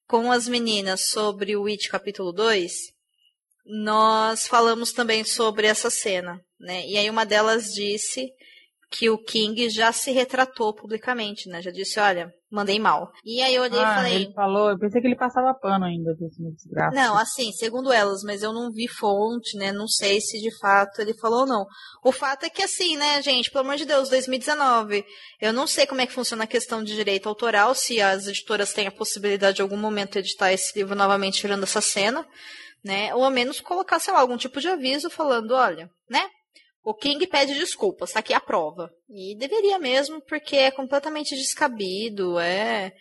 [0.07, 2.73] com as meninas sobre o It capítulo 2,
[3.65, 6.85] nós falamos também sobre essa cena, né?
[6.87, 8.31] E aí uma delas disse
[8.93, 11.63] que o King já se retratou publicamente, né?
[11.63, 13.11] Já disse, olha, mandei mal.
[13.25, 14.15] E aí eu olhei ah, e falei.
[14.17, 16.95] Ele falou, eu pensei que ele passava pano ainda desse desgraça.
[16.95, 19.73] Não, assim, segundo elas, mas eu não vi fonte, né?
[19.73, 21.67] Não sei se de fato ele falou ou não.
[22.05, 25.03] O fato é que, assim, né, gente, pelo amor de Deus, 2019.
[25.41, 28.75] Eu não sei como é que funciona a questão de direito autoral, se as editoras
[28.75, 32.27] têm a possibilidade de algum momento editar esse livro novamente tirando essa cena,
[32.85, 33.15] né?
[33.15, 36.29] Ou ao menos colocar, sei lá, algum tipo de aviso falando, olha, né?
[36.85, 38.93] O King pede desculpas, tá aqui a prova.
[39.09, 42.93] E deveria mesmo, porque é completamente descabido, é.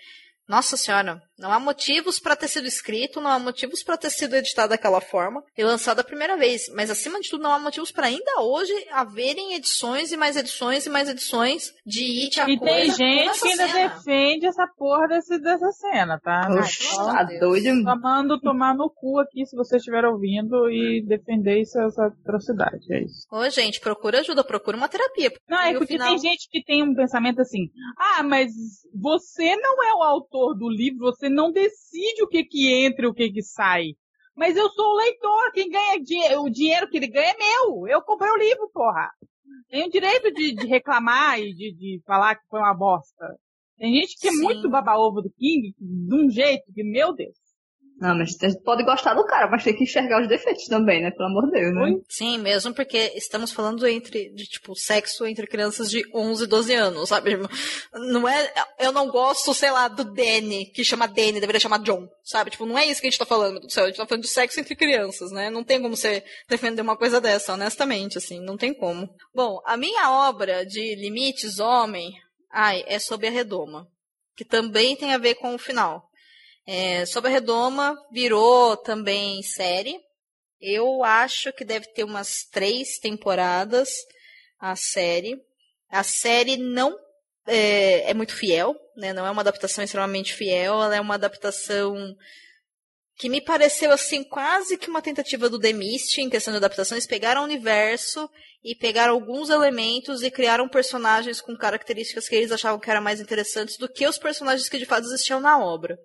[0.48, 4.36] Nossa senhora, não há motivos para ter sido escrito, não há motivos para ter sido
[4.36, 6.64] editado daquela forma e lançado a primeira vez.
[6.76, 10.86] Mas acima de tudo, não há motivos para ainda hoje haverem edições e mais edições
[10.86, 12.92] e mais edições de It a E coisa tem
[13.26, 13.90] gente que ainda cena.
[13.90, 16.42] defende essa porra desse, dessa cena, tá?
[16.60, 17.82] Oxe, tá doido.
[17.84, 22.92] Só mando tomar no cu aqui se você estiver ouvindo e defender essa, essa atrocidade.
[22.94, 23.26] É isso.
[23.32, 25.32] Ô, gente, procura ajuda, procura uma terapia.
[25.50, 28.52] Não, é porque final- tem gente que tem um pensamento assim: ah, mas
[28.94, 33.08] você não é o autor do livro, você não decide o que que entra e
[33.08, 33.94] o que que sai.
[34.36, 37.88] Mas eu sou o leitor, quem ganha di- o dinheiro que ele ganha é meu.
[37.88, 39.10] Eu comprei o livro, porra.
[39.70, 43.26] Tenho o direito de, de reclamar e de, de falar que foi uma bosta.
[43.78, 44.41] Tem gente que é Sim.
[44.41, 47.36] muito baba-ovo do King, de um jeito que, meu Deus.
[48.02, 51.11] Não, mas pode gostar do cara, mas tem que enxergar os defeitos também, né?
[51.11, 52.02] Pelo amor de Deus, né?
[52.10, 56.73] Sim, mesmo porque estamos falando entre de tipo sexo entre crianças de 11 e 12
[56.73, 57.38] anos, sabe?
[57.94, 62.07] Não é, eu não gosto, sei lá, do Danny, que chama Danny, deveria chamar John,
[62.23, 62.49] sabe?
[62.49, 64.23] Tipo, não é isso que a gente tá falando, do céu, a gente tá falando
[64.23, 65.52] de sexo entre crianças, né?
[65.52, 69.07] Não tem como você defender uma coisa dessa, honestamente, assim, não tem como.
[69.32, 72.14] Bom, a minha obra de limites homem,
[72.52, 73.88] ai, é sobre a redoma,
[74.36, 76.10] que também tem a ver com o final.
[76.73, 79.99] É, sobre a redoma virou também série,
[80.61, 83.89] eu acho que deve ter umas três temporadas
[84.57, 85.38] a série.
[85.89, 86.98] A série não
[87.45, 89.11] é, é muito fiel, né?
[89.11, 91.93] Não é uma adaptação extremamente fiel, ela é uma adaptação
[93.18, 96.95] que me pareceu assim quase que uma tentativa do The Mist em questão de adaptação.
[96.95, 98.30] Eles pegaram o universo
[98.64, 103.19] e pegaram alguns elementos e criaram personagens com características que eles achavam que eram mais
[103.19, 105.99] interessantes do que os personagens que de fato existiam na obra.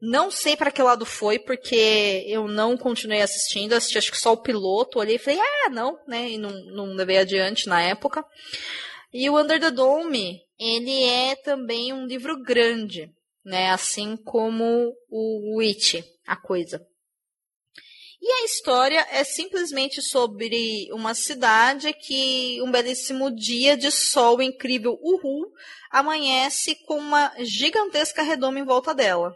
[0.00, 4.32] Não sei para que lado foi, porque eu não continuei assistindo, assisti acho que só
[4.32, 6.30] o piloto, olhei e falei, ah, não, né?
[6.30, 8.24] E não, não levei adiante na época.
[9.12, 13.10] E o Under the Dome, ele é também um livro grande,
[13.44, 13.70] né?
[13.70, 16.80] Assim como o Witch, a coisa.
[18.22, 24.98] E a história é simplesmente sobre uma cidade que um belíssimo dia de sol incrível,
[25.02, 25.50] uhul,
[25.90, 29.34] amanhece com uma gigantesca redoma em volta dela.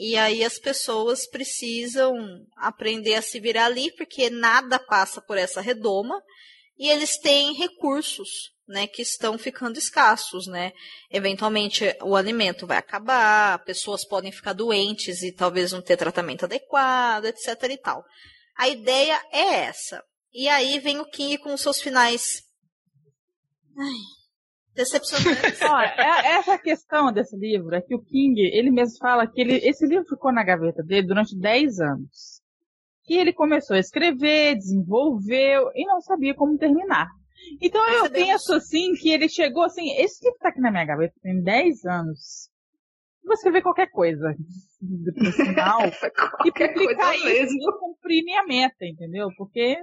[0.00, 2.14] E aí as pessoas precisam
[2.56, 6.22] aprender a se virar ali, porque nada passa por essa redoma,
[6.78, 10.72] e eles têm recursos, né, que estão ficando escassos, né?
[11.10, 17.24] Eventualmente o alimento vai acabar, pessoas podem ficar doentes e talvez não ter tratamento adequado,
[17.24, 18.04] etc e tal.
[18.56, 20.00] A ideia é essa.
[20.32, 22.42] E aí vem o King com os seus finais
[23.76, 24.17] ai,
[24.78, 25.60] decepcionantes.
[25.62, 29.56] Olha, é- essa questão desse livro é que o King, ele mesmo fala que ele,
[29.56, 32.40] esse livro ficou na gaveta dele durante 10 anos.
[33.08, 37.08] E ele começou a escrever, desenvolveu e não sabia como terminar.
[37.60, 41.14] Então eu penso assim que ele chegou assim, esse livro tá aqui na minha gaveta
[41.22, 42.48] tem 10 anos.
[43.22, 44.34] Eu Vou escrever qualquer coisa
[44.82, 47.58] no final e Qualquer coisa publicar isso mesmo.
[47.58, 49.28] e cumprir minha meta, entendeu?
[49.36, 49.76] Porque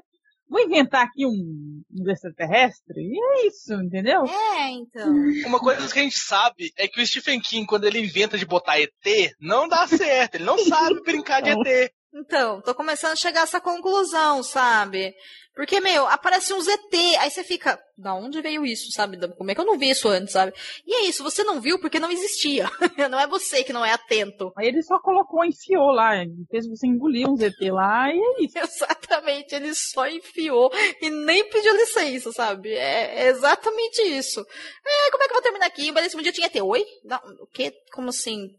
[0.50, 4.24] vou inventar aqui um, um extraterrestre e é isso, entendeu?
[4.26, 5.14] É, então.
[5.48, 8.46] Uma coisa que a gente sabe é que o Stephen King, quando ele inventa de
[8.46, 8.92] botar ET,
[9.40, 10.36] não dá certo.
[10.36, 11.92] Ele não sabe brincar de ET.
[12.18, 15.14] Então, tô começando a chegar a essa conclusão, sabe?
[15.54, 19.18] Porque, meu, aparece um ZT, aí você fica, da onde veio isso, sabe?
[19.36, 20.54] Como é que eu não vi isso antes, sabe?
[20.88, 22.70] E é isso, você não viu porque não existia.
[23.12, 24.54] não é você que não é atento.
[24.58, 26.12] Aí ele só colocou, enfiou lá,
[26.50, 28.60] fez você engolir um ZT lá e é isso.
[28.64, 30.72] Exatamente, ele só enfiou
[31.02, 32.74] e nem pediu licença, sabe?
[32.74, 34.40] É, é exatamente isso.
[34.40, 35.92] É, como é que eu vou terminar aqui?
[35.92, 36.56] Um belíssimo dia tinha ET.
[36.62, 36.86] Oi?
[37.04, 37.74] Não, o quê?
[37.92, 38.56] Como assim?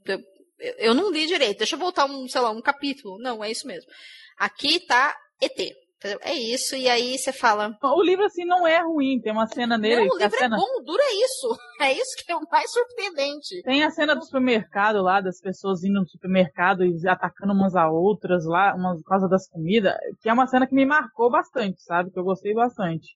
[0.59, 1.59] Eu, não li direito.
[1.59, 3.19] Deixa eu voltar um, sei lá, um capítulo.
[3.19, 3.91] Não, é isso mesmo.
[4.39, 5.77] Aqui tá ET.
[6.23, 7.75] É isso, e aí você fala.
[7.83, 9.19] O livro, assim, não é ruim.
[9.21, 10.07] Tem uma cena nele.
[10.07, 10.57] Não, o livro cena...
[10.57, 11.57] é bom, dura isso.
[11.79, 13.63] É isso que é o mais surpreendente.
[13.63, 17.91] Tem a cena do supermercado lá, das pessoas indo no supermercado e atacando umas a
[17.91, 21.83] outras lá, umas por causa das comidas, que é uma cena que me marcou bastante,
[21.83, 22.11] sabe?
[22.11, 23.09] Que eu gostei bastante.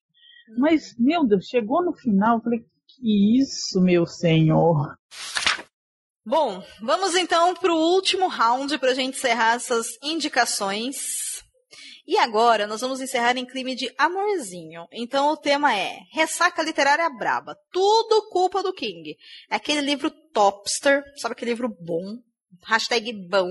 [0.59, 4.95] Mas, meu Deus, chegou no final, eu falei, que isso, meu senhor?
[6.24, 11.42] Bom, vamos então para o último round para a gente encerrar essas indicações.
[12.06, 14.86] E agora nós vamos encerrar em clima de amorzinho.
[14.92, 17.56] Então o tema é Ressaca Literária Braba.
[17.72, 19.16] Tudo culpa do King.
[19.51, 22.18] É aquele livro topster, sabe aquele livro bom?
[22.66, 23.51] Hashtag bom.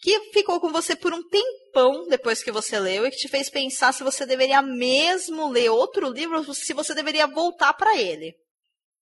[0.00, 3.48] Que ficou com você por um tempão depois que você leu e que te fez
[3.48, 8.34] pensar se você deveria mesmo ler outro livro ou se você deveria voltar para ele.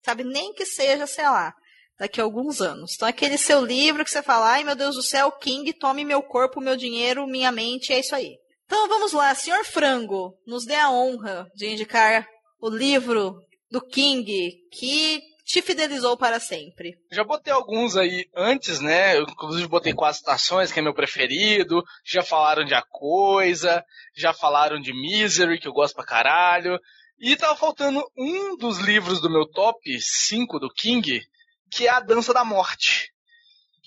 [0.04, 0.22] Sabe?
[0.22, 1.54] Nem que seja, sei lá,
[1.98, 2.94] daqui a alguns anos.
[2.94, 6.22] Então, aquele seu livro que você fala, ai meu Deus do céu, King, tome meu
[6.22, 8.36] corpo, meu dinheiro, minha mente, é isso aí.
[8.66, 12.26] Então vamos lá, senhor Frango, nos dê a honra de indicar
[12.60, 16.92] o livro do King que te fidelizou para sempre.
[17.10, 19.16] Já botei alguns aí antes, né?
[19.16, 21.82] Eu, inclusive botei Quatro Estações, que é meu preferido.
[22.04, 23.82] Já falaram de A Coisa,
[24.14, 26.78] já falaram de Misery, que eu gosto pra caralho.
[27.18, 31.22] E tava faltando um dos livros do meu top 5 do King,
[31.70, 33.10] que é A Dança da Morte.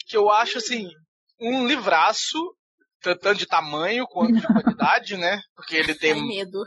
[0.08, 0.88] Que eu acho, assim,
[1.40, 2.38] um livraço
[3.02, 5.42] tanto de tamanho quanto de qualidade, né?
[5.56, 6.14] Porque ele tem.
[6.14, 6.64] Ai, medo.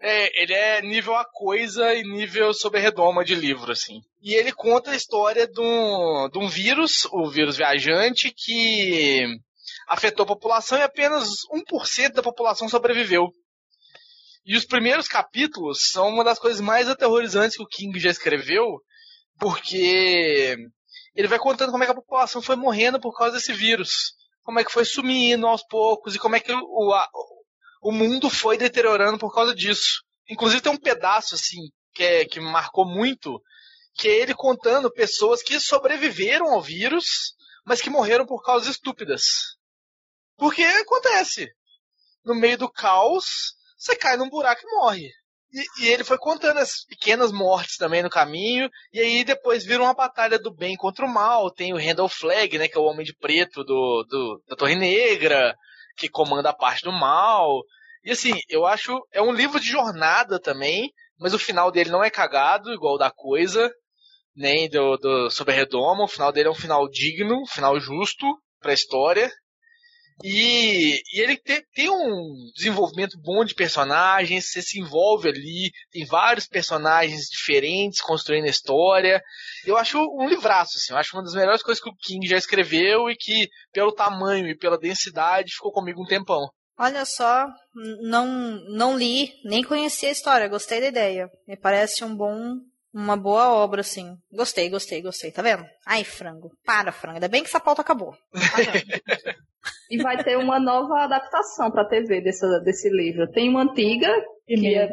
[0.00, 4.00] É, ele é nível a coisa e nível sobre redoma de livro, assim.
[4.22, 9.26] E ele conta a história de um, de um vírus, o vírus viajante, que
[9.88, 13.28] afetou a população e apenas 1% da população sobreviveu.
[14.44, 18.80] E os primeiros capítulos são uma das coisas mais aterrorizantes que o King já escreveu,
[19.38, 20.56] porque
[21.14, 24.60] ele vai contando como é que a população foi morrendo por causa desse vírus como
[24.60, 27.10] é que foi sumindo aos poucos e como é que o, a,
[27.82, 30.04] o mundo foi deteriorando por causa disso.
[30.30, 33.42] Inclusive tem um pedaço assim que, é, que marcou muito,
[33.92, 37.34] que é ele contando pessoas que sobreviveram ao vírus,
[37.64, 39.24] mas que morreram por causas estúpidas.
[40.36, 41.52] Porque acontece.
[42.24, 45.10] No meio do caos, você cai num buraco e morre.
[45.56, 49.82] E, e, ele foi contando as pequenas mortes também no caminho, e aí depois vira
[49.82, 51.50] uma batalha do bem contra o mal.
[51.50, 54.76] Tem o Randall Flag, né, que é o Homem de Preto do, do, da Torre
[54.76, 55.56] Negra,
[55.96, 57.62] que comanda a parte do mal.
[58.04, 62.04] E assim, eu acho, é um livro de jornada também, mas o final dele não
[62.04, 63.72] é cagado, igual da coisa,
[64.34, 66.04] nem do, do Sobre Redoma.
[66.04, 68.26] O final dele é um final digno, um final justo
[68.60, 69.32] pra história.
[70.24, 76.06] E, e ele tem, tem, um desenvolvimento bom de personagens, você se envolve ali, tem
[76.06, 79.22] vários personagens diferentes construindo a história.
[79.66, 82.36] Eu acho um livraço, assim, eu acho uma das melhores coisas que o King já
[82.36, 86.48] escreveu e que, pelo tamanho e pela densidade, ficou comigo um tempão.
[86.78, 87.46] Olha só,
[88.02, 88.26] não,
[88.68, 91.30] não li, nem conheci a história, gostei da ideia.
[91.46, 92.56] Me parece um bom
[92.96, 94.16] uma boa obra, assim.
[94.32, 95.30] Gostei, gostei, gostei.
[95.30, 95.64] Tá vendo?
[95.86, 96.50] Ai, frango.
[96.64, 97.16] Para, frango.
[97.16, 98.12] Ainda bem que essa pauta acabou.
[98.32, 98.38] Tá
[99.90, 103.30] e vai ter uma nova adaptação pra TV desse, desse livro.
[103.30, 104.08] Tem uma antiga,
[104.46, 104.88] que é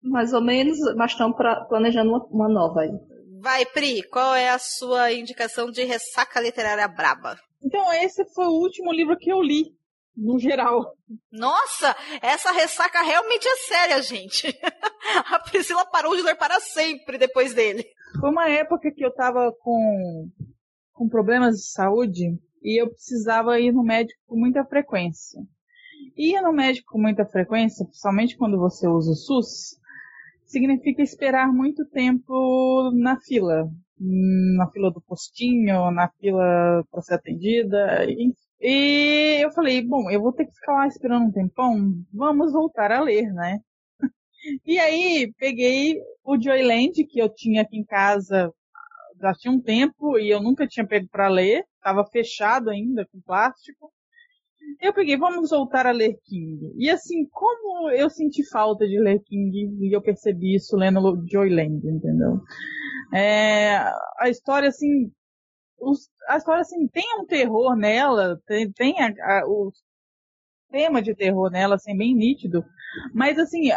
[0.00, 2.92] mais ou menos, mas estão planejando uma, uma nova aí.
[3.40, 7.36] Vai, Pri, qual é a sua indicação de ressaca literária braba?
[7.62, 9.64] Então, esse foi o último livro que eu li
[10.18, 10.94] no geral.
[11.30, 14.46] Nossa, essa ressaca realmente é séria, gente.
[15.32, 17.86] A Priscila parou de ler para sempre depois dele.
[18.20, 20.28] Foi uma época que eu tava com,
[20.92, 25.40] com problemas de saúde e eu precisava ir no médico com muita frequência.
[26.16, 29.78] Ir no médico com muita frequência, principalmente quando você usa o SUS,
[30.44, 33.70] significa esperar muito tempo na fila.
[34.00, 40.20] Na fila do postinho, na fila para ser atendida, enfim e eu falei, bom, eu
[40.20, 43.58] vou ter que ficar lá esperando um tempão, vamos voltar a ler, né?
[44.64, 48.52] E aí peguei o Joyland, que eu tinha aqui em casa
[49.20, 53.20] já tinha um tempo e eu nunca tinha pego para ler, estava fechado ainda com
[53.20, 53.92] plástico.
[54.80, 56.72] Eu peguei, vamos voltar a ler King.
[56.76, 61.86] E assim, como eu senti falta de ler King e eu percebi isso lendo Joyland,
[61.86, 62.40] entendeu?
[63.14, 63.78] É,
[64.18, 65.10] a história assim
[65.80, 69.72] os, a história assim tem um terror nela, tem, tem a, a, o
[70.70, 72.64] tema de terror nela, assim, bem nítido,
[73.14, 73.70] mas assim,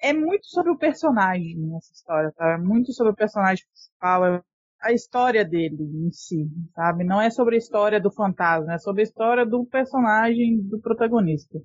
[0.00, 2.52] é muito sobre o personagem nessa história, tá?
[2.52, 4.42] É muito sobre o personagem principal, é
[4.80, 7.04] a história dele em si, sabe?
[7.04, 11.58] Não é sobre a história do fantasma, é sobre a história do personagem, do protagonista.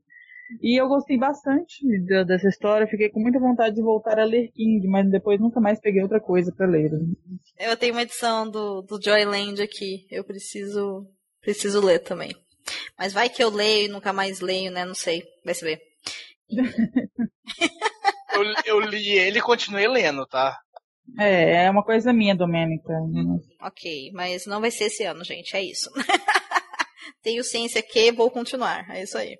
[0.61, 1.85] E eu gostei bastante
[2.25, 5.79] dessa história, fiquei com muita vontade de voltar a ler King, mas depois nunca mais
[5.79, 6.91] peguei outra coisa para ler.
[7.59, 11.07] Eu tenho uma edição do, do Joyland aqui, eu preciso
[11.41, 12.35] preciso ler também.
[12.97, 14.85] Mas vai que eu leio e nunca mais leio, né?
[14.85, 15.81] Não sei, vai se ver.
[18.33, 20.57] eu, eu li ele e continuei lendo, tá?
[21.19, 22.93] É, é uma coisa minha, Domênica.
[23.61, 25.89] Ok, mas não vai ser esse ano, gente, é isso.
[27.21, 29.37] Tenho ciência que vou continuar, é isso aí.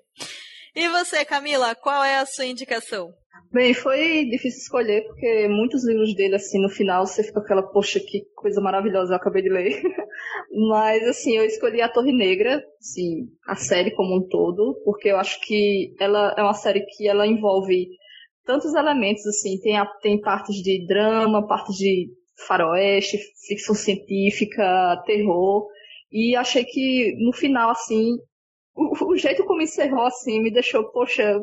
[0.74, 3.12] E você, Camila, qual é a sua indicação?
[3.52, 8.00] Bem, foi difícil escolher, porque muitos livros dele, assim, no final você fica aquela, poxa,
[8.00, 9.80] que coisa maravilhosa, eu acabei de ler.
[10.68, 15.16] Mas, assim, eu escolhi A Torre Negra, assim, a série como um todo, porque eu
[15.16, 17.86] acho que ela é uma série que ela envolve
[18.44, 22.08] tantos elementos, assim, tem, a, tem partes de drama, partes de
[22.48, 25.68] faroeste, ficção científica, terror,
[26.10, 28.16] e achei que no final, assim,
[28.74, 31.38] o, o jeito como encerrou, assim, me deixou, poxa,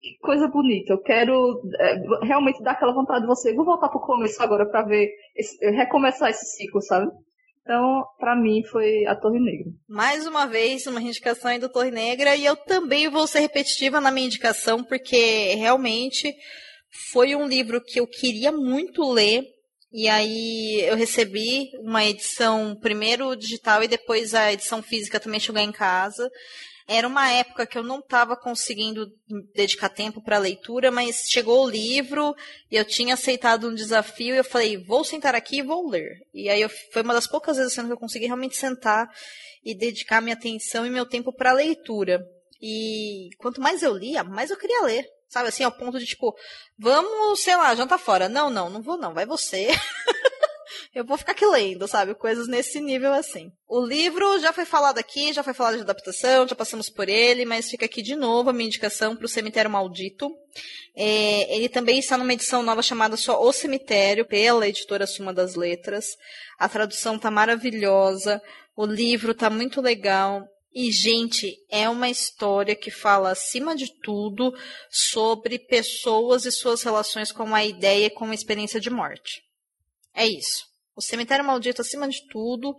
[0.00, 0.92] que coisa bonita.
[0.92, 3.54] Eu quero é, realmente dar aquela vontade de você.
[3.54, 7.10] Vou voltar pro começo agora para ver, esse, recomeçar esse ciclo, sabe?
[7.62, 9.70] Então, para mim, foi a Torre Negra.
[9.88, 14.00] Mais uma vez, uma indicação aí do Torre Negra, e eu também vou ser repetitiva
[14.00, 16.34] na minha indicação, porque realmente
[17.12, 19.44] foi um livro que eu queria muito ler,
[19.92, 25.60] e aí eu recebi uma edição primeiro digital e depois a edição física também chegou
[25.60, 26.28] em casa.
[26.86, 29.06] Era uma época que eu não estava conseguindo
[29.54, 32.34] dedicar tempo para leitura, mas chegou o livro
[32.70, 36.20] e eu tinha aceitado um desafio e eu falei, vou sentar aqui e vou ler.
[36.34, 39.08] E aí eu, foi uma das poucas vezes que eu consegui realmente sentar
[39.64, 42.20] e dedicar minha atenção e meu tempo para leitura.
[42.60, 45.06] E quanto mais eu lia, mais eu queria ler.
[45.28, 46.36] Sabe assim, ao ponto de tipo,
[46.78, 48.28] vamos, sei lá, jantar fora.
[48.28, 49.68] Não, não, não vou não, vai você.
[50.94, 52.14] eu vou ficar aqui lendo, sabe?
[52.14, 53.50] Coisas nesse nível assim.
[53.66, 57.46] O livro já foi falado aqui, já foi falado de adaptação, já passamos por ele,
[57.46, 60.30] mas fica aqui de novo a minha indicação para o Cemitério Maldito.
[60.94, 65.54] É, ele também está numa edição nova chamada só O Cemitério, pela editora Suma das
[65.54, 66.04] Letras.
[66.58, 68.42] A tradução tá maravilhosa,
[68.76, 70.46] o livro tá muito legal.
[70.74, 74.54] E, gente, é uma história que fala, acima de tudo,
[74.90, 79.42] sobre pessoas e suas relações com a ideia e com a experiência de morte.
[80.14, 80.71] É isso.
[80.94, 82.74] O Cemitério Maldito, acima de tudo,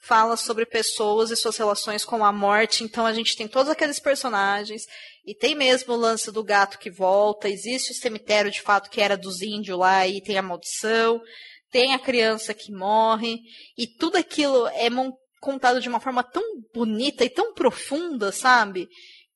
[0.00, 2.84] fala sobre pessoas e suas relações com a morte.
[2.84, 4.82] Então a gente tem todos aqueles personagens.
[5.24, 7.48] E tem mesmo o lance do gato que volta.
[7.48, 11.20] Existe o cemitério de fato que era dos índios lá e tem a maldição.
[11.70, 13.38] Tem a criança que morre.
[13.76, 14.88] E tudo aquilo é
[15.40, 16.42] contado de uma forma tão
[16.72, 18.88] bonita e tão profunda, sabe?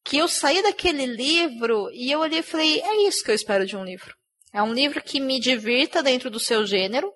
[0.05, 3.67] Que eu saí daquele livro e eu olhei e falei: é isso que eu espero
[3.67, 4.15] de um livro.
[4.55, 7.11] É um livro que me divirta dentro do seu gênero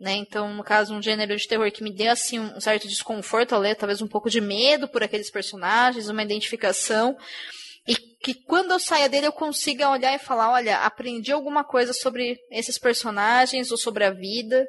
[0.00, 0.14] né?
[0.14, 3.60] Então, no caso, um gênero de terror que me dê assim um certo desconforto ao
[3.60, 7.14] ler, talvez um pouco de medo por aqueles personagens, uma identificação,
[7.86, 11.92] e que quando eu saia dele eu consiga olhar e falar, olha, aprendi alguma coisa
[11.92, 14.66] sobre esses personagens ou sobre a vida,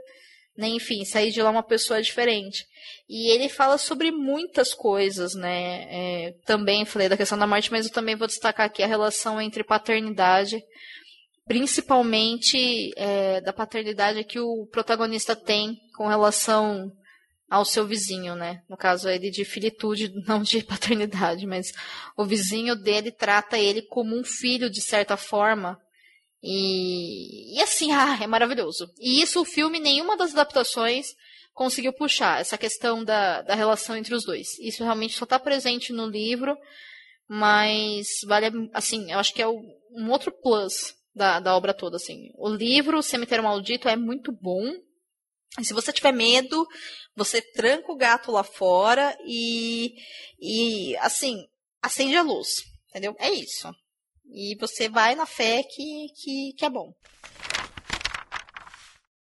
[0.57, 0.67] né?
[0.67, 2.65] Enfim, sair de lá uma pessoa diferente.
[3.07, 5.85] E ele fala sobre muitas coisas, né?
[5.89, 9.39] É, também falei da questão da morte, mas eu também vou destacar aqui a relação
[9.41, 10.61] entre paternidade
[11.45, 16.91] principalmente é, da paternidade que o protagonista tem com relação
[17.49, 18.63] ao seu vizinho, né?
[18.69, 21.73] No caso, ele de filitude, não de paternidade, mas
[22.15, 25.77] o vizinho dele trata ele como um filho, de certa forma.
[26.41, 28.89] E, e assim, ah, é maravilhoso.
[28.99, 31.07] E isso o filme, nenhuma das adaptações
[31.53, 34.57] conseguiu puxar, essa questão da, da relação entre os dois.
[34.59, 36.57] Isso realmente só está presente no livro,
[37.27, 42.29] mas vale, assim, eu acho que é um outro plus da, da obra toda, assim.
[42.35, 44.71] O livro Cemitério Maldito é muito bom.
[45.59, 46.65] E se você tiver medo,
[47.15, 49.93] você tranca o gato lá fora e,
[50.39, 51.45] e assim,
[51.81, 52.63] acende a luz.
[52.89, 53.15] Entendeu?
[53.19, 53.69] É isso.
[54.33, 56.93] E você vai na fé que, que, que é bom.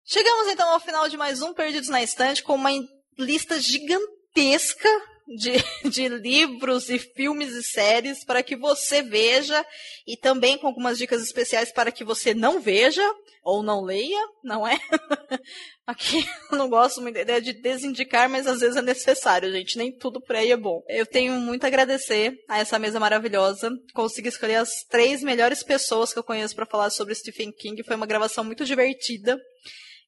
[0.06, 2.70] Chegamos então ao final de mais um Perdidos na Estante com uma
[3.18, 4.88] lista gigantesca
[5.26, 5.52] de,
[5.88, 9.64] de livros e filmes e séries para que você veja
[10.06, 13.02] e também com algumas dicas especiais para que você não veja
[13.42, 14.78] ou não leia, não é?
[15.86, 19.76] Aqui eu não gosto muito da ideia de desindicar, mas às vezes é necessário, gente.
[19.76, 20.82] Nem tudo por aí é bom.
[20.88, 23.70] Eu tenho muito a agradecer a essa mesa maravilhosa.
[23.92, 27.82] Consegui escolher as três melhores pessoas que eu conheço para falar sobre Stephen King.
[27.82, 29.38] Foi uma gravação muito divertida.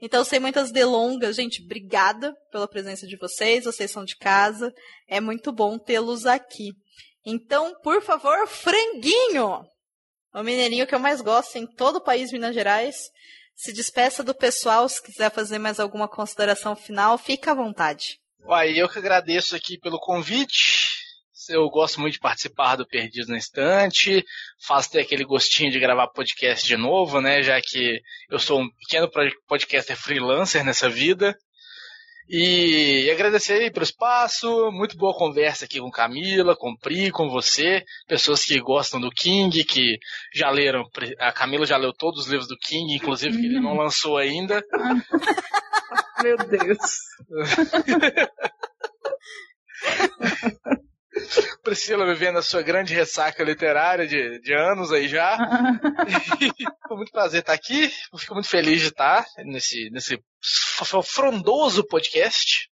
[0.00, 3.64] Então, sem muitas delongas, gente, obrigada pela presença de vocês.
[3.64, 4.72] Vocês são de casa.
[5.08, 6.72] É muito bom tê-los aqui.
[7.24, 9.64] Então, por favor, franguinho!
[10.34, 12.96] O mineirinho que eu mais gosto em todo o país, Minas Gerais.
[13.54, 18.20] Se despeça do pessoal, se quiser fazer mais alguma consideração final, fica à vontade.
[18.44, 20.95] Uai, eu que agradeço aqui pelo convite.
[21.48, 24.24] Eu gosto muito de participar do Perdido na Estante,
[24.66, 27.42] faço ter aquele gostinho de gravar podcast de novo, né?
[27.42, 28.00] Já que
[28.30, 29.10] eu sou um pequeno
[29.46, 31.36] podcaster freelancer nessa vida.
[32.28, 37.84] E agradecer aí pelo espaço, muito boa conversa aqui com Camila, com Pri, com você,
[38.08, 39.96] pessoas que gostam do King, que
[40.34, 40.82] já leram,
[41.20, 44.60] a Camila já leu todos os livros do King, inclusive que ele não lançou ainda.
[46.20, 46.80] Meu Deus.
[51.76, 55.36] Priscila vivendo a sua grande ressaca literária de, de anos aí já.
[56.88, 57.92] Foi muito prazer estar aqui.
[58.10, 60.18] Eu fico muito feliz de estar nesse, nesse
[61.04, 62.70] frondoso podcast.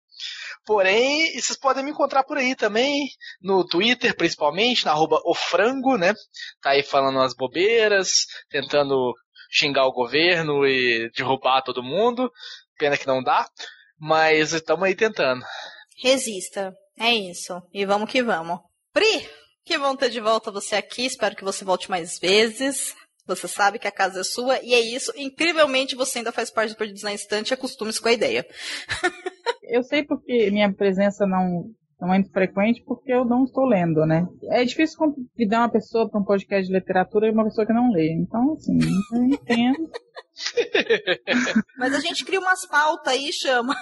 [0.64, 3.06] Porém, vocês podem me encontrar por aí também,
[3.42, 6.14] no Twitter, principalmente, na arroba ofrango, né?
[6.62, 9.12] Tá aí falando umas bobeiras, tentando
[9.50, 12.32] xingar o governo e derrubar todo mundo.
[12.78, 13.46] Pena que não dá,
[13.98, 15.44] mas estamos aí tentando.
[16.02, 16.72] Resista.
[16.98, 17.60] É isso.
[17.70, 18.60] E vamos que vamos.
[18.94, 19.28] Pri,
[19.64, 21.04] que bom ter de volta você aqui.
[21.04, 22.94] Espero que você volte mais vezes.
[23.26, 25.12] Você sabe que a casa é sua e é isso.
[25.16, 28.46] Incrivelmente você ainda faz parte do Perdidos na Estante e acostume-se com a ideia.
[29.64, 31.64] eu sei porque minha presença não,
[32.00, 34.28] não é muito frequente porque eu não estou lendo, né?
[34.50, 37.90] É difícil convidar uma pessoa para um podcast de literatura e uma pessoa que não
[37.90, 38.12] lê.
[38.12, 38.78] Então, assim,
[39.12, 39.90] eu entendo.
[41.76, 43.74] Mas a gente cria umas pautas aí e chama.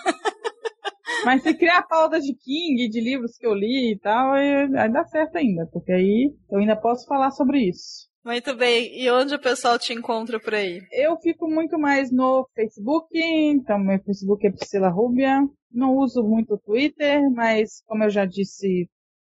[1.25, 4.93] Mas se criar pauta de King, de livros que eu li e tal, aí, aí
[4.93, 8.11] dá certo ainda, porque aí eu ainda posso falar sobre isso.
[8.25, 9.01] Muito bem.
[9.01, 10.81] E onde o pessoal te encontra por aí?
[10.93, 15.41] Eu fico muito mais no Facebook, então meu Facebook é Priscila Rubia.
[15.73, 18.89] Não uso muito o Twitter, mas como eu já disse,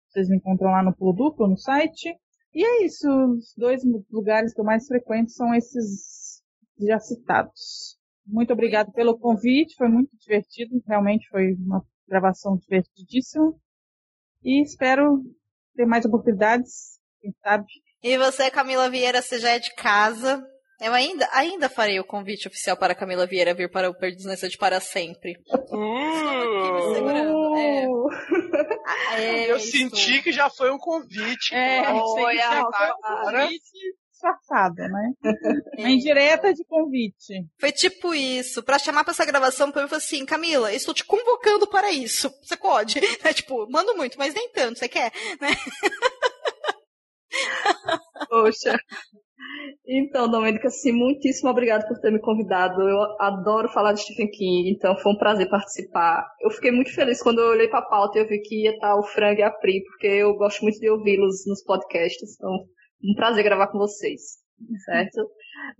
[0.10, 2.16] vocês me encontram lá no Pulo Duplo, no site.
[2.54, 6.42] E é isso, os dois lugares que eu mais frequento são esses
[6.80, 7.99] já citados.
[8.30, 13.54] Muito obrigado pelo convite, foi muito divertido, realmente foi uma gravação divertidíssima.
[14.44, 15.24] E espero
[15.76, 17.66] ter mais oportunidades, quem sabe.
[18.04, 20.42] E você, Camila Vieira, você já é de casa.
[20.80, 24.36] Eu ainda, ainda farei o convite oficial para Camila Vieira vir para o Perdidos na
[24.36, 25.34] de para sempre.
[25.52, 27.58] Uh, segurando.
[27.58, 27.86] É.
[28.86, 29.72] Ah, é, eu isso.
[29.72, 31.54] senti que já foi um convite.
[31.54, 32.72] É, foi, um
[33.26, 35.14] convite disfarçada, né?
[35.80, 37.46] Uma indireta de convite.
[37.60, 38.62] Foi tipo isso.
[38.62, 42.30] Pra chamar pra essa gravação, pra mim, falou assim, Camila, estou te convocando para isso.
[42.44, 43.00] Você pode?
[43.24, 44.80] É, tipo, mando muito, mas nem tanto.
[44.80, 45.12] Você quer?
[45.42, 45.50] Né?
[48.28, 48.78] Poxa.
[49.88, 52.82] Então, Domênica, assim, muitíssimo obrigado por ter me convidado.
[52.82, 56.26] Eu adoro falar de Stephen King, então foi um prazer participar.
[56.42, 58.72] Eu fiquei muito feliz quando eu olhei para a pauta e eu vi que ia
[58.72, 62.36] estar o Frank e a Pri, porque eu gosto muito de ouvi-los nos podcasts.
[62.36, 62.66] Então,
[63.04, 64.22] um prazer gravar com vocês,
[64.86, 65.30] certo?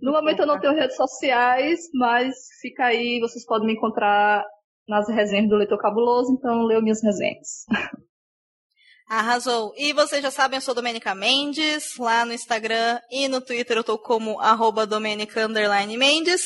[0.00, 4.44] No momento eu não tenho redes sociais, mas fica aí, vocês podem me encontrar
[4.88, 7.64] nas resenhas do Leitor Cabuloso, então leio minhas resenhas.
[9.10, 9.74] Arrasou.
[9.76, 13.82] E vocês já sabem, eu sou Domênica Mendes, lá no Instagram e no Twitter eu
[13.82, 15.48] tô como arroba Domenica
[15.98, 16.42] Mendes.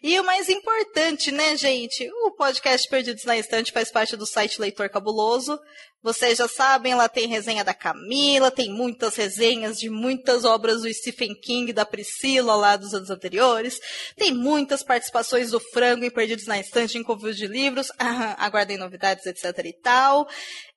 [0.00, 2.08] E o mais importante, né, gente?
[2.24, 5.58] O podcast Perdidos na Estante faz parte do site Leitor Cabuloso.
[6.04, 10.92] Vocês já sabem, lá tem resenha da Camila, tem muitas resenhas de muitas obras do
[10.92, 13.80] Stephen King, da Priscila lá dos anos anteriores.
[14.14, 17.88] Tem muitas participações do Frango em Perdidos na Estante, em Convívio de Livros.
[18.36, 20.28] aguardem novidades, etc e tal.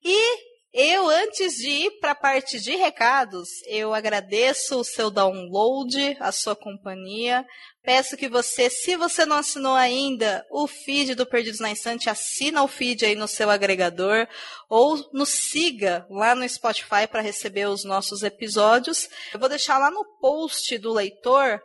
[0.02, 6.16] E eu, antes de ir para a parte de recados, eu agradeço o seu download,
[6.20, 7.44] a sua companhia.
[7.82, 12.62] Peço que você, se você não assinou ainda o feed do Perdidos na Instante, assina
[12.62, 14.28] o feed aí no seu agregador
[14.70, 19.10] ou nos siga lá no Spotify para receber os nossos episódios.
[19.34, 21.60] Eu vou deixar lá no post do leitor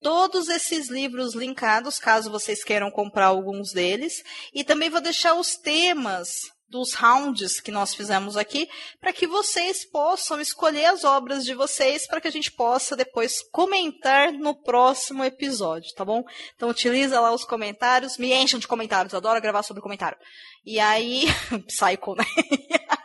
[0.00, 4.22] todos esses livros linkados, caso vocês queiram comprar alguns deles,
[4.54, 8.68] e também vou deixar os temas dos rounds que nós fizemos aqui,
[9.00, 13.40] para que vocês possam escolher as obras de vocês para que a gente possa depois
[13.52, 16.24] comentar no próximo episódio, tá bom?
[16.56, 20.18] Então utiliza lá os comentários, me enchem de comentários, eu adoro gravar sobre comentário.
[20.66, 21.26] E aí,
[21.68, 22.24] psycho, né?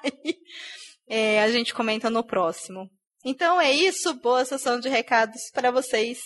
[0.03, 0.35] aí,
[1.07, 2.89] é, a gente comenta no próximo.
[3.23, 6.17] Então é isso, boa sessão de recados para vocês.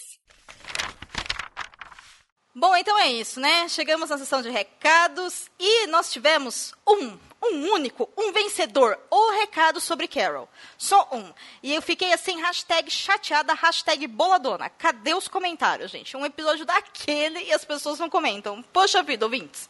[2.55, 3.67] Bom, então é isso, né?
[3.67, 9.79] Chegamos na sessão de recados e nós tivemos um um único, um vencedor, o recado
[9.79, 10.47] sobre Carol.
[10.77, 11.33] Só um.
[11.61, 14.69] E eu fiquei assim, hashtag chateada, hashtag boladona.
[14.69, 16.15] Cadê os comentários, gente?
[16.15, 18.63] Um episódio daquele e as pessoas não comentam.
[18.73, 19.69] Poxa vida, ouvintes.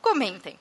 [0.00, 0.58] Comentem.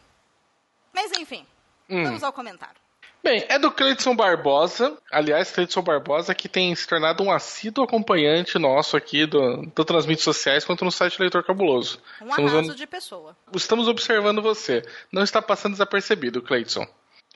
[0.91, 1.45] Mas enfim,
[1.90, 2.03] hum.
[2.03, 2.82] vamos ao comentário.
[3.24, 4.98] Bem, é do Cleiton Barbosa.
[5.10, 10.06] Aliás, Cleiton Barbosa que tem se tornado um assíduo acompanhante nosso aqui do, tanto nas
[10.06, 12.02] mídias sociais quanto no site Leitor Cabuloso.
[12.22, 13.38] Um Estamos arraso de pessoa.
[13.56, 14.84] Estamos observando você.
[15.10, 16.86] Não está passando desapercebido, Cleiton.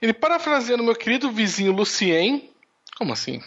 [0.01, 2.51] Ele parafraseando meu querido vizinho Lucien.
[2.97, 3.41] Como assim?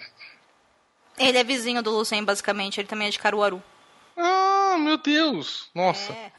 [1.18, 2.80] Ele é vizinho do Lucien, basicamente.
[2.80, 3.62] Ele também é de Caruaru.
[4.16, 5.68] Ah, meu Deus!
[5.74, 6.12] Nossa.
[6.12, 6.32] É.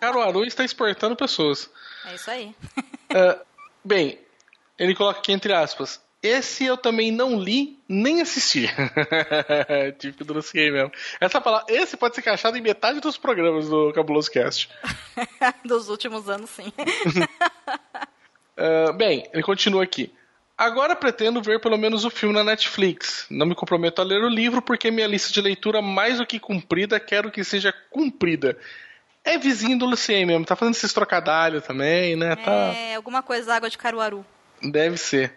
[0.00, 1.70] Caruaru está exportando pessoas.
[2.06, 2.54] É isso aí.
[2.78, 3.38] Uh,
[3.84, 4.18] bem,
[4.78, 6.00] ele coloca aqui entre aspas.
[6.22, 8.68] Esse eu também não li nem assisti.
[9.98, 10.90] Típico do Lucier mesmo.
[11.20, 14.68] Essa palavra, esse pode ser encaixado em metade dos programas do Cabuloso Cast.
[15.64, 16.72] Dos últimos anos, sim.
[18.56, 20.12] Uh, bem, ele continua aqui.
[20.58, 23.26] Agora pretendo ver pelo menos o filme na Netflix.
[23.30, 26.40] Não me comprometo a ler o livro porque minha lista de leitura mais do que
[26.40, 28.58] cumprida, quero que seja cumprida.
[29.22, 32.34] É vizinho do Lucien mesmo, tá fazendo esses trocadalhos também, né?
[32.36, 32.72] Tá...
[32.74, 34.24] É, alguma coisa água de Caruaru.
[34.62, 35.34] Deve ser.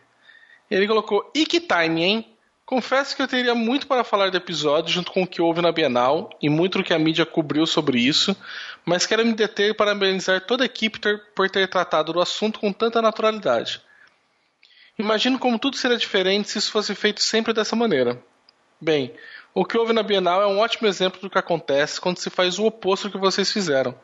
[0.69, 2.35] Ele colocou, e que time, hein?
[2.65, 5.71] Confesso que eu teria muito para falar do episódio junto com o que houve na
[5.71, 8.37] Bienal e muito do que a mídia cobriu sobre isso,
[8.85, 12.59] mas quero me deter e parabenizar toda a equipe ter, por ter tratado do assunto
[12.59, 13.81] com tanta naturalidade.
[14.99, 18.21] Imagino como tudo seria diferente se isso fosse feito sempre dessa maneira.
[18.79, 19.15] Bem,
[19.51, 22.59] o que houve na Bienal é um ótimo exemplo do que acontece quando se faz
[22.59, 23.95] o oposto do que vocês fizeram.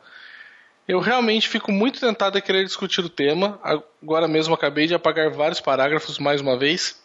[0.88, 3.60] Eu realmente fico muito tentado a querer discutir o tema.
[4.02, 7.02] Agora mesmo acabei de apagar vários parágrafos mais uma vez,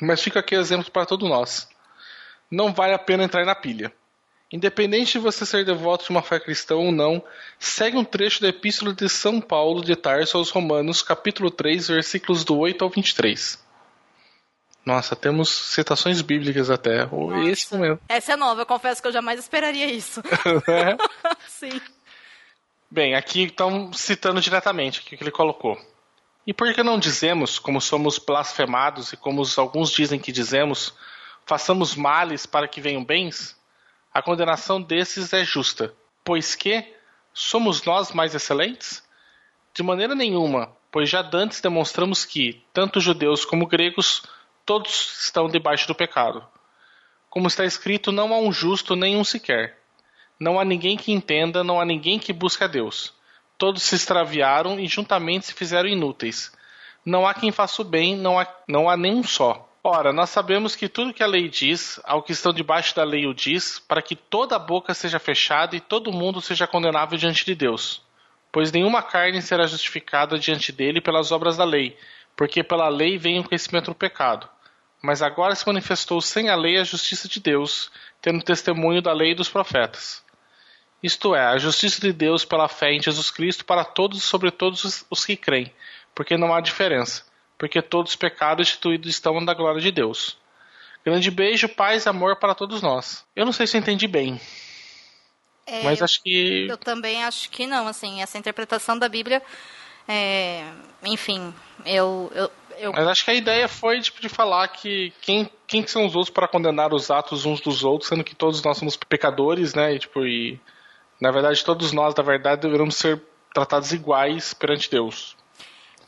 [0.00, 1.68] mas fica aqui exemplo para todos nós.
[2.50, 3.92] Não vale a pena entrar na pilha.
[4.52, 7.24] Independente de você ser devoto de uma fé cristã ou não,
[7.58, 12.44] segue um trecho da Epístola de São Paulo de Tarso aos Romanos, capítulo 3, versículos
[12.44, 13.64] do 8 ao 23.
[14.84, 17.06] Nossa, temos citações bíblicas até.
[17.06, 17.48] Nossa.
[17.48, 18.00] Esse momento.
[18.06, 20.22] Essa é nova, eu confesso que eu jamais esperaria isso.
[20.68, 20.96] É?
[21.48, 21.80] Sim.
[22.94, 25.76] Bem, aqui estão citando diretamente o que ele colocou.
[26.46, 30.94] E por que não dizemos, como somos blasfemados e como alguns dizem que dizemos,
[31.44, 33.60] façamos males para que venham bens?
[34.12, 35.92] A condenação desses é justa,
[36.22, 36.94] pois que
[37.32, 39.02] somos nós mais excelentes?
[39.74, 44.22] De maneira nenhuma, pois já dantes demonstramos que, tanto judeus como gregos,
[44.64, 46.46] todos estão debaixo do pecado.
[47.28, 49.82] Como está escrito, não há um justo nem um sequer.
[50.44, 53.14] Não há ninguém que entenda, não há ninguém que busque a Deus.
[53.56, 56.52] Todos se extraviaram e juntamente se fizeram inúteis.
[57.02, 59.66] Não há quem faça o bem, não há, não há nenhum só.
[59.82, 63.26] Ora, nós sabemos que tudo que a lei diz, ao que estão debaixo da lei
[63.26, 67.46] o diz, para que toda a boca seja fechada e todo mundo seja condenável diante
[67.46, 68.02] de Deus.
[68.52, 71.96] Pois nenhuma carne será justificada diante dele pelas obras da lei,
[72.36, 74.46] porque pela lei vem o conhecimento do pecado.
[75.00, 77.90] Mas agora se manifestou sem a lei a justiça de Deus,
[78.20, 80.22] tendo testemunho da lei e dos profetas.
[81.04, 84.50] Isto é, a justiça de Deus pela fé em Jesus Cristo para todos e sobre
[84.50, 85.70] todos os que creem,
[86.14, 87.22] porque não há diferença,
[87.58, 90.38] porque todos os pecados instituídos estão da glória de Deus.
[91.04, 93.22] Grande beijo, paz e amor para todos nós.
[93.36, 94.40] Eu não sei se eu entendi bem.
[95.66, 96.68] É, mas eu, acho que.
[96.70, 99.42] Eu também acho que não, assim, essa interpretação da Bíblia.
[100.08, 100.64] É,
[101.02, 101.52] enfim,
[101.84, 102.92] eu, eu, eu...
[102.94, 106.32] Mas acho que a ideia foi tipo, de falar que quem, quem são os outros
[106.32, 109.94] para condenar os atos uns dos outros, sendo que todos nós somos pecadores, né?
[109.94, 110.58] E, tipo, e
[111.24, 113.20] na verdade todos nós, na verdade, deveríamos ser
[113.54, 115.34] tratados iguais perante Deus.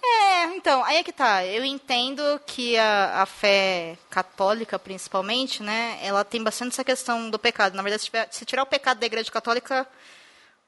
[0.05, 1.45] É, então, aí é que tá.
[1.45, 7.39] Eu entendo que a, a fé católica, principalmente, né, ela tem bastante essa questão do
[7.39, 7.75] pecado.
[7.75, 9.87] Na verdade, se, tiver, se tirar o pecado da igreja católica,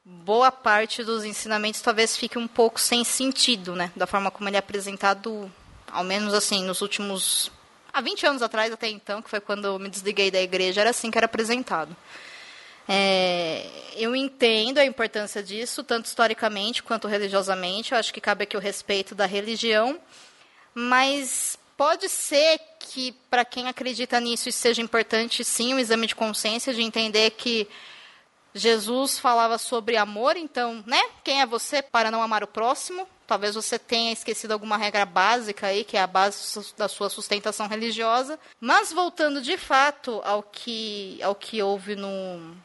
[0.03, 4.57] boa parte dos ensinamentos talvez fique um pouco sem sentido, né, da forma como ele
[4.57, 5.53] é apresentado,
[5.93, 7.53] ao menos assim, nos últimos...
[7.93, 10.91] Há 20 anos atrás, até então, que foi quando eu me desliguei da igreja, era
[10.91, 11.95] assim que era apresentado.
[12.89, 13.67] É,
[13.97, 17.93] eu entendo a importância disso, tanto historicamente quanto religiosamente.
[17.93, 20.01] Eu acho que cabe aqui o respeito da religião,
[20.75, 26.15] mas pode ser que, para quem acredita nisso, isso seja importante, sim, um exame de
[26.15, 27.69] consciência, de entender que
[28.55, 31.01] Jesus falava sobre amor, então, né?
[31.23, 33.07] Quem é você para não amar o próximo?
[33.27, 37.69] Talvez você tenha esquecido alguma regra básica aí, que é a base da sua sustentação
[37.69, 38.41] religiosa.
[38.59, 42.57] Mas voltando de fato ao que, ao que houve no,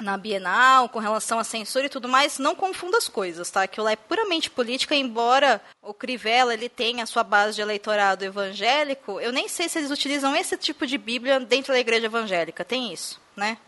[0.00, 3.62] na Bienal, com relação à censura e tudo mais, não confunda as coisas, tá?
[3.62, 8.24] Aquilo lá é puramente política, embora o Crivella ele tenha a sua base de eleitorado
[8.24, 12.64] evangélico, eu nem sei se eles utilizam esse tipo de Bíblia dentro da igreja evangélica,
[12.64, 13.58] tem isso, né?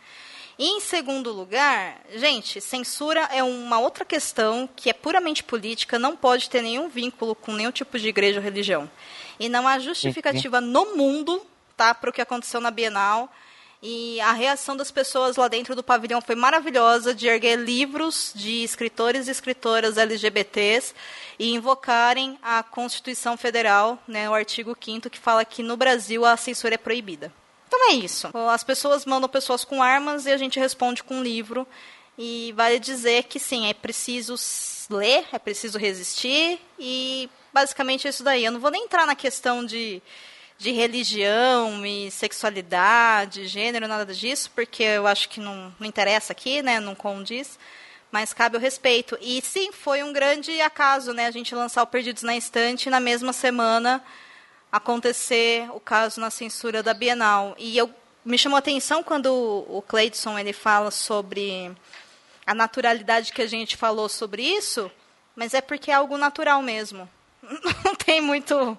[0.59, 6.15] E em segundo lugar, gente, censura é uma outra questão que é puramente política, não
[6.15, 8.91] pode ter nenhum vínculo com nenhum tipo de igreja ou religião.
[9.41, 11.45] E não há justificativa no mundo,
[11.77, 13.33] tá, para o que aconteceu na Bienal
[13.83, 18.63] e a reação das pessoas lá dentro do pavilhão foi maravilhosa de erguer livros de
[18.63, 20.95] escritores e escritoras LGBTs
[21.37, 26.37] e invocarem a Constituição Federal, né, o artigo 5 que fala que no Brasil a
[26.37, 27.33] censura é proibida.
[27.67, 28.31] Então é isso.
[28.51, 31.67] As pessoas mandam pessoas com armas e a gente responde com um livro.
[32.17, 34.35] E vale dizer que sim, é preciso
[34.91, 38.45] ler, é preciso resistir e basicamente é isso daí.
[38.45, 40.03] Eu não vou nem entrar na questão de
[40.63, 46.63] de religião e sexualidade, gênero, nada disso, porque eu acho que não, não interessa aqui,
[46.63, 46.79] né?
[46.79, 47.59] Não condiz.
[48.13, 49.19] Mas cabe o respeito.
[49.21, 51.27] E sim, foi um grande acaso, né?
[51.27, 54.05] A gente lançar o Perdidos na Estante na mesma semana
[54.71, 57.57] acontecer o caso na censura da Bienal.
[57.59, 57.93] E eu
[58.25, 59.35] me chamou a atenção quando
[59.69, 61.73] o Cleidson ele fala sobre
[62.47, 64.91] a naturalidade que a gente falou sobre isso,
[65.35, 67.09] mas é porque é algo natural mesmo.
[67.85, 68.79] Não tem muito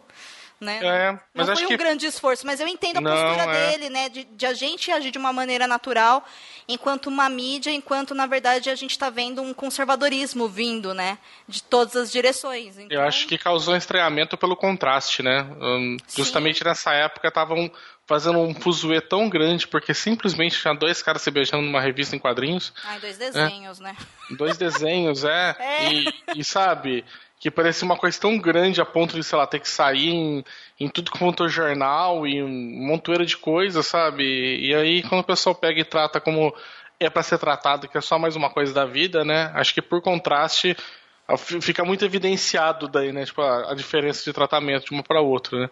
[0.63, 0.79] né?
[0.81, 3.71] É, mas não foi um que grande esforço, mas eu entendo a Não, postura é.
[3.71, 4.09] dele, né?
[4.09, 6.25] De, de a gente agir de uma maneira natural,
[6.67, 11.17] enquanto uma mídia, enquanto, na verdade, a gente está vendo um conservadorismo vindo, né?
[11.47, 12.77] De todas as direções.
[12.77, 15.45] Então, Eu acho que causou um estranhamento pelo contraste, né?
[15.61, 17.71] Hum, justamente nessa época estavam
[18.05, 22.19] fazendo um fuzuê tão grande, porque simplesmente tinha dois caras se beijando numa revista em
[22.19, 22.73] quadrinhos.
[22.83, 23.95] Ai, dois desenhos, né?
[24.31, 25.55] Dois desenhos, é.
[25.63, 25.93] É.
[25.93, 27.05] E, e sabe,
[27.43, 30.45] que parecia uma coisa tão grande a ponto de, sei lá, ter que sair em,
[30.79, 32.47] em tudo quanto é jornal e um
[32.87, 34.23] montoeiro de coisas, sabe?
[34.65, 36.55] E aí, quando o pessoal pega e trata como
[37.01, 39.51] é para ser tratado, que é só mais uma coisa da vida, né?
[39.55, 40.73] Acho que por contraste
[41.61, 43.25] fica muito evidenciado daí, né?
[43.25, 45.69] Tipo, a, a diferença de tratamento de uma para outra, né?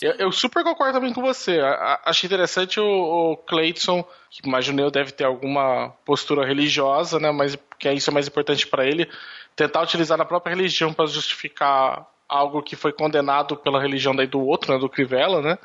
[0.00, 1.58] Eu, eu super concordo também com você.
[1.60, 2.84] A- a- Acho interessante o,
[3.32, 7.30] o Cleiton, que imagino eu deve ter alguma postura religiosa, né?
[7.32, 9.10] Mas que isso é mais importante para ele,
[9.56, 14.40] tentar utilizar a própria religião para justificar algo que foi condenado pela religião daí do
[14.40, 14.78] outro, né?
[14.78, 15.58] Do Crivella, né?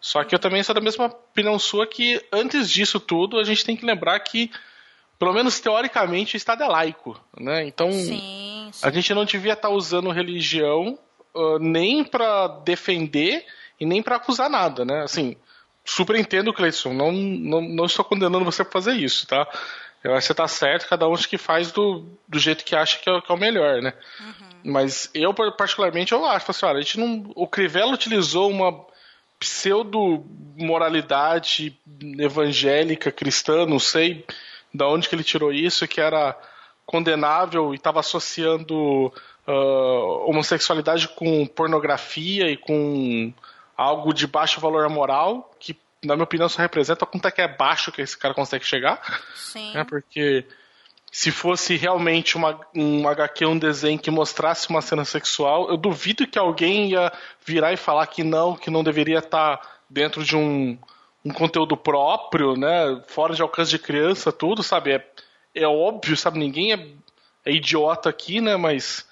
[0.00, 3.64] Só que eu também sou da mesma opinião sua que antes disso tudo a gente
[3.64, 4.50] tem que lembrar que
[5.18, 7.66] pelo menos teoricamente o Estado é laico, né?
[7.66, 8.86] Então Sim, sim.
[8.86, 10.98] a gente não devia estar usando religião
[11.34, 13.46] ah, nem pra defender
[13.80, 15.02] e nem pra acusar nada, né?
[15.02, 15.36] Assim,
[15.84, 19.46] super entendo, Cleison, não, não, não estou condenando você por fazer isso, tá?
[20.04, 22.76] Eu acho que você tá certo, cada um acho que faz do, do jeito que
[22.76, 23.94] acha que é, que é o melhor, né?
[24.62, 28.84] Mas eu, particularmente, eu acho, assim, olha, a gente não, o Crivella utilizou uma
[29.38, 31.78] pseudo-moralidade
[32.18, 34.26] evangélica, cristã, não sei
[34.74, 36.36] da onde que ele tirou isso, que era
[36.84, 39.12] condenável e estava associando
[39.46, 43.32] ah, homossexualidade com pornografia e com
[43.76, 47.48] algo de baixo valor moral, que na minha opinião só representa quanto é que é
[47.48, 49.00] baixo que esse cara consegue chegar,
[49.34, 49.72] Sim.
[49.74, 49.84] né?
[49.84, 50.46] Porque
[51.10, 56.26] se fosse realmente uma, um HQ, um desenho que mostrasse uma cena sexual, eu duvido
[56.26, 57.12] que alguém ia
[57.46, 60.76] virar e falar que não, que não deveria estar dentro de um,
[61.24, 63.00] um conteúdo próprio, né?
[63.06, 64.92] Fora de alcance de criança, tudo, sabe?
[64.92, 65.06] É,
[65.54, 66.38] é óbvio, sabe?
[66.38, 66.88] Ninguém é,
[67.44, 68.56] é idiota aqui, né?
[68.56, 69.06] Mas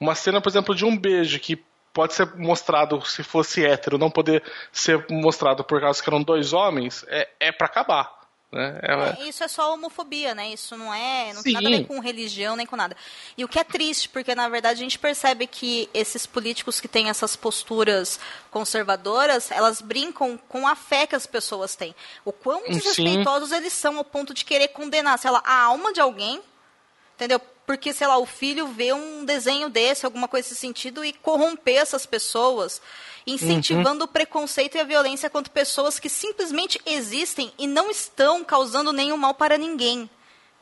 [0.00, 1.62] uma cena, por exemplo, de um beijo que
[1.92, 4.42] pode ser mostrado se fosse hétero, não poder
[4.72, 8.22] ser mostrado por causa que eram dois homens, é, é para acabar.
[8.50, 8.78] Né?
[8.82, 10.50] Ela- É, Isso é só homofobia, né?
[10.52, 11.84] Isso não é, não tem nada a ver Sim.
[11.84, 12.94] com religião nem com nada.
[13.36, 16.86] E o que é triste, porque na verdade a gente percebe que esses políticos que
[16.86, 18.20] têm essas posturas
[18.50, 21.94] conservadoras, elas brincam com a fé que as pessoas têm.
[22.26, 22.72] O quão Sim.
[22.72, 26.40] desrespeitosos eles são ao ponto de querer condenar, sei lá, a alma de alguém,
[27.16, 27.40] entendeu?
[27.66, 31.76] Porque, sei lá, o filho vê um desenho desse, alguma coisa nesse sentido, e corromper
[31.76, 32.82] essas pessoas,
[33.26, 38.92] incentivando o preconceito e a violência contra pessoas que simplesmente existem e não estão causando
[38.92, 40.10] nenhum mal para ninguém.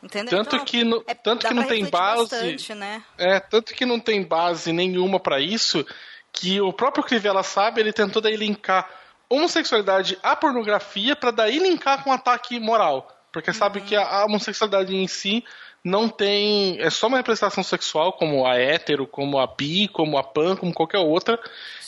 [0.03, 0.31] Entendeu?
[0.39, 2.23] Tanto Então, que, no- é- tanto que não tem base.
[2.31, 3.03] bastante, né?
[3.19, 5.85] É, tanto que não tem base nenhuma pra isso,
[6.33, 8.89] que o próprio Crivella sabe, ele tentou daí linkar
[9.29, 13.17] homossexualidade à pornografia pra daí linkar com ataque moral.
[13.33, 15.45] Porque sabe que a, a homossexualidade em si
[15.85, 16.79] não tem.
[16.81, 20.73] É só uma representação sexual, como a hétero, como a bi, como a pan, como
[20.75, 21.39] qualquer outra.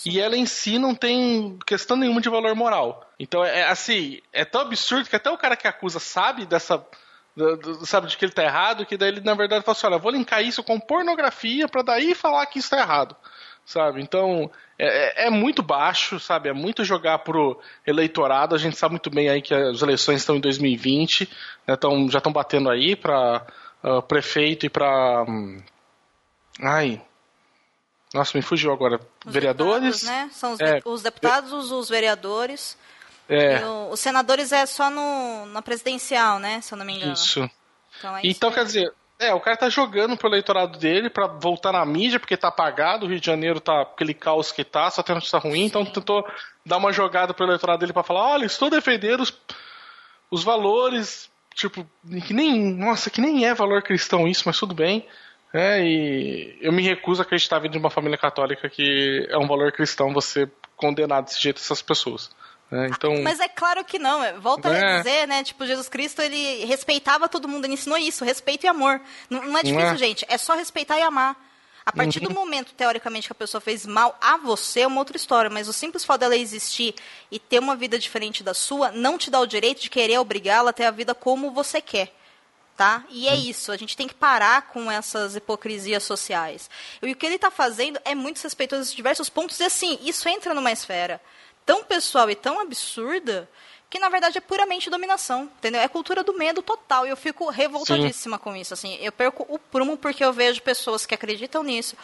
[0.04, 3.08] E ela em si não tem questão nenhuma de valor moral.
[3.18, 6.84] Então, é assim, é tão absurdo que até o cara que acusa sabe dessa.
[7.84, 10.10] sabe de que ele tá errado, que daí ele na verdade fala assim: olha, vou
[10.12, 13.14] linkar isso com pornografia pra daí falar que isso tá errado.
[13.64, 14.02] Sabe?
[14.02, 16.48] Então, é, é- é muito baixo, sabe?
[16.48, 18.56] É muito jogar pro eleitorado.
[18.56, 21.28] A gente sabe muito bem aí que as eleições estão em 2020,
[21.66, 21.76] né?
[21.76, 23.46] Tão- já estão batendo aí pra
[23.82, 25.24] ah, prefeito e pra.
[25.28, 25.62] hum,
[26.60, 27.02] ai.
[28.14, 29.00] Nossa, me fugiu agora.
[29.24, 30.00] Os Vereadores.
[30.00, 30.30] deputados, né?
[30.34, 30.74] São os, É.
[30.76, 32.76] de- os deputados, os vereadores.
[33.28, 36.60] É, o- os senadores é só no, na presidencial, né?
[36.60, 37.12] Se eu não me engano.
[37.14, 37.48] isso.
[37.98, 38.54] Então, é isso Então, aí.
[38.56, 42.36] quer dizer, é, o cara tá jogando pro eleitorado dele pra voltar na mídia, porque
[42.36, 45.64] tá apagado, o Rio de Janeiro tá aquele caos que tá, só tem notícia ruim,
[45.64, 46.26] então tentou
[46.66, 49.32] dar uma jogada pro eleitorado dele pra falar, olha, estou defendendo os,
[50.30, 51.86] os valores, tipo,
[52.26, 55.06] que nem, nossa, que nem é valor cristão isso, mas tudo bem.
[55.54, 59.46] É, e eu me recuso a acreditar vindo de uma família católica que é um
[59.46, 62.30] valor cristão você condenar desse jeito essas pessoas.
[62.70, 62.88] né?
[62.88, 64.24] Então, Mas é claro que não.
[64.24, 64.96] é, Volta a É.
[64.98, 65.44] dizer, né?
[65.44, 68.98] Tipo, Jesus Cristo, ele respeitava todo mundo, ele ensinou isso, respeito e amor.
[69.28, 69.96] Não, não é difícil, é?
[69.98, 70.24] gente.
[70.26, 71.36] É só respeitar e amar.
[71.84, 75.16] A partir do momento, teoricamente, que a pessoa fez mal a você, é uma outra
[75.16, 75.50] história.
[75.50, 76.94] Mas o simples fato dela existir
[77.30, 80.70] e ter uma vida diferente da sua, não te dá o direito de querer obrigá-la
[80.70, 82.14] a ter a vida como você quer.
[82.76, 83.04] tá?
[83.10, 86.70] E é isso, a gente tem que parar com essas hipocrisias sociais.
[87.02, 90.28] E o que ele está fazendo é muito respeitoso em diversos pontos, e assim, isso
[90.28, 91.20] entra numa esfera
[91.64, 93.48] tão pessoal e tão absurda
[93.92, 95.78] que na verdade é puramente dominação, entendeu?
[95.78, 97.06] É cultura do medo total.
[97.06, 98.42] E eu fico revoltadíssima Sim.
[98.42, 98.96] com isso, assim.
[99.02, 101.94] Eu perco o prumo porque eu vejo pessoas que acreditam nisso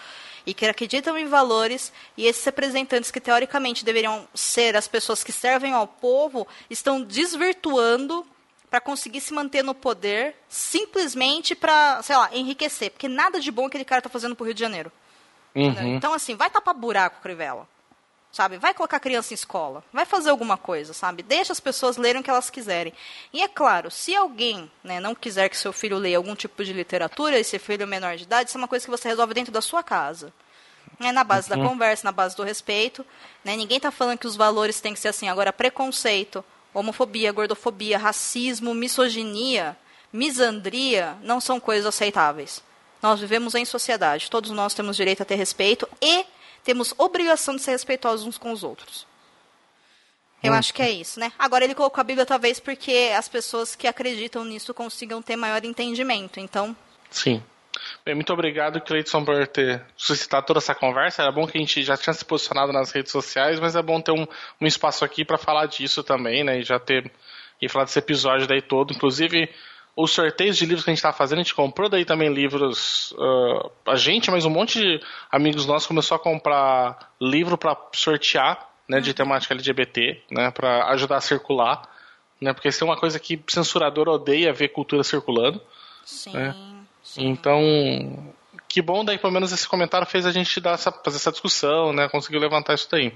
[0.44, 5.32] e que acreditam em valores e esses representantes que teoricamente deveriam ser as pessoas que
[5.32, 8.26] servem ao povo estão desvirtuando
[8.68, 13.64] para conseguir se manter no poder simplesmente para, sei lá, enriquecer, porque nada de bom
[13.64, 14.92] aquele cara tá fazendo pro Rio de Janeiro.
[15.54, 15.96] Uhum.
[15.96, 17.66] Então assim, vai tapar buraco, Crivella
[18.30, 18.58] sabe?
[18.58, 21.22] Vai colocar a criança em escola, vai fazer alguma coisa, sabe?
[21.22, 22.92] Deixa as pessoas lerem o que elas quiserem.
[23.32, 26.72] E é claro, se alguém né, não quiser que seu filho leia algum tipo de
[26.72, 29.52] literatura, esse filho é menor de idade, isso é uma coisa que você resolve dentro
[29.52, 30.32] da sua casa.
[31.00, 31.62] É na base uhum.
[31.62, 33.06] da conversa, na base do respeito.
[33.44, 33.56] Né?
[33.56, 35.28] Ninguém está falando que os valores têm que ser assim.
[35.28, 36.44] Agora, preconceito,
[36.74, 39.76] homofobia, gordofobia, racismo, misoginia,
[40.12, 42.62] misandria não são coisas aceitáveis.
[43.00, 46.26] Nós vivemos em sociedade, todos nós temos direito a ter respeito e
[46.68, 49.06] temos obrigação de ser respeitosos uns com os outros.
[50.42, 50.54] Eu hum.
[50.54, 51.32] acho que é isso, né?
[51.38, 55.64] Agora ele colocou a Bíblia talvez porque as pessoas que acreditam nisso consigam ter maior
[55.64, 56.38] entendimento.
[56.38, 56.76] Então.
[57.08, 57.42] Sim.
[58.04, 61.22] Bem, muito obrigado, Cleiton, por ter suscitado toda essa conversa.
[61.22, 63.98] Era bom que a gente já tinha se posicionado nas redes sociais, mas é bom
[63.98, 64.26] ter um,
[64.60, 66.58] um espaço aqui para falar disso também, né?
[66.58, 67.10] E já ter
[67.62, 68.92] e falar desse episódio daí todo.
[68.92, 69.48] Inclusive,
[69.98, 73.10] os sorteios de livros que a gente está fazendo, a gente comprou daí também livros.
[73.18, 78.64] Uh, a gente, mas um monte de amigos nossos começou a comprar livro para sortear,
[78.88, 79.16] né, de uhum.
[79.16, 81.82] temática LGBT, né, para ajudar a circular,
[82.40, 85.60] né, porque isso é uma coisa que censurador odeia ver cultura circulando.
[86.04, 86.54] Sim, né?
[87.02, 87.26] sim.
[87.26, 88.32] Então,
[88.68, 91.92] que bom daí pelo menos esse comentário fez a gente dar essa, fazer essa discussão,
[91.92, 93.12] né, conseguiu levantar isso daí.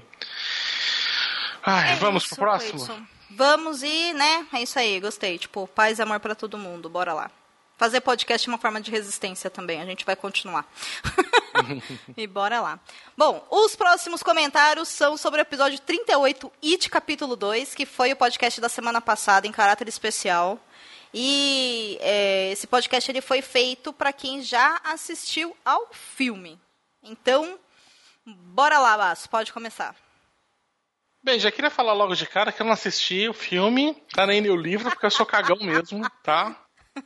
[1.65, 3.07] Ai, é vamos isso, pro próximo?
[3.35, 4.47] Vamos e, né?
[4.53, 5.37] É isso aí, gostei.
[5.37, 6.89] Tipo, paz e amor para todo mundo.
[6.89, 7.31] Bora lá.
[7.77, 9.81] Fazer podcast é uma forma de resistência também.
[9.81, 10.65] A gente vai continuar.
[12.15, 12.79] e bora lá.
[13.17, 18.15] Bom, os próximos comentários são sobre o episódio 38, It capítulo 2, que foi o
[18.15, 20.59] podcast da semana passada em caráter especial.
[21.13, 26.59] E é, esse podcast ele foi feito para quem já assistiu ao filme.
[27.01, 27.59] Então,
[28.25, 29.95] bora lá, Basso, pode começar.
[31.23, 34.49] Bem, já queria falar logo de cara que eu não assisti o filme, tá nem
[34.49, 36.53] o livro, porque eu sou cagão mesmo, tá?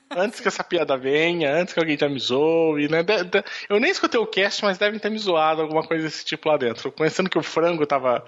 [0.10, 3.06] Antes que essa piada venha, antes que alguém já me zoe, né?
[3.70, 6.58] Eu nem escutei o cast, mas devem ter me zoado alguma coisa desse tipo lá
[6.58, 6.92] dentro.
[6.92, 8.28] Conhecendo que o frango tava.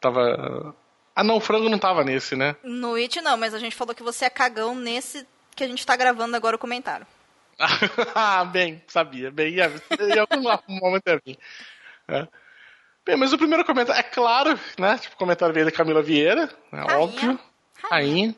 [0.00, 0.74] tava.
[1.14, 2.54] Ah não, o frango não tava nesse, né?
[2.62, 5.86] No It não, mas a gente falou que você é cagão nesse que a gente
[5.86, 7.06] tá gravando agora o comentário.
[8.14, 9.30] ah, bem, sabia.
[9.30, 10.42] Bem, ia, em algum
[10.80, 11.38] momento ia vir.
[12.08, 12.28] É.
[13.10, 14.96] Bem, mas o primeiro comentário, é claro, né?
[14.96, 16.98] Tipo, o comentário veio da Camila Vieira, é Rainha.
[17.00, 17.40] óbvio.
[17.90, 18.36] Rainha.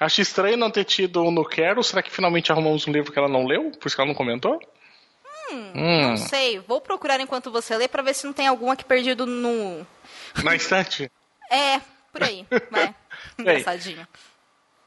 [0.00, 1.84] Acho estranho não ter tido um no Quero.
[1.84, 3.70] Será que finalmente arrumamos um livro que ela não leu?
[3.70, 4.58] Por isso que ela não comentou?
[5.52, 6.08] Hum, hum.
[6.08, 6.58] Não sei.
[6.58, 9.86] Vou procurar enquanto você lê para ver se não tem algum aqui perdido no.
[10.42, 11.08] Na estante?
[11.48, 11.80] é,
[12.10, 12.44] por aí.
[12.72, 12.92] Vai.
[13.38, 14.04] Engraçadinho.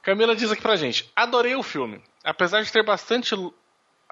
[0.01, 2.03] Camila diz aqui pra gente: Adorei o filme.
[2.21, 3.33] Apesar de ter bastante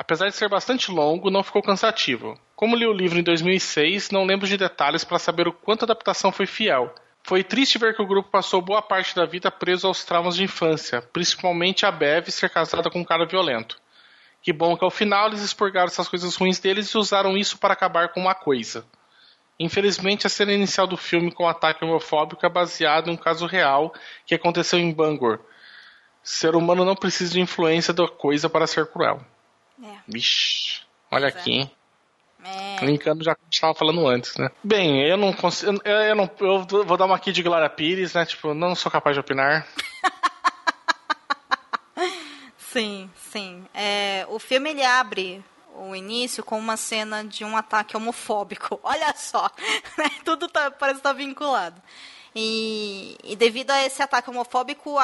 [0.03, 2.37] Apesar de ser bastante longo, não ficou cansativo.
[2.57, 5.85] Como li o livro em 2006, não lembro de detalhes para saber o quanto a
[5.85, 6.93] adaptação foi fiel.
[7.23, 10.43] Foi triste ver que o grupo passou boa parte da vida preso aos traumas de
[10.43, 13.77] infância, principalmente a Bev ser casada com um cara violento.
[14.41, 17.71] Que bom que ao final eles expurgaram essas coisas ruins deles e usaram isso para
[17.71, 18.85] acabar com uma coisa.
[19.57, 23.45] Infelizmente, a cena inicial do filme com o ataque homofóbico é baseado em um caso
[23.45, 23.93] real
[24.25, 25.39] que aconteceu em Bangor.
[26.21, 29.25] Ser humano não precisa de influência da coisa para ser cruel.
[29.81, 29.97] É.
[30.07, 31.39] Vixe, olha Exato.
[31.39, 31.71] aqui, hein?
[32.43, 32.85] É.
[32.85, 34.49] Linkando já que a gente estava falando antes, né?
[34.61, 35.79] Bem, eu não consigo.
[35.85, 38.25] Eu, eu, não, eu vou dar uma aqui de Glória Pires, né?
[38.25, 39.65] Tipo, não sou capaz de opinar.
[42.57, 43.65] sim, sim.
[43.73, 45.43] É, o filme ele abre
[45.75, 48.77] o início com uma cena de um ataque homofóbico.
[48.83, 49.49] Olha só,
[49.97, 50.11] né?
[50.25, 51.81] tudo tá, parece estar tá vinculado.
[52.35, 54.95] E, e, devido a esse ataque homofóbico,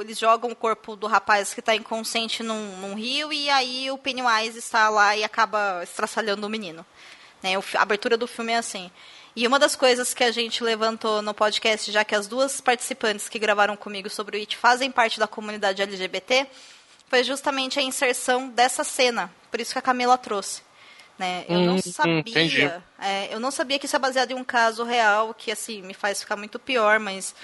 [0.00, 3.96] eles jogam o corpo do rapaz que está inconsciente num, num, rio e aí o
[3.96, 6.84] Pennywise está lá e acaba estraçalhando o menino.
[7.42, 7.54] Né?
[7.56, 8.90] a abertura do filme é assim.
[9.36, 13.28] E uma das coisas que a gente levantou no podcast, já que as duas participantes
[13.28, 16.46] que gravaram comigo sobre o It fazem parte da comunidade LGBT,
[17.08, 19.34] foi justamente a inserção dessa cena.
[19.50, 20.62] Por isso que a Camila trouxe.
[21.18, 21.44] Né?
[21.48, 22.82] Eu não hum, sabia.
[22.98, 25.94] É, eu não sabia que isso é baseado em um caso real, que assim me
[25.94, 27.34] faz ficar muito pior, mas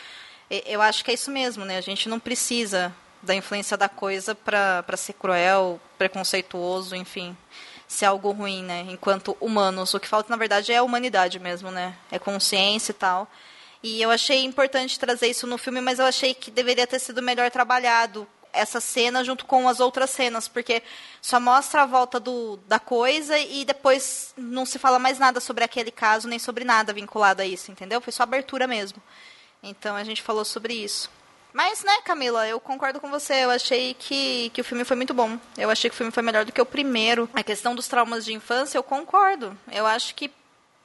[0.67, 1.77] eu acho que é isso mesmo, né?
[1.77, 2.93] A gente não precisa
[3.23, 7.37] da influência da coisa para ser cruel, preconceituoso, enfim,
[7.87, 8.87] ser algo ruim, né?
[8.89, 11.95] Enquanto humanos, o que falta na verdade é a humanidade mesmo, né?
[12.11, 13.31] É consciência e tal.
[13.83, 17.23] E eu achei importante trazer isso no filme, mas eu achei que deveria ter sido
[17.23, 20.83] melhor trabalhado essa cena junto com as outras cenas, porque
[21.21, 25.65] só mostra a volta do, da coisa e depois não se fala mais nada sobre
[25.65, 28.01] aquele caso, nem sobre nada vinculado a isso, entendeu?
[28.01, 29.03] Foi só abertura mesmo.
[29.63, 31.11] Então a gente falou sobre isso.
[31.53, 33.45] Mas, né, Camila, eu concordo com você.
[33.45, 35.39] Eu achei que, que o filme foi muito bom.
[35.59, 37.29] Eu achei que o filme foi melhor do que o primeiro.
[37.35, 39.57] A questão dos traumas de infância, eu concordo.
[39.73, 40.31] Eu acho que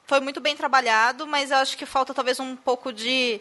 [0.08, 3.40] foi muito bem trabalhado, mas eu acho que falta talvez um pouco de,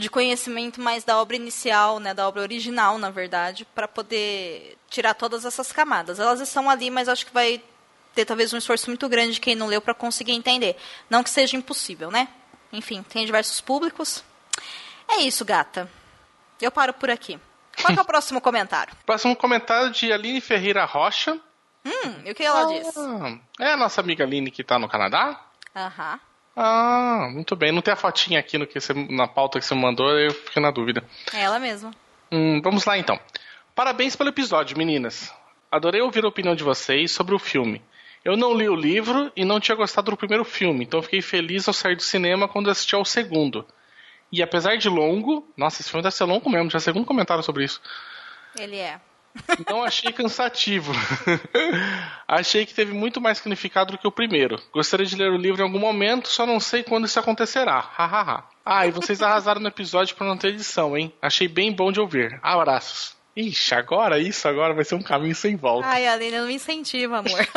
[0.00, 5.14] de conhecimento mais da obra inicial, né, da obra original, na verdade, para poder tirar
[5.14, 6.18] todas essas camadas.
[6.18, 7.62] Elas estão ali, mas acho que vai
[8.14, 10.76] ter talvez um esforço muito grande de quem não leu para conseguir entender.
[11.08, 12.28] Não que seja impossível, né?
[12.72, 14.24] Enfim, tem diversos públicos.
[15.08, 15.90] É isso, gata.
[16.60, 17.38] Eu paro por aqui.
[17.80, 18.92] Qual é o próximo comentário?
[19.06, 21.38] Próximo comentário de Aline Ferreira Rocha.
[21.84, 22.94] Hum, e o que ela ah, diz?
[23.58, 25.40] É a nossa amiga Aline que tá no Canadá?
[25.74, 26.20] Aham.
[26.56, 27.72] Ah, muito bem.
[27.72, 30.32] Não tem a fotinha aqui no que você, na pauta que você me mandou, eu
[30.32, 31.04] fiquei na dúvida.
[31.32, 31.90] É ela mesma.
[32.30, 33.18] Hum, vamos lá então.
[33.74, 35.32] Parabéns pelo episódio, meninas.
[35.70, 37.82] Adorei ouvir a opinião de vocês sobre o filme.
[38.24, 41.66] Eu não li o livro e não tinha gostado do primeiro filme, então fiquei feliz
[41.66, 43.66] ao sair do cinema quando assisti ao segundo.
[44.30, 47.42] E apesar de longo, nossa, esse filme deve ser longo mesmo, já é segundo comentário
[47.42, 47.80] sobre isso.
[48.58, 49.00] Ele é.
[49.68, 50.92] Não achei cansativo.
[52.26, 54.60] achei que teve muito mais significado do que o primeiro.
[54.72, 57.78] Gostaria de ler o livro em algum momento, só não sei quando isso acontecerá.
[57.80, 58.44] Hahaha.
[58.64, 61.12] ah, e vocês arrasaram no episódio por não ter edição, hein?
[61.22, 62.38] Achei bem bom de ouvir.
[62.42, 63.16] Abraços.
[63.36, 65.86] Ixi, agora isso agora vai ser um caminho sem volta.
[65.86, 67.30] Ai, Aline, não me incentiva, amor.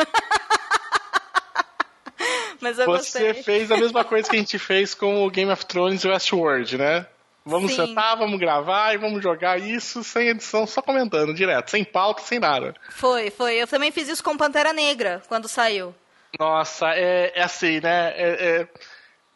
[2.60, 3.42] Mas eu Você gostei.
[3.42, 6.78] fez a mesma coisa que a gente fez com o Game of Thrones e Westworld,
[6.78, 7.06] né?
[7.44, 7.86] Vamos Sim.
[7.86, 12.38] sentar, vamos gravar e vamos jogar isso sem edição, só comentando, direto, sem pauta, sem
[12.38, 12.74] nada.
[12.90, 13.56] Foi, foi.
[13.56, 15.94] Eu também fiz isso com Pantera Negra, quando saiu.
[16.38, 18.12] Nossa, é, é assim, né?
[18.16, 18.68] É, é-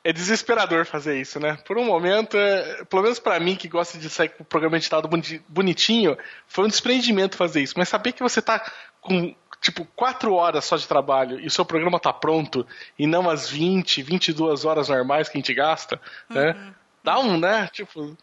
[0.04, 1.58] é desesperador fazer isso, né?
[1.66, 4.76] Por um momento, é- pelo menos pra mim que gosta de sair com o programa
[4.78, 6.16] editado boni- bonitinho,
[6.46, 7.74] foi um desprendimento fazer isso.
[7.76, 8.64] Mas saber que você tá
[9.02, 12.66] com, tipo, quatro horas só de trabalho e o seu programa tá pronto
[12.98, 16.56] e não as 20, 22 horas normais que a gente gasta, né?
[17.08, 17.66] Dá um, né?
[17.72, 18.14] Tipo,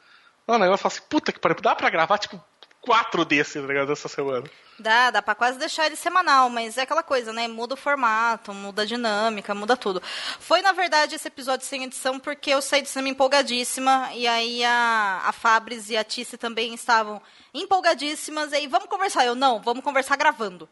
[0.45, 2.39] o negócio assim, puta que pariu, dá pra gravar, tipo,
[2.79, 4.47] quatro desses, tá ligado, essa semana.
[4.77, 7.47] Dá, dá pra quase deixar ele semanal, mas é aquela coisa, né?
[7.47, 10.03] Muda o formato, muda a dinâmica, muda tudo.
[10.39, 14.64] Foi, na verdade, esse episódio sem edição porque eu saí do cinema empolgadíssima e aí
[14.65, 17.22] a, a Fabris e a Tice também estavam
[17.53, 19.26] empolgadíssimas e aí, vamos conversar?
[19.26, 20.68] Eu, não, vamos conversar gravando.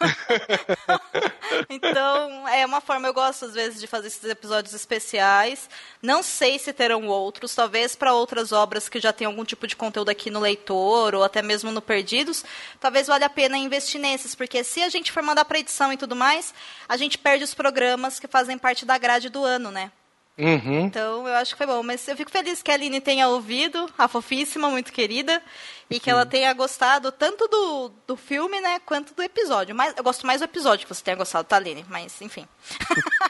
[1.70, 5.70] então, é uma forma, eu gosto às vezes de fazer esses episódios especiais.
[6.02, 9.76] Não sei se terão outros, talvez para outras obras que já tem algum tipo de
[9.76, 12.44] conteúdo aqui no Leitor ou até mesmo no Perdidos,
[12.80, 15.96] talvez valha a pena investir nesses, porque se a gente for mandar para edição e
[15.96, 16.52] tudo mais,
[16.88, 19.92] a gente perde os programas que fazem parte da grade do ano, né?
[20.38, 20.86] Uhum.
[20.86, 21.82] Então, eu acho que foi bom.
[21.82, 25.42] Mas eu fico feliz que a Aline tenha ouvido, a fofíssima, muito querida,
[25.90, 29.74] e que ela tenha gostado tanto do, do filme, né, quanto do episódio.
[29.74, 31.84] Mas eu gosto mais do episódio que você tenha gostado, tá, Aline?
[31.88, 32.46] Mas, enfim.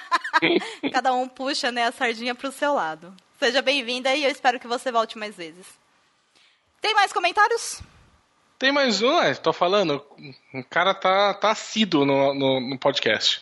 [0.92, 3.14] Cada um puxa, né, a sardinha pro seu lado.
[3.38, 5.66] Seja bem-vinda e eu espero que você volte mais vezes.
[6.80, 7.80] Tem mais comentários?
[8.58, 10.04] Tem mais um, é, tô falando,
[10.52, 13.40] o cara tá, tá assíduo no, no, no podcast.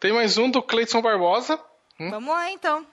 [0.00, 1.60] Tem mais um do Cleiton Barbosa.
[1.98, 2.84] Vamos lá, então.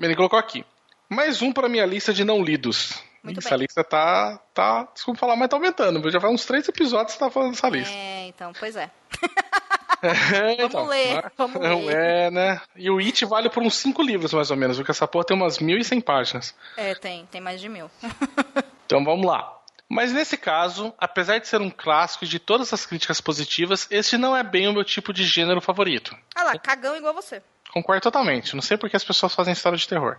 [0.00, 0.64] Ele colocou aqui.
[1.08, 3.02] Mais um para minha lista de não lidos.
[3.22, 3.58] Muito Essa bem.
[3.58, 4.88] lista tá, tá.
[4.94, 6.10] Desculpa falar, mas tá aumentando.
[6.10, 7.94] Já faz uns três episódios que você tá falando dessa lista.
[7.94, 8.90] É, então, pois é.
[10.00, 11.96] É, Vamos ler, vamos não ler.
[11.96, 12.60] É, né?
[12.76, 15.36] E o It vale por uns cinco livros, mais ou menos, porque essa porra tem
[15.36, 16.54] umas 1.100 páginas.
[16.76, 17.90] É, tem, tem mais de mil.
[18.88, 19.57] Então vamos lá.
[19.88, 24.18] Mas nesse caso, apesar de ser um clássico e de todas as críticas positivas, este
[24.18, 26.14] não é bem o meu tipo de gênero favorito.
[26.34, 27.42] Ah lá, cagão igual você.
[27.72, 28.54] Concordo totalmente.
[28.54, 30.18] Não sei porque as pessoas fazem história de terror.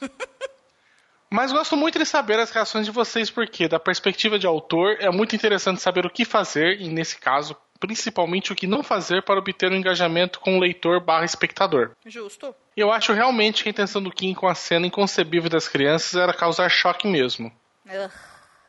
[1.30, 5.10] Mas gosto muito de saber as reações de vocês, porque, da perspectiva de autor, é
[5.10, 9.38] muito interessante saber o que fazer, e nesse caso, principalmente o que não fazer para
[9.38, 11.90] obter um engajamento com o leitor barra espectador.
[12.06, 12.54] Justo.
[12.74, 16.32] Eu acho realmente que a intenção do Kim com a cena inconcebível das crianças era
[16.32, 17.52] causar choque mesmo.
[17.86, 18.10] Ugh.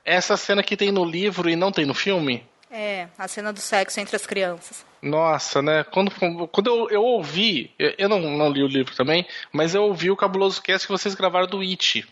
[0.09, 3.59] Essa cena que tem no livro e não tem no filme, É, a cena do
[3.59, 4.85] sexo entre as crianças.
[5.01, 5.83] Nossa, né?
[5.83, 6.11] Quando,
[6.47, 10.15] quando eu, eu ouvi, eu, não, não li o livro também, mas eu ouvi o
[10.15, 12.07] cabuloso cast que vocês gravaram do It.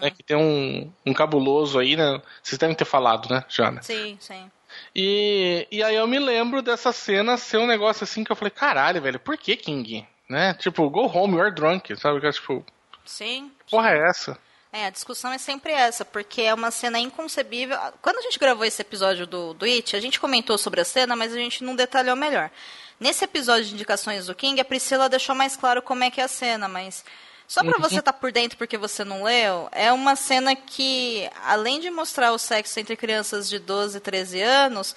[0.00, 2.20] Né, que tem um, um cabuloso aí, né?
[2.42, 3.80] Vocês devem ter falado, né, já, né?
[3.80, 4.50] Sim, sim.
[4.94, 8.50] E, e aí eu me lembro dessa cena ser um negócio assim que eu falei,
[8.50, 10.06] caralho, velho, por que King?
[10.28, 10.54] Né?
[10.54, 12.20] Tipo, go home, you're drunk, sabe?
[12.20, 12.64] Que é, Tipo,
[13.04, 13.50] Sim.
[13.70, 14.38] porra é essa?
[14.72, 17.76] É, a discussão é sempre essa, porque é uma cena inconcebível.
[18.00, 21.14] Quando a gente gravou esse episódio do, do It, a gente comentou sobre a cena,
[21.14, 22.50] mas a gente não detalhou melhor.
[22.98, 26.24] Nesse episódio de indicações do King, a Priscila deixou mais claro como é que é
[26.24, 27.04] a cena, mas
[27.46, 31.28] Só pra você estar tá por dentro porque você não leu, é uma cena que,
[31.44, 34.96] além de mostrar o sexo entre crianças de 12 e 13 anos,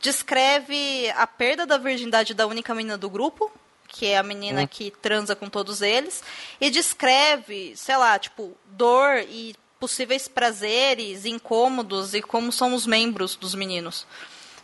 [0.00, 3.52] descreve a perda da virgindade da única menina do grupo,
[3.90, 6.22] que é a menina que transa com todos eles,
[6.60, 13.34] e descreve, sei lá, tipo, dor e possíveis prazeres, incômodos e como são os membros
[13.34, 14.06] dos meninos.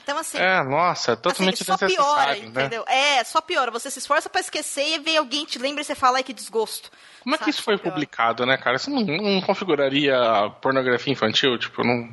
[0.02, 0.38] Então, assim.
[0.38, 2.38] É, nossa, é totalmente assim, só piora, né?
[2.38, 2.84] entendeu?
[2.86, 3.72] É, só piora.
[3.72, 6.32] Você se esforça para esquecer e vem alguém te lembra e você fala, ai, que
[6.32, 6.92] desgosto.
[7.24, 8.76] Como é que isso foi publicado, né, cara?
[8.76, 10.16] Isso não, não configuraria
[10.60, 11.58] pornografia infantil?
[11.58, 12.08] Tipo, não.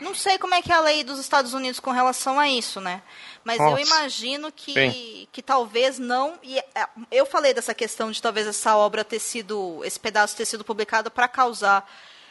[0.00, 2.80] Não sei como é que é a lei dos Estados Unidos com relação a isso,
[2.80, 3.02] né?
[3.44, 3.80] Mas Nossa.
[3.80, 6.38] eu imagino que, que talvez não.
[6.42, 6.64] E é,
[7.10, 9.80] eu falei dessa questão de talvez essa obra ter sido.
[9.84, 11.88] esse pedaço ter sido publicado para causar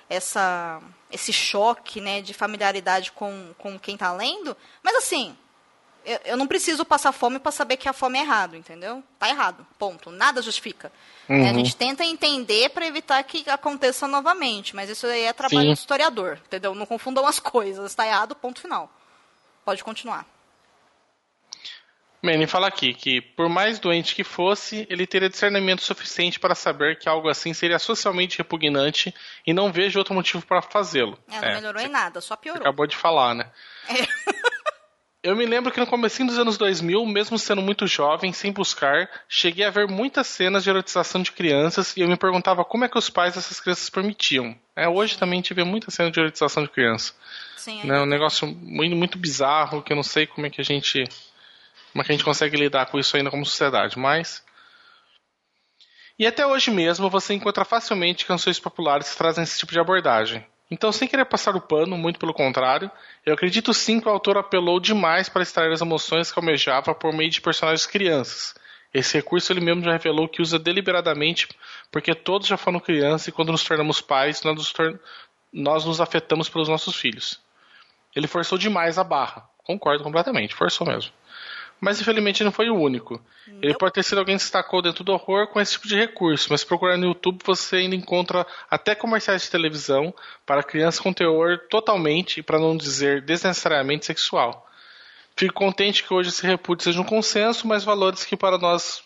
[0.09, 0.81] essa,
[1.11, 4.55] esse choque né, de familiaridade com, com quem está lendo.
[4.83, 5.35] Mas assim,
[6.05, 9.03] eu, eu não preciso passar fome para saber que a fome é errado, entendeu?
[9.17, 10.11] Tá errado, ponto.
[10.11, 10.91] Nada justifica.
[11.27, 11.45] Uhum.
[11.45, 15.61] É, a gente tenta entender para evitar que aconteça novamente, mas isso aí é trabalho
[15.69, 15.73] Sim.
[15.73, 16.75] do historiador, entendeu?
[16.75, 17.91] Não confundam as coisas.
[17.91, 18.89] Está errado, ponto final.
[19.63, 20.25] Pode continuar.
[22.25, 26.97] Manny fala aqui que, por mais doente que fosse, ele teria discernimento suficiente para saber
[26.97, 29.13] que algo assim seria socialmente repugnante
[29.45, 31.19] e não vejo outro motivo para fazê-lo.
[31.29, 32.61] É, não é, melhorou em nada, só piorou.
[32.61, 33.51] acabou de falar, né?
[33.87, 34.35] É.
[35.25, 39.09] Eu me lembro que no começo dos anos 2000, mesmo sendo muito jovem, sem buscar,
[39.27, 42.87] cheguei a ver muitas cenas de erotização de crianças e eu me perguntava como é
[42.87, 44.55] que os pais dessas crianças permitiam.
[44.75, 47.11] É, hoje também tive muita cena de erotização de criança.
[47.57, 47.85] Sim, é.
[47.87, 51.03] Né, um negócio muito, muito bizarro que eu não sei como é que a gente
[51.91, 54.43] como é que a gente consegue lidar com isso ainda como sociedade, mas.
[56.19, 60.45] E até hoje mesmo você encontra facilmente canções populares que trazem esse tipo de abordagem.
[60.69, 62.89] Então, sem querer passar o pano, muito pelo contrário,
[63.25, 67.13] eu acredito sim que o autor apelou demais para extrair as emoções que almejava por
[67.13, 68.55] meio de personagens crianças.
[68.93, 71.47] Esse recurso ele mesmo já revelou que usa deliberadamente
[71.91, 74.99] porque todos já foram crianças e quando nos tornamos pais, nós nos, tor
[75.53, 77.39] nós nos afetamos pelos nossos filhos.
[78.15, 79.47] Ele forçou demais a barra.
[79.63, 81.11] Concordo completamente, forçou mesmo
[81.85, 83.21] mas infelizmente não foi o único.
[83.45, 83.59] Não.
[83.61, 86.47] Ele pode ter sido alguém que destacou dentro do horror com esse tipo de recurso,
[86.49, 90.11] mas se procurar no YouTube você ainda encontra até comerciais de televisão
[90.47, 94.67] para crianças com teor totalmente, para não dizer desnecessariamente sexual.
[95.37, 99.03] Fico contente que hoje esse repúdio seja um consenso, mas valores que para nós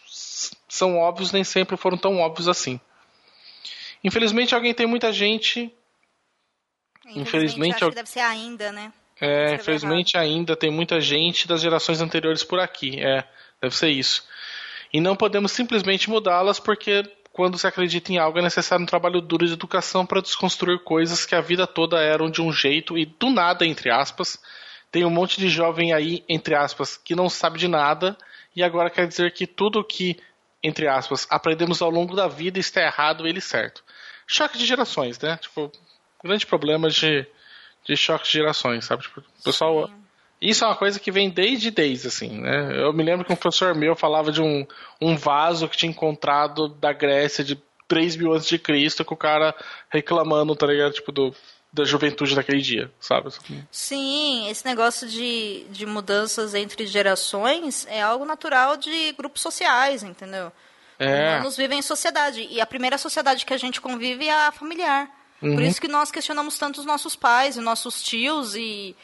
[0.70, 2.80] são óbvios nem sempre foram tão óbvios assim.
[4.02, 5.70] Infelizmente alguém tem muita gente.
[7.08, 8.94] Infelizmente, Infelizmente acho que deve ser ainda, né?
[9.22, 13.00] É, infelizmente ainda tem muita gente das gerações anteriores por aqui.
[13.00, 13.24] É,
[13.62, 14.24] deve ser isso.
[14.94, 19.22] E não podemos simplesmente mudá-las porque quando se acredita em algo é necessário um trabalho
[19.22, 23.06] duro de educação para desconstruir coisas que a vida toda eram de um jeito e
[23.06, 24.40] do nada, entre aspas.
[24.91, 28.18] Tem um monte de jovem aí, entre aspas, que não sabe de nada
[28.56, 30.18] e agora quer dizer que tudo que,
[30.64, 33.84] entre aspas, aprendemos ao longo da vida está errado ele certo.
[34.26, 35.38] Choque de gerações, né?
[35.38, 35.72] Tipo,
[36.24, 37.26] grande problema de
[37.90, 39.03] de choque de gerações, sabe?
[39.03, 39.88] Tipo, o pessoal.
[39.88, 39.94] Sim.
[40.40, 42.82] Isso é uma coisa que vem desde desde, assim, né?
[42.82, 44.66] Eu me lembro que um professor meu falava de um,
[45.02, 49.18] um vaso que tinha encontrado da Grécia de 3 mil antes de Cristo, com o
[49.18, 49.53] cara
[49.90, 50.94] reclamando, tá ligado?
[50.94, 51.36] Tipo, do,
[51.74, 53.30] da juventude daquele dia, sabe?
[53.70, 60.53] Sim, esse negócio de, de mudanças entre gerações é algo natural de grupos sociais, entendeu?
[60.98, 61.32] É.
[61.32, 62.48] Humanos vivem em sociedade.
[62.49, 65.19] E a primeira sociedade que a gente convive é a familiar.
[65.41, 65.56] Uhum.
[65.56, 68.95] Por isso que nós questionamos tanto os nossos pais e nossos tios e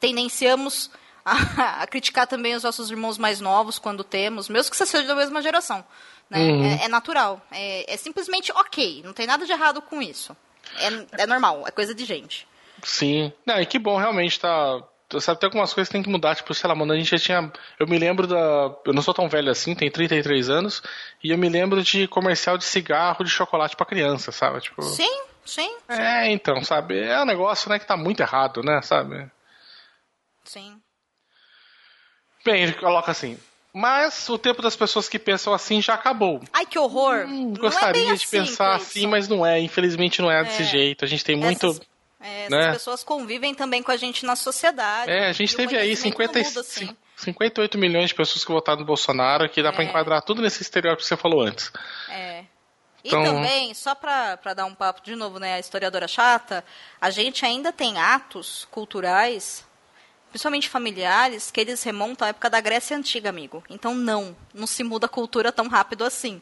[0.00, 0.90] tendenciamos
[1.24, 5.06] a, a, criticar também os nossos irmãos mais novos quando temos, mesmo que você seja
[5.06, 5.84] da mesma geração.
[6.28, 6.38] Né?
[6.38, 6.64] Uhum.
[6.64, 7.40] É, é, natural.
[7.50, 9.02] É, é, simplesmente ok.
[9.04, 10.36] Não tem nada de errado com isso.
[10.78, 11.64] É, é normal.
[11.66, 12.46] É coisa de gente.
[12.82, 13.32] Sim.
[13.46, 14.82] Não, e que bom realmente tá.
[15.20, 16.34] Sabe, tem algumas coisas que tem que mudar.
[16.34, 17.52] Tipo, sei lá, mano, a gente já tinha.
[17.78, 18.74] Eu me lembro da.
[18.84, 20.82] Eu não sou tão velho assim, tenho 33 anos.
[21.22, 24.60] E eu me lembro de comercial de cigarro de chocolate para criança, sabe?
[24.60, 24.82] Tipo...
[24.82, 26.00] Sim, Sim, sim.
[26.00, 26.98] É, então, sabe?
[26.98, 29.30] É um negócio, né, que tá muito errado, né, sabe?
[30.44, 30.80] Sim.
[32.44, 33.38] Bem, ele coloca assim.
[33.72, 36.40] Mas o tempo das pessoas que pensam assim já acabou.
[36.52, 37.26] Ai, que horror!
[37.26, 39.58] Hum, gostaria é de assim, pensar assim, mas não é.
[39.58, 40.44] Infelizmente não é, é.
[40.44, 41.04] desse jeito.
[41.04, 41.66] A gente tem muito.
[41.66, 41.80] Essas,
[42.20, 42.72] é, né?
[42.72, 45.10] pessoas convivem também com a gente na sociedade.
[45.10, 46.96] É, a gente teve aí 50, muda, assim.
[47.16, 49.72] 58 milhões de pessoas que votaram no Bolsonaro, que dá é.
[49.72, 51.72] para enquadrar tudo nesse estereótipo que você falou antes.
[52.08, 52.44] É.
[53.04, 53.22] Então...
[53.22, 56.64] E também, só para dar um papo de novo, né, a historiadora chata,
[57.00, 59.64] a gente ainda tem atos culturais,
[60.30, 63.62] principalmente familiares, que eles remontam à época da Grécia Antiga, amigo.
[63.68, 66.40] Então, não, não se muda a cultura tão rápido assim.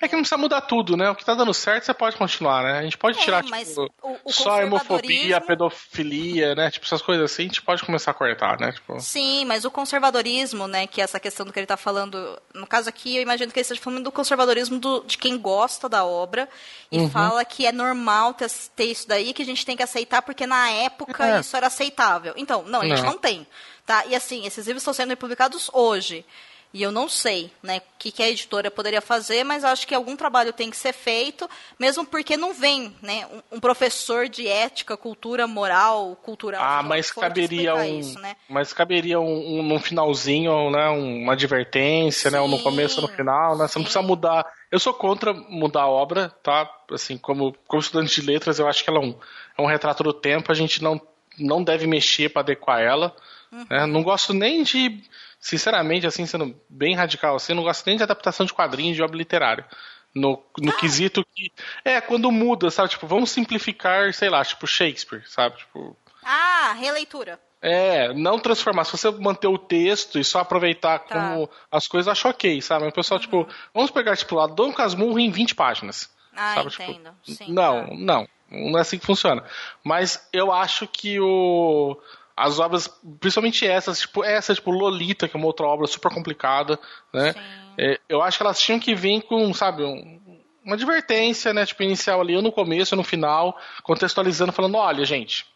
[0.00, 1.10] É que não precisa mudar tudo, né?
[1.10, 2.78] O que tá dando certo você pode continuar, né?
[2.78, 3.54] A gente pode é, tirar, tipo...
[4.02, 6.70] o, o só conservadorismo- pedofilia, né?
[6.70, 8.72] Tipo, essas coisas assim, a gente pode começar a cortar, né?
[8.72, 12.40] Tipo, Sim, mas o conservadorismo, né, que é essa questão do que ele está falando,
[12.54, 15.88] no caso aqui, eu imagino que ele esteja falando do conservadorismo do- de quem gosta
[15.88, 16.48] da obra
[16.90, 17.10] e Uhum.
[17.10, 20.46] fala que é normal ter, ter isso daí, que a gente tem que aceitar, porque
[20.46, 21.40] na época É.
[21.40, 22.32] isso era aceitável.
[22.36, 23.12] Então, não, a gente Não.
[23.12, 23.46] não tem,
[23.84, 24.04] tá?
[24.06, 26.24] E assim, esses livros estão sendo publicados hoje.
[26.72, 29.94] E eu não sei, né, o que, que a editora poderia fazer, mas acho que
[29.94, 31.48] algum trabalho tem que ser feito,
[31.78, 36.62] mesmo porque não vem, né, um, um professor de ética, cultura, moral, cultural.
[36.62, 38.00] ah, mas caberia um.
[38.00, 38.36] isso, né?
[38.48, 40.88] Mas caberia um, um num finalzinho, né?
[40.88, 42.40] Uma advertência, né?
[42.40, 43.66] Ou no Sim, começo ou no final, né?
[43.66, 43.92] Você não sim.
[43.92, 44.46] precisa mudar.
[44.70, 46.70] Eu sou contra mudar a obra, tá?
[46.90, 49.18] Assim, como, como estudante de letras, eu acho que ela é um,
[49.58, 51.00] é um retrato do tempo, a gente não,
[51.38, 53.14] não deve mexer para adequar ela.
[53.50, 53.66] Uhum.
[53.70, 53.86] né?
[53.86, 55.02] Não gosto nem de.
[55.40, 59.16] Sinceramente, assim, sendo bem radical, assim, não gosto nem de adaptação de quadrinhos de obra
[59.16, 59.66] literária.
[60.14, 61.52] No, no quesito que.
[61.84, 62.88] É, quando muda, sabe?
[62.88, 65.58] Tipo, vamos simplificar, sei lá, tipo Shakespeare, sabe?
[65.58, 65.96] Tipo.
[66.24, 67.38] Ah, releitura.
[67.60, 68.84] É, não transformar.
[68.84, 71.14] Se você manter o texto e só aproveitar Tá.
[71.14, 72.84] como as coisas, eu acho ok, sabe?
[72.84, 76.10] Mas o pessoal, tipo, vamos pegar, tipo, lá, Dom Casmurro em 20 páginas.
[76.34, 76.70] Ah, sabe?
[76.70, 77.14] Tipo, entendo.
[77.24, 77.94] Sim, não, tá.
[77.94, 78.28] não.
[78.50, 79.42] Não é assim que funciona.
[79.84, 82.00] Mas eu acho que o.
[82.36, 82.86] As obras,
[83.18, 86.78] principalmente essas, tipo, essa, tipo, Lolita, que é uma outra obra super complicada,
[87.12, 87.34] né?
[87.78, 91.64] É, eu acho que elas tinham que vir com, sabe, um- uma advertência, né?
[91.64, 95.46] Tipo, inicial ali, ou no começo, ou no final, contextualizando, falando, olha, gente,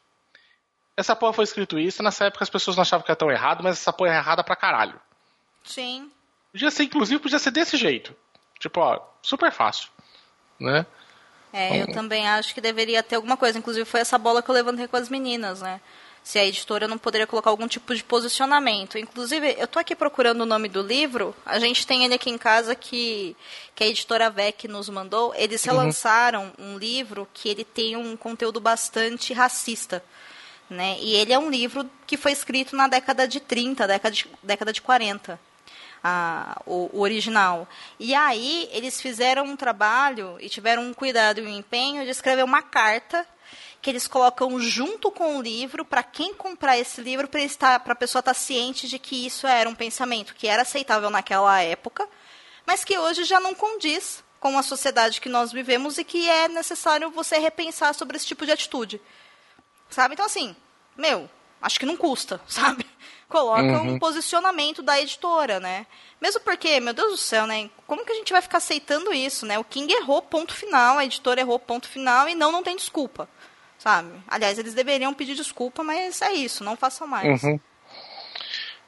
[0.97, 3.63] essa porra foi escrito isso, nessa época as pessoas não achavam que era tão errado,
[3.63, 4.99] mas essa porra é errada pra caralho.
[5.65, 6.11] Sim.
[6.53, 8.15] Podia ser, inclusive, podia ser desse jeito.
[8.59, 9.89] Tipo, ó, super fácil.
[10.59, 10.85] Né?
[11.53, 13.59] É, eu também acho que deveria ter alguma coisa.
[13.59, 15.81] Inclusive, foi essa bola que eu levantei com as meninas, né?
[16.23, 18.99] Se a editora não poderia colocar algum tipo de posicionamento.
[18.99, 21.35] Inclusive, eu tô aqui procurando o nome do livro.
[21.45, 23.35] A gente tem ele aqui em casa que,
[23.75, 25.35] que a editora VEC nos mandou.
[25.35, 30.05] Eles relançaram um livro que ele tem um conteúdo bastante racista.
[30.69, 30.99] Né?
[31.01, 34.73] E ele é um livro que foi escrito na década de 30, década de, década
[34.73, 35.41] de 40
[36.05, 37.67] a- o, o original.
[37.99, 42.45] E aí eles fizeram um trabalho e tiveram um cuidado e um empenho de escrever
[42.45, 43.27] uma carta
[43.81, 47.95] que eles colocam junto com o livro para quem comprar esse livro para estar para
[47.95, 52.07] a pessoa estar ciente de que isso era um pensamento que era aceitável naquela época,
[52.67, 56.49] mas que hoje já não condiz com a sociedade que nós vivemos e que é
[56.49, 59.01] necessário você repensar sobre esse tipo de atitude.
[59.89, 60.15] Sabe?
[60.15, 60.57] Então, assim,
[60.97, 61.29] meu,
[61.61, 62.87] acho que não custa, sabe?
[63.29, 65.87] Coloca um posicionamento da editora, né?
[66.21, 67.71] Mesmo porque, meu Deus do céu, né?
[67.87, 69.57] Como que a gente vai ficar aceitando isso, né?
[69.57, 73.29] O King errou, ponto final, a editora errou, ponto final, e não, não tem desculpa,
[73.81, 74.13] sabe?
[74.29, 77.43] Aliás, eles deveriam pedir desculpa, mas é isso, não façam mais.
[77.43, 77.59] Uhum.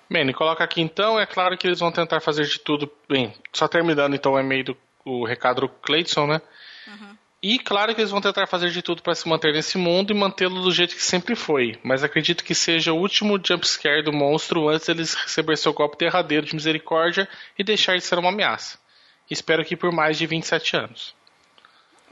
[0.09, 2.89] Bem, coloca aqui então, é claro que eles vão tentar fazer de tudo.
[3.09, 6.40] Bem, só terminando então o e-mail do o recado do Cleidson, né?
[7.43, 10.16] E claro que eles vão tentar fazer de tudo para se manter nesse mundo e
[10.16, 11.77] mantê-lo do jeito que sempre foi.
[11.82, 16.47] Mas acredito que seja o último jumpscare do monstro antes deles receber seu golpe derradeiro
[16.47, 17.28] de misericórdia
[17.59, 18.78] e deixar de ser uma ameaça.
[19.28, 21.16] Espero que por mais de 27 anos.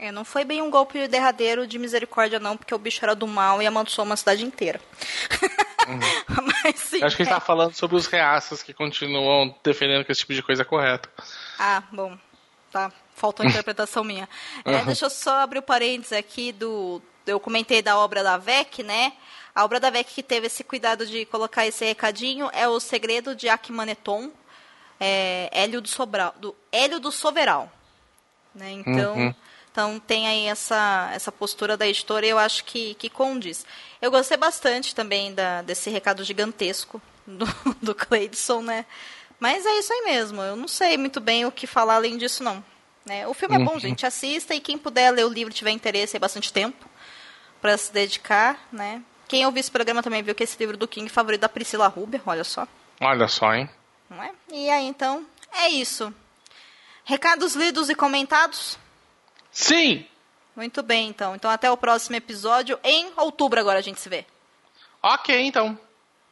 [0.01, 3.27] É, não foi bem um golpe derradeiro de misericórdia, não, porque o bicho era do
[3.27, 4.81] mal e amaldiçoou uma cidade inteira.
[6.65, 7.03] Mas sim.
[7.03, 10.33] Acho que a gente tá falando sobre os reaças que continuam defendendo que esse tipo
[10.33, 11.07] de coisa é correto.
[11.59, 12.17] Ah, bom.
[12.71, 12.91] Tá.
[13.15, 14.27] Faltou a interpretação minha.
[14.65, 16.99] É, deixa eu só abrir o parênteses aqui do.
[17.27, 19.13] Eu comentei da obra da VEC, né?
[19.53, 23.35] A obra da VEC que teve esse cuidado de colocar esse recadinho é O Segredo
[23.35, 24.31] de Akmaneton,
[24.99, 27.71] é, Hélio do Sobral, do Hélio do Soveral.
[28.55, 28.71] Né?
[28.71, 29.35] Então, Uhum.
[29.71, 33.65] Então tem aí essa, essa postura da editora e eu acho que, que condiz.
[34.01, 37.45] Eu gostei bastante também da, desse recado gigantesco do,
[37.81, 38.85] do Cleidson, né?
[39.39, 40.41] Mas é isso aí mesmo.
[40.41, 42.63] Eu não sei muito bem o que falar além disso, não.
[43.05, 43.25] Né?
[43.27, 44.05] O filme é bom, gente.
[44.05, 46.87] Assista e quem puder ler o livro tiver interesse, é bastante tempo
[47.61, 49.01] para se dedicar, né?
[49.27, 51.87] Quem ouviu esse programa também viu que esse livro do King é favorito da Priscila
[51.95, 52.67] Huber, olha só.
[52.99, 53.69] Olha só, hein?
[54.09, 54.31] Não é?
[54.51, 56.13] E aí, então, é isso.
[57.05, 58.77] Recados lidos e comentados?
[59.51, 60.05] Sim!
[60.55, 61.35] Muito bem, então.
[61.35, 62.79] Então, até o próximo episódio.
[62.83, 64.25] Em outubro agora a gente se vê.
[65.01, 65.77] Ok, então.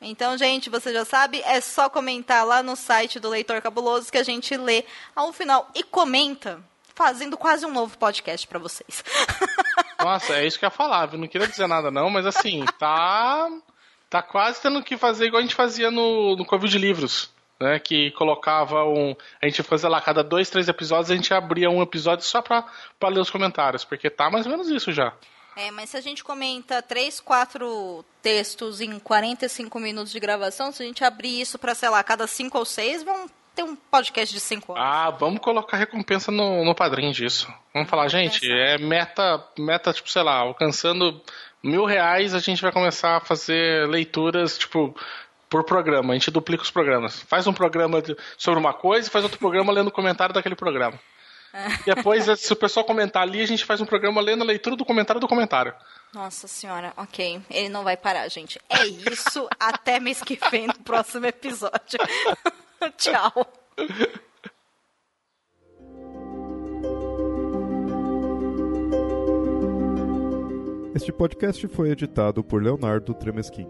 [0.02, 4.18] Então, gente, você já sabe, é só comentar lá no site do Leitor Cabuloso que
[4.18, 6.62] a gente lê ao final e comenta,
[6.96, 9.04] fazendo quase um novo podcast para vocês.
[10.00, 11.20] Nossa, é isso que eu ia falar, viu?
[11.20, 13.50] Não queria dizer nada não, mas assim, tá
[14.10, 17.30] tá quase tendo que fazer igual a gente fazia no, no Covid Livros,
[17.60, 17.80] né?
[17.80, 19.15] Que colocava um...
[19.41, 22.65] A gente fazia lá, cada dois, três episódios, a gente abria um episódio só pra,
[22.99, 25.14] pra ler os comentários, porque tá mais ou menos isso já.
[25.56, 30.81] É, mas se a gente comenta três, quatro textos em 45 minutos de gravação, se
[30.81, 34.34] a gente abrir isso para, sei lá, cada cinco ou seis, vão ter um podcast
[34.34, 34.84] de 5 horas.
[34.86, 37.53] Ah, vamos colocar recompensa no, no padrinho disso.
[37.73, 41.22] Vamos falar, gente, é meta, meta, tipo, sei lá, alcançando
[41.61, 44.95] mil reais, a gente vai começar a fazer leituras, tipo,
[45.50, 46.14] por programa.
[46.14, 47.22] A gente duplica os programas.
[47.24, 50.56] Faz um programa de- sobre uma coisa e faz outro programa lendo o comentário daquele
[50.56, 51.00] programa.
[51.86, 54.86] Depois, se o pessoal comentar ali, a gente faz um programa lendo a leitura do
[54.86, 55.74] comentário do comentário.
[56.14, 57.42] Nossa senhora, ok.
[57.50, 58.60] Ele não vai parar, gente.
[58.70, 59.48] É isso.
[59.60, 62.00] Até mês que vem no próximo episódio.
[62.98, 63.32] Tchau.
[70.96, 73.68] Este podcast foi editado por Leonardo Tremesquim.